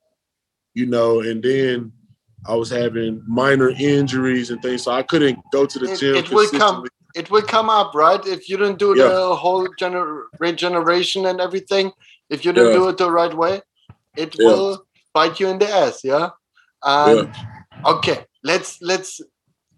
you 0.74 0.86
know, 0.86 1.20
and 1.20 1.42
then 1.42 1.92
I 2.48 2.54
was 2.54 2.70
having 2.70 3.22
minor 3.28 3.70
injuries 3.70 4.50
and 4.50 4.60
things, 4.62 4.82
so 4.84 4.90
I 4.90 5.02
couldn't 5.02 5.38
go 5.52 5.66
to 5.66 5.78
the 5.78 5.92
It- 5.92 6.00
gym. 6.00 6.14
it 6.16 6.30
will 6.30 6.48
come. 6.48 6.84
It 7.14 7.30
will 7.30 7.42
come 7.42 7.68
up, 7.70 7.94
right? 7.94 8.24
If 8.26 8.48
you 8.48 8.56
don't 8.56 8.78
do 8.78 8.94
Yeah. 8.96 9.08
the 9.08 9.34
whole 9.36 9.66
gener- 9.80 10.24
regeneration 10.38 11.26
and 11.26 11.40
everything, 11.40 11.92
if 12.30 12.44
you 12.44 12.52
don't 12.52 12.72
Yeah. 12.72 12.78
do 12.80 12.88
it 12.88 12.96
the 12.98 13.10
right 13.10 13.34
way, 13.34 13.62
it 14.16 14.34
Yeah. 14.38 14.46
will 14.46 14.86
bite 15.14 15.40
you 15.40 15.48
in 15.48 15.58
the 15.58 15.68
ass. 15.68 16.00
Yeah. 16.04 16.30
Um, 16.82 17.32
Okay, 17.84 18.18
let's 18.42 18.80
let's. 18.80 19.20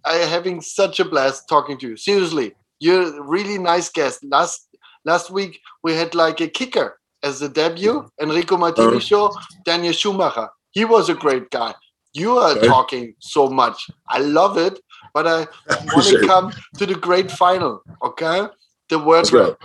I 0.05 0.17
am 0.17 0.29
having 0.29 0.61
such 0.61 1.01
a 1.01 1.05
blast 1.05 1.49
talking 1.49 1.79
to 1.79 1.89
you. 1.91 1.97
Seriously, 1.97 2.55
you're 2.81 3.17
a 3.19 3.23
really 3.23 3.59
nice 3.59 3.89
guest. 3.91 4.25
Last 4.25 4.69
last 5.05 5.31
week 5.31 5.61
we 5.83 5.95
had 5.95 6.15
like 6.15 6.41
a 6.41 6.49
kicker 6.49 6.99
as 7.23 7.43
a 7.43 7.49
debut, 7.49 8.09
Enrico 8.21 8.57
Martini 8.57 8.87
Uh-huh. 8.87 9.01
show. 9.01 9.37
Daniel 9.65 9.93
Schumacher. 9.93 10.49
He 10.71 10.85
was 10.85 11.09
a 11.09 11.15
great 11.15 11.51
guy. 11.51 11.75
You 12.15 12.39
are 12.39 12.53
Okay. 12.57 12.67
talking 12.67 13.15
so 13.19 13.49
much. 13.49 13.79
I 14.09 14.19
love 14.21 14.57
it, 14.57 14.81
but 15.13 15.27
I 15.27 15.47
want 15.93 16.07
to 16.09 16.27
come 16.27 16.53
to 16.79 16.87
the 16.87 16.95
great 16.95 17.31
final. 17.31 17.85
Okay, 18.03 18.47
the 18.89 18.99
word 18.99 19.31
rap. 19.33 19.57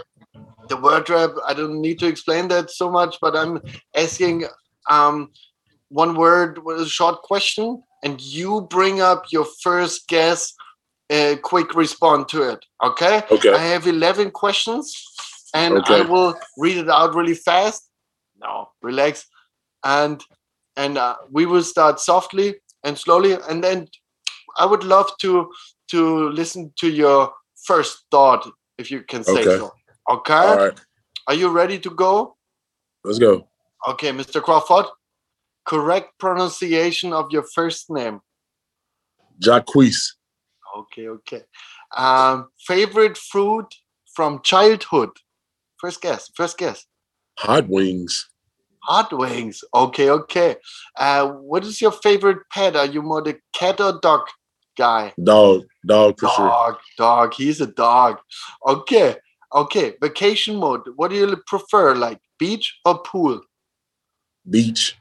The 0.69 0.77
word 0.77 1.09
rap. 1.09 1.31
I 1.47 1.53
don't 1.53 1.79
need 1.81 1.99
to 1.99 2.07
explain 2.07 2.47
that 2.49 2.71
so 2.71 2.89
much, 2.89 3.17
but 3.21 3.35
I'm 3.35 3.61
asking 3.95 4.45
um, 4.89 5.31
one 5.89 6.15
word 6.15 6.59
a 6.67 6.85
short 6.85 7.21
question, 7.21 7.83
and 8.03 8.21
you 8.21 8.61
bring 8.69 9.01
up 9.01 9.25
your 9.31 9.45
first 9.61 10.07
guess. 10.07 10.53
A 11.09 11.35
quick 11.35 11.75
respond 11.75 12.27
to 12.29 12.41
it. 12.43 12.65
Okay. 12.81 13.21
Okay. 13.29 13.53
I 13.53 13.57
have 13.57 13.85
11 13.85 14.31
questions 14.31 14.95
and 15.53 15.83
I 15.85 16.01
will 16.01 16.33
read 16.57 16.77
it 16.77 16.89
out 16.89 17.13
really 17.13 17.35
fast. 17.35 17.89
No, 18.41 18.69
relax. 18.81 19.25
And 19.83 20.23
and 20.75 20.97
uh, 20.97 21.17
we 21.29 21.45
will 21.45 21.61
start 21.61 21.99
softly 21.99 22.55
and 22.83 22.97
slowly 22.97 23.37
and 23.49 23.63
then 23.63 23.87
I 24.57 24.65
would 24.65 24.83
love 24.83 25.11
to 25.21 25.51
to 25.91 26.29
listen 26.29 26.73
to 26.77 26.89
your 26.89 27.31
first 27.65 28.05
thought 28.09 28.49
if 28.77 28.89
you 28.89 29.03
can 29.03 29.23
say 29.23 29.41
Okay. 29.41 29.57
so. 29.57 29.71
Okay? 30.09 30.55
Right. 30.55 30.79
Are 31.27 31.35
you 31.35 31.49
ready 31.49 31.79
to 31.79 31.89
go? 31.89 32.37
Let's 33.03 33.19
go. 33.19 33.47
Okay, 33.89 34.11
Mr. 34.11 34.41
Crawford. 34.41 34.85
Correct 35.65 36.17
pronunciation 36.19 37.13
of 37.13 37.31
your 37.31 37.43
first 37.43 37.89
name. 37.89 38.21
Jacquees. 39.39 40.15
Okay, 40.77 41.07
okay. 41.07 41.43
Um, 41.95 42.49
favorite 42.67 43.17
fruit 43.17 43.67
from 44.13 44.41
childhood. 44.43 45.09
First 45.77 46.01
guess. 46.01 46.29
First 46.35 46.57
guess. 46.57 46.85
Hot 47.39 47.67
wings. 47.67 48.29
Hot 48.83 49.17
wings. 49.17 49.63
Okay, 49.73 50.09
okay. 50.09 50.55
Uh, 50.97 51.27
what 51.27 51.63
is 51.63 51.81
your 51.81 51.91
favorite 51.91 52.39
pet? 52.51 52.75
Are 52.75 52.85
you 52.85 53.01
more 53.01 53.21
the 53.21 53.37
cat 53.53 53.79
or 53.79 53.99
dog 54.01 54.21
guy? 54.77 55.13
Dog. 55.23 55.63
Dog 55.85 56.19
for 56.19 56.29
sure. 56.29 56.47
Dog, 56.47 56.77
dog. 56.97 57.33
He's 57.33 57.61
a 57.61 57.67
dog. 57.67 58.19
Okay, 58.67 59.15
okay. 59.53 59.95
Vacation 60.01 60.57
mode. 60.57 60.81
What 60.95 61.11
do 61.11 61.17
you 61.17 61.37
prefer, 61.47 61.95
like 61.95 62.19
beach 62.39 62.79
or 62.85 63.01
pool? 63.03 63.41
Beach. 64.49 64.97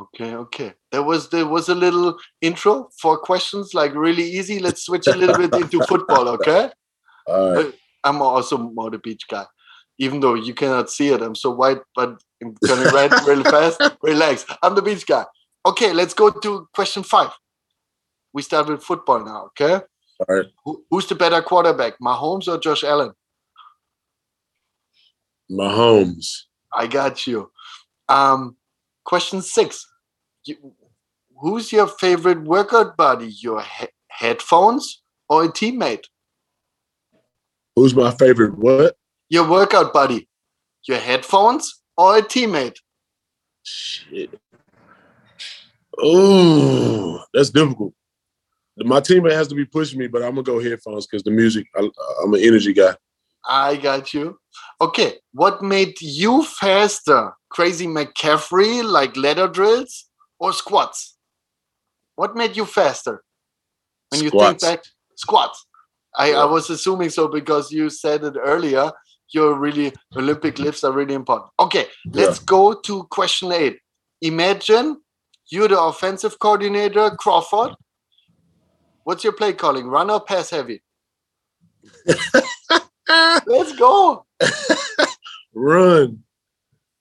Okay, 0.00 0.34
okay. 0.34 0.72
There 0.92 1.02
was 1.02 1.28
there 1.28 1.46
was 1.46 1.68
a 1.68 1.74
little 1.74 2.16
intro 2.40 2.88
for 3.00 3.18
questions, 3.18 3.74
like 3.74 3.94
really 3.94 4.22
easy. 4.22 4.58
Let's 4.58 4.84
switch 4.84 5.06
a 5.06 5.16
little 5.16 5.36
bit 5.36 5.54
into 5.54 5.84
football. 5.84 6.28
Okay. 6.28 6.70
All 7.26 7.54
right. 7.54 7.74
I'm 8.04 8.22
also 8.22 8.56
more 8.56 8.90
the 8.90 8.98
beach 8.98 9.26
guy, 9.28 9.44
even 9.98 10.20
though 10.20 10.34
you 10.34 10.54
cannot 10.54 10.88
see 10.88 11.08
it. 11.08 11.20
I'm 11.20 11.34
so 11.34 11.50
white, 11.50 11.80
but 11.94 12.22
I'm 12.42 12.56
turning 12.66 12.94
red 12.94 13.12
really 13.26 13.44
fast. 13.44 13.82
Relax. 14.02 14.46
I'm 14.62 14.74
the 14.74 14.82
beach 14.82 15.06
guy. 15.06 15.26
Okay, 15.66 15.92
let's 15.92 16.14
go 16.14 16.30
to 16.30 16.68
question 16.72 17.02
five. 17.02 17.32
We 18.32 18.40
start 18.42 18.68
with 18.68 18.82
football 18.82 19.22
now. 19.22 19.46
Okay. 19.48 19.74
All 19.74 20.36
right. 20.36 20.46
Who, 20.64 20.84
who's 20.90 21.06
the 21.06 21.14
better 21.14 21.42
quarterback, 21.42 21.94
Mahomes 22.00 22.48
or 22.48 22.58
Josh 22.58 22.84
Allen? 22.84 23.12
Mahomes. 25.50 26.44
I 26.72 26.86
got 26.86 27.26
you. 27.26 27.50
Um, 28.08 28.56
question 29.04 29.42
six. 29.42 29.86
Who's 31.40 31.72
your 31.72 31.86
favorite 31.86 32.42
workout 32.42 32.96
buddy? 32.96 33.28
Your 33.28 33.62
he- 33.62 33.88
headphones 34.08 35.02
or 35.28 35.44
a 35.44 35.48
teammate? 35.48 36.04
Who's 37.76 37.94
my 37.94 38.10
favorite? 38.10 38.58
What? 38.58 38.96
Your 39.28 39.48
workout 39.48 39.92
buddy? 39.92 40.28
Your 40.86 40.98
headphones 40.98 41.80
or 41.96 42.18
a 42.18 42.22
teammate? 42.22 42.76
Shit. 43.62 44.38
Oh, 45.98 47.22
that's 47.32 47.50
difficult. 47.50 47.94
My 48.76 49.00
teammate 49.00 49.32
has 49.32 49.48
to 49.48 49.54
be 49.54 49.66
pushing 49.66 49.98
me, 49.98 50.08
but 50.08 50.22
I'm 50.22 50.30
gonna 50.30 50.42
go 50.42 50.60
headphones 50.60 51.06
because 51.06 51.22
the 51.22 51.30
music. 51.30 51.66
I, 51.76 51.88
I'm 52.22 52.32
an 52.34 52.40
energy 52.40 52.72
guy. 52.72 52.96
I 53.46 53.76
got 53.76 54.12
you. 54.12 54.38
Okay, 54.80 55.14
what 55.32 55.62
made 55.62 56.00
you 56.00 56.44
faster? 56.44 57.32
Crazy 57.50 57.86
McCaffrey, 57.86 58.82
like 58.84 59.16
ladder 59.16 59.48
drills 59.48 60.09
or 60.40 60.52
squats? 60.52 61.16
What 62.16 62.34
made 62.34 62.56
you 62.56 62.64
faster? 62.64 63.22
When 64.08 64.22
you 64.24 64.30
think 64.30 64.60
back, 64.60 64.82
squats. 65.14 65.64
I, 66.16 66.32
I 66.32 66.44
was 66.44 66.68
assuming 66.70 67.10
so 67.10 67.28
because 67.28 67.70
you 67.70 67.88
said 67.90 68.24
it 68.24 68.34
earlier. 68.36 68.90
your 69.32 69.54
really 69.54 69.92
Olympic 70.16 70.58
lifts 70.58 70.82
are 70.82 70.92
really 70.92 71.14
important. 71.14 71.50
Okay, 71.60 71.86
let's 72.12 72.40
go 72.40 72.74
to 72.74 73.04
question 73.04 73.52
eight. 73.52 73.78
Imagine 74.22 75.00
you're 75.50 75.68
the 75.68 75.80
offensive 75.80 76.38
coordinator, 76.38 77.10
Crawford. 77.10 77.74
What's 79.04 79.22
your 79.22 79.32
play 79.32 79.52
calling? 79.52 79.86
Run 79.86 80.10
or 80.10 80.20
pass 80.20 80.50
heavy? 80.50 80.82
Let's 83.46 83.72
go. 83.76 84.26
Run. 85.54 86.22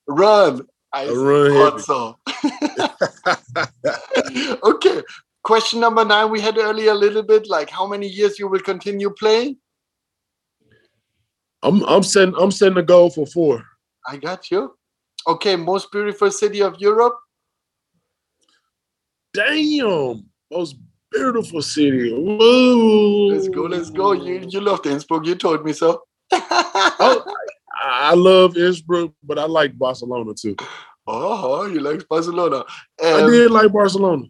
Run. 0.07 0.67
I 0.91 1.07
run 1.09 1.51
thought 1.51 1.81
so. 1.81 2.18
okay. 4.63 5.01
Question 5.43 5.79
number 5.79 6.05
nine. 6.05 6.29
We 6.29 6.41
had 6.41 6.57
earlier 6.57 6.91
a 6.91 6.95
little 6.95 7.23
bit 7.23 7.49
like 7.49 7.69
how 7.69 7.87
many 7.87 8.07
years 8.07 8.39
you 8.39 8.47
will 8.47 8.59
continue 8.59 9.09
playing? 9.09 9.57
I'm 11.63 11.83
I'm 11.85 12.03
setting 12.03 12.35
I'm 12.39 12.51
setting 12.51 12.77
a 12.77 12.83
goal 12.83 13.09
for 13.09 13.25
four. 13.25 13.63
I 14.07 14.17
got 14.17 14.51
you. 14.51 14.75
Okay, 15.27 15.55
most 15.55 15.91
beautiful 15.91 16.31
city 16.31 16.61
of 16.61 16.75
Europe. 16.79 17.17
Damn, 19.33 20.25
most 20.51 20.77
beautiful 21.11 21.61
city. 21.61 22.11
Let's 22.11 23.49
go, 23.49 23.63
let's 23.63 23.89
go. 23.89 24.13
You 24.13 24.45
you 24.47 24.61
love 24.61 24.85
Innsbruck. 24.85 25.25
You 25.25 25.35
told 25.35 25.65
me 25.65 25.73
so. 25.73 26.03
oh, 26.31 27.25
I 27.81 28.13
love 28.13 28.57
Innsbruck, 28.57 29.11
but 29.23 29.39
I 29.39 29.45
like 29.45 29.77
Barcelona 29.77 30.33
too. 30.33 30.55
Oh, 31.11 31.65
you 31.65 31.79
like 31.79 32.07
Barcelona. 32.07 32.57
Um, 32.57 32.65
I 33.01 33.21
did 33.21 33.49
like 33.49 33.71
Barcelona. 33.73 34.25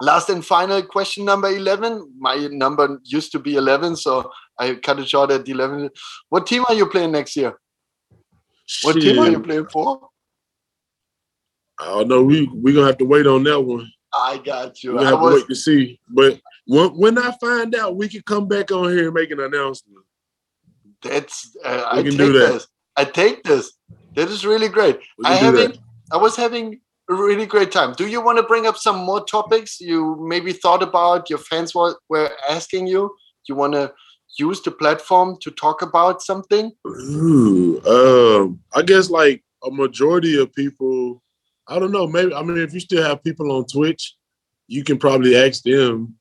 Last 0.00 0.30
and 0.30 0.44
final 0.44 0.82
question 0.82 1.24
number 1.24 1.48
11. 1.48 2.14
My 2.18 2.48
number 2.50 3.00
used 3.04 3.32
to 3.32 3.40
be 3.40 3.56
11, 3.56 3.96
so 3.96 4.30
I 4.58 4.74
cut 4.76 5.00
it 5.00 5.08
short 5.08 5.32
at 5.32 5.48
11. 5.48 5.90
What 6.28 6.46
team 6.46 6.64
are 6.68 6.74
you 6.74 6.86
playing 6.86 7.12
next 7.12 7.34
year? 7.36 7.58
What 8.82 9.00
team 9.00 9.18
are 9.18 9.30
you 9.30 9.40
playing 9.40 9.66
for? 9.66 10.08
I 11.80 11.86
don't 11.86 12.08
know. 12.08 12.22
We 12.22 12.48
we're 12.52 12.74
gonna 12.74 12.86
have 12.86 12.98
to 12.98 13.04
wait 13.04 13.26
on 13.26 13.42
that 13.44 13.60
one. 13.60 13.90
I 14.14 14.38
got 14.38 14.82
you. 14.84 14.96
We 14.96 15.04
have 15.04 15.20
was... 15.20 15.34
to 15.34 15.40
wait 15.40 15.48
to 15.48 15.54
see. 15.56 16.00
But 16.08 16.40
when, 16.66 16.90
when 16.90 17.18
I 17.18 17.34
find 17.40 17.74
out, 17.74 17.96
we 17.96 18.08
can 18.08 18.22
come 18.22 18.46
back 18.46 18.70
on 18.70 18.90
here 18.90 19.06
and 19.06 19.14
make 19.14 19.30
an 19.32 19.40
announcement. 19.40 20.04
That's 21.02 21.56
uh, 21.64 21.88
I 21.90 22.02
can 22.02 22.16
do 22.16 22.32
that. 22.32 22.52
This. 22.52 22.66
I 22.96 23.04
take 23.04 23.42
this. 23.42 23.72
That 24.14 24.28
is 24.28 24.46
really 24.46 24.68
great. 24.68 25.00
I 25.24 25.34
having 25.34 25.78
I 26.12 26.16
was 26.18 26.36
having 26.36 26.80
a 27.10 27.14
really 27.14 27.46
great 27.46 27.72
time. 27.72 27.94
Do 27.94 28.06
you 28.06 28.20
want 28.20 28.38
to 28.38 28.44
bring 28.44 28.66
up 28.66 28.76
some 28.76 28.98
more 28.98 29.24
topics 29.24 29.80
you 29.80 30.16
maybe 30.20 30.52
thought 30.52 30.82
about? 30.82 31.30
Your 31.30 31.38
fans 31.38 31.74
were, 31.74 31.96
were 32.08 32.30
asking 32.48 32.86
you. 32.86 33.14
You 33.48 33.56
want 33.56 33.72
to 33.72 33.92
use 34.38 34.62
the 34.62 34.70
platform 34.70 35.36
to 35.40 35.50
talk 35.50 35.82
about 35.82 36.22
something? 36.22 36.70
Ooh, 36.86 37.82
um, 37.86 38.60
I 38.72 38.82
guess 38.82 39.10
like 39.10 39.42
a 39.64 39.70
majority 39.70 40.38
of 40.40 40.54
people 40.54 41.22
I 41.68 41.78
don't 41.78 41.92
know. 41.92 42.06
Maybe 42.06 42.34
I 42.34 42.42
mean, 42.42 42.58
if 42.58 42.74
you 42.74 42.80
still 42.80 43.02
have 43.02 43.24
people 43.24 43.52
on 43.52 43.64
Twitch, 43.66 44.14
you 44.66 44.84
can 44.84 44.98
probably 44.98 45.36
ask 45.36 45.62
them 45.62 46.16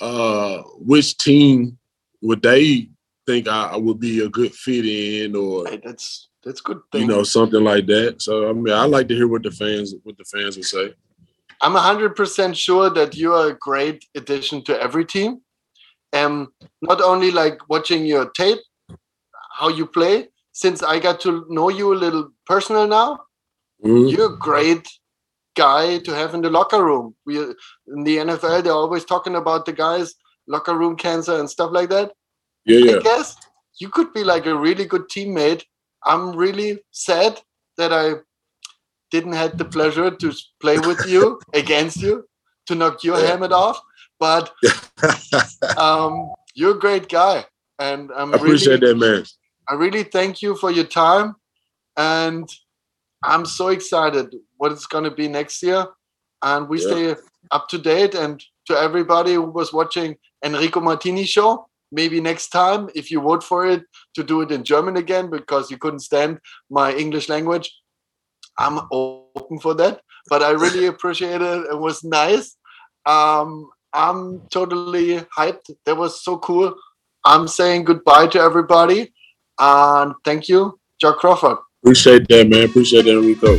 uh, 0.00 0.62
which 0.78 1.18
team 1.18 1.78
would 2.22 2.42
they 2.42 2.88
think 3.26 3.48
I, 3.48 3.70
I, 3.72 3.76
would 3.76 4.00
be 4.00 4.20
a 4.24 4.28
good 4.28 4.54
fit 4.54 4.86
in, 4.86 5.36
or 5.36 5.66
hey, 5.66 5.80
that's 5.84 6.27
that's 6.48 6.60
good. 6.60 6.80
Thing. 6.90 7.02
You 7.02 7.06
know, 7.06 7.22
something 7.22 7.62
like 7.62 7.86
that. 7.86 8.22
So 8.22 8.48
I 8.48 8.52
mean, 8.52 8.74
I 8.74 8.84
like 8.84 9.08
to 9.08 9.14
hear 9.14 9.28
what 9.28 9.42
the 9.42 9.50
fans 9.50 9.94
what 10.02 10.16
the 10.16 10.24
fans 10.24 10.56
would 10.56 10.66
say. 10.66 10.94
I'm 11.60 11.74
hundred 11.74 12.16
percent 12.16 12.56
sure 12.56 12.90
that 12.90 13.16
you 13.16 13.34
are 13.34 13.48
a 13.48 13.58
great 13.58 14.04
addition 14.16 14.64
to 14.64 14.80
every 14.80 15.04
team. 15.04 15.40
Um, 16.12 16.52
not 16.82 17.00
only 17.02 17.30
like 17.30 17.68
watching 17.68 18.06
your 18.06 18.30
tape, 18.30 18.58
how 19.58 19.68
you 19.68 19.86
play. 19.86 20.28
Since 20.52 20.82
I 20.82 20.98
got 20.98 21.20
to 21.20 21.46
know 21.48 21.68
you 21.68 21.92
a 21.92 21.94
little 21.94 22.30
personal 22.46 22.88
now, 22.88 23.20
Mm. 23.84 24.10
You're 24.10 24.34
a 24.34 24.38
great 24.38 24.88
guy 25.56 25.98
to 25.98 26.14
have 26.14 26.34
in 26.34 26.40
the 26.40 26.50
locker 26.50 26.84
room. 26.84 27.14
We 27.26 27.38
in 27.38 28.04
the 28.04 28.18
NFL, 28.18 28.64
they're 28.64 28.72
always 28.72 29.04
talking 29.04 29.36
about 29.36 29.66
the 29.66 29.72
guys 29.72 30.14
locker 30.46 30.76
room 30.76 30.96
cancer 30.96 31.38
and 31.38 31.48
stuff 31.48 31.70
like 31.72 31.90
that. 31.90 32.12
Yeah, 32.64 32.78
yeah. 32.78 32.96
I 32.96 33.00
guess 33.00 33.36
you 33.80 33.88
could 33.88 34.12
be 34.12 34.24
like 34.24 34.46
a 34.46 34.56
really 34.56 34.84
good 34.84 35.08
teammate. 35.08 35.62
I'm 36.04 36.34
really 36.34 36.80
sad 36.90 37.40
that 37.76 37.92
I 37.92 38.14
didn't 39.10 39.32
have 39.32 39.58
the 39.58 39.64
pleasure 39.64 40.10
to 40.10 40.32
play 40.60 40.78
with 40.78 41.06
you 41.06 41.40
against 41.54 42.00
you 42.00 42.24
to 42.66 42.74
knock 42.74 43.04
your 43.04 43.18
helmet 43.18 43.52
off. 43.52 43.80
But 44.20 44.52
um, 45.78 46.30
you're 46.54 46.76
a 46.76 46.78
great 46.78 47.08
guy, 47.08 47.44
and 47.78 48.10
I'm 48.14 48.34
I 48.34 48.36
appreciate 48.36 48.80
really, 48.80 48.94
that, 48.94 48.98
man. 48.98 49.24
I 49.68 49.74
really 49.74 50.02
thank 50.02 50.42
you 50.42 50.56
for 50.56 50.70
your 50.70 50.84
time, 50.84 51.36
and 51.96 52.48
I'm 53.22 53.46
so 53.46 53.68
excited 53.68 54.34
what 54.56 54.72
it's 54.72 54.86
going 54.86 55.04
to 55.04 55.10
be 55.10 55.28
next 55.28 55.62
year. 55.62 55.86
And 56.42 56.68
we 56.68 56.80
yeah. 56.80 56.88
stay 56.88 57.16
up 57.50 57.68
to 57.68 57.78
date. 57.78 58.14
And 58.14 58.42
to 58.66 58.74
everybody 58.74 59.34
who 59.34 59.42
was 59.42 59.72
watching 59.72 60.16
Enrico 60.44 60.80
Martini 60.80 61.24
show, 61.24 61.67
maybe 61.90 62.20
next 62.20 62.48
time, 62.48 62.88
if 62.94 63.10
you 63.10 63.20
vote 63.20 63.42
for 63.42 63.66
it, 63.66 63.82
to 64.14 64.22
do 64.22 64.40
it 64.40 64.50
in 64.50 64.64
German 64.64 64.96
again 64.96 65.30
because 65.30 65.70
you 65.70 65.78
couldn't 65.78 66.00
stand 66.00 66.38
my 66.70 66.92
English 66.94 67.28
language. 67.28 67.72
I'm 68.58 68.80
open 68.90 69.58
for 69.60 69.74
that. 69.74 70.00
But 70.28 70.42
I 70.42 70.50
really 70.50 70.86
appreciate 70.92 71.40
it. 71.40 71.66
It 71.70 71.78
was 71.78 72.04
nice. 72.04 72.56
Um, 73.06 73.70
I'm 73.92 74.40
totally 74.50 75.20
hyped. 75.36 75.70
That 75.86 75.96
was 75.96 76.22
so 76.22 76.38
cool. 76.38 76.74
I'm 77.24 77.48
saying 77.48 77.84
goodbye 77.84 78.26
to 78.28 78.40
everybody. 78.40 79.12
And 79.58 80.14
thank 80.24 80.48
you, 80.48 80.78
Jack 81.00 81.16
Crawford. 81.16 81.58
Appreciate 81.82 82.28
that, 82.28 82.48
man. 82.48 82.64
Appreciate 82.64 83.04
that, 83.04 83.20
Rico. 83.20 83.58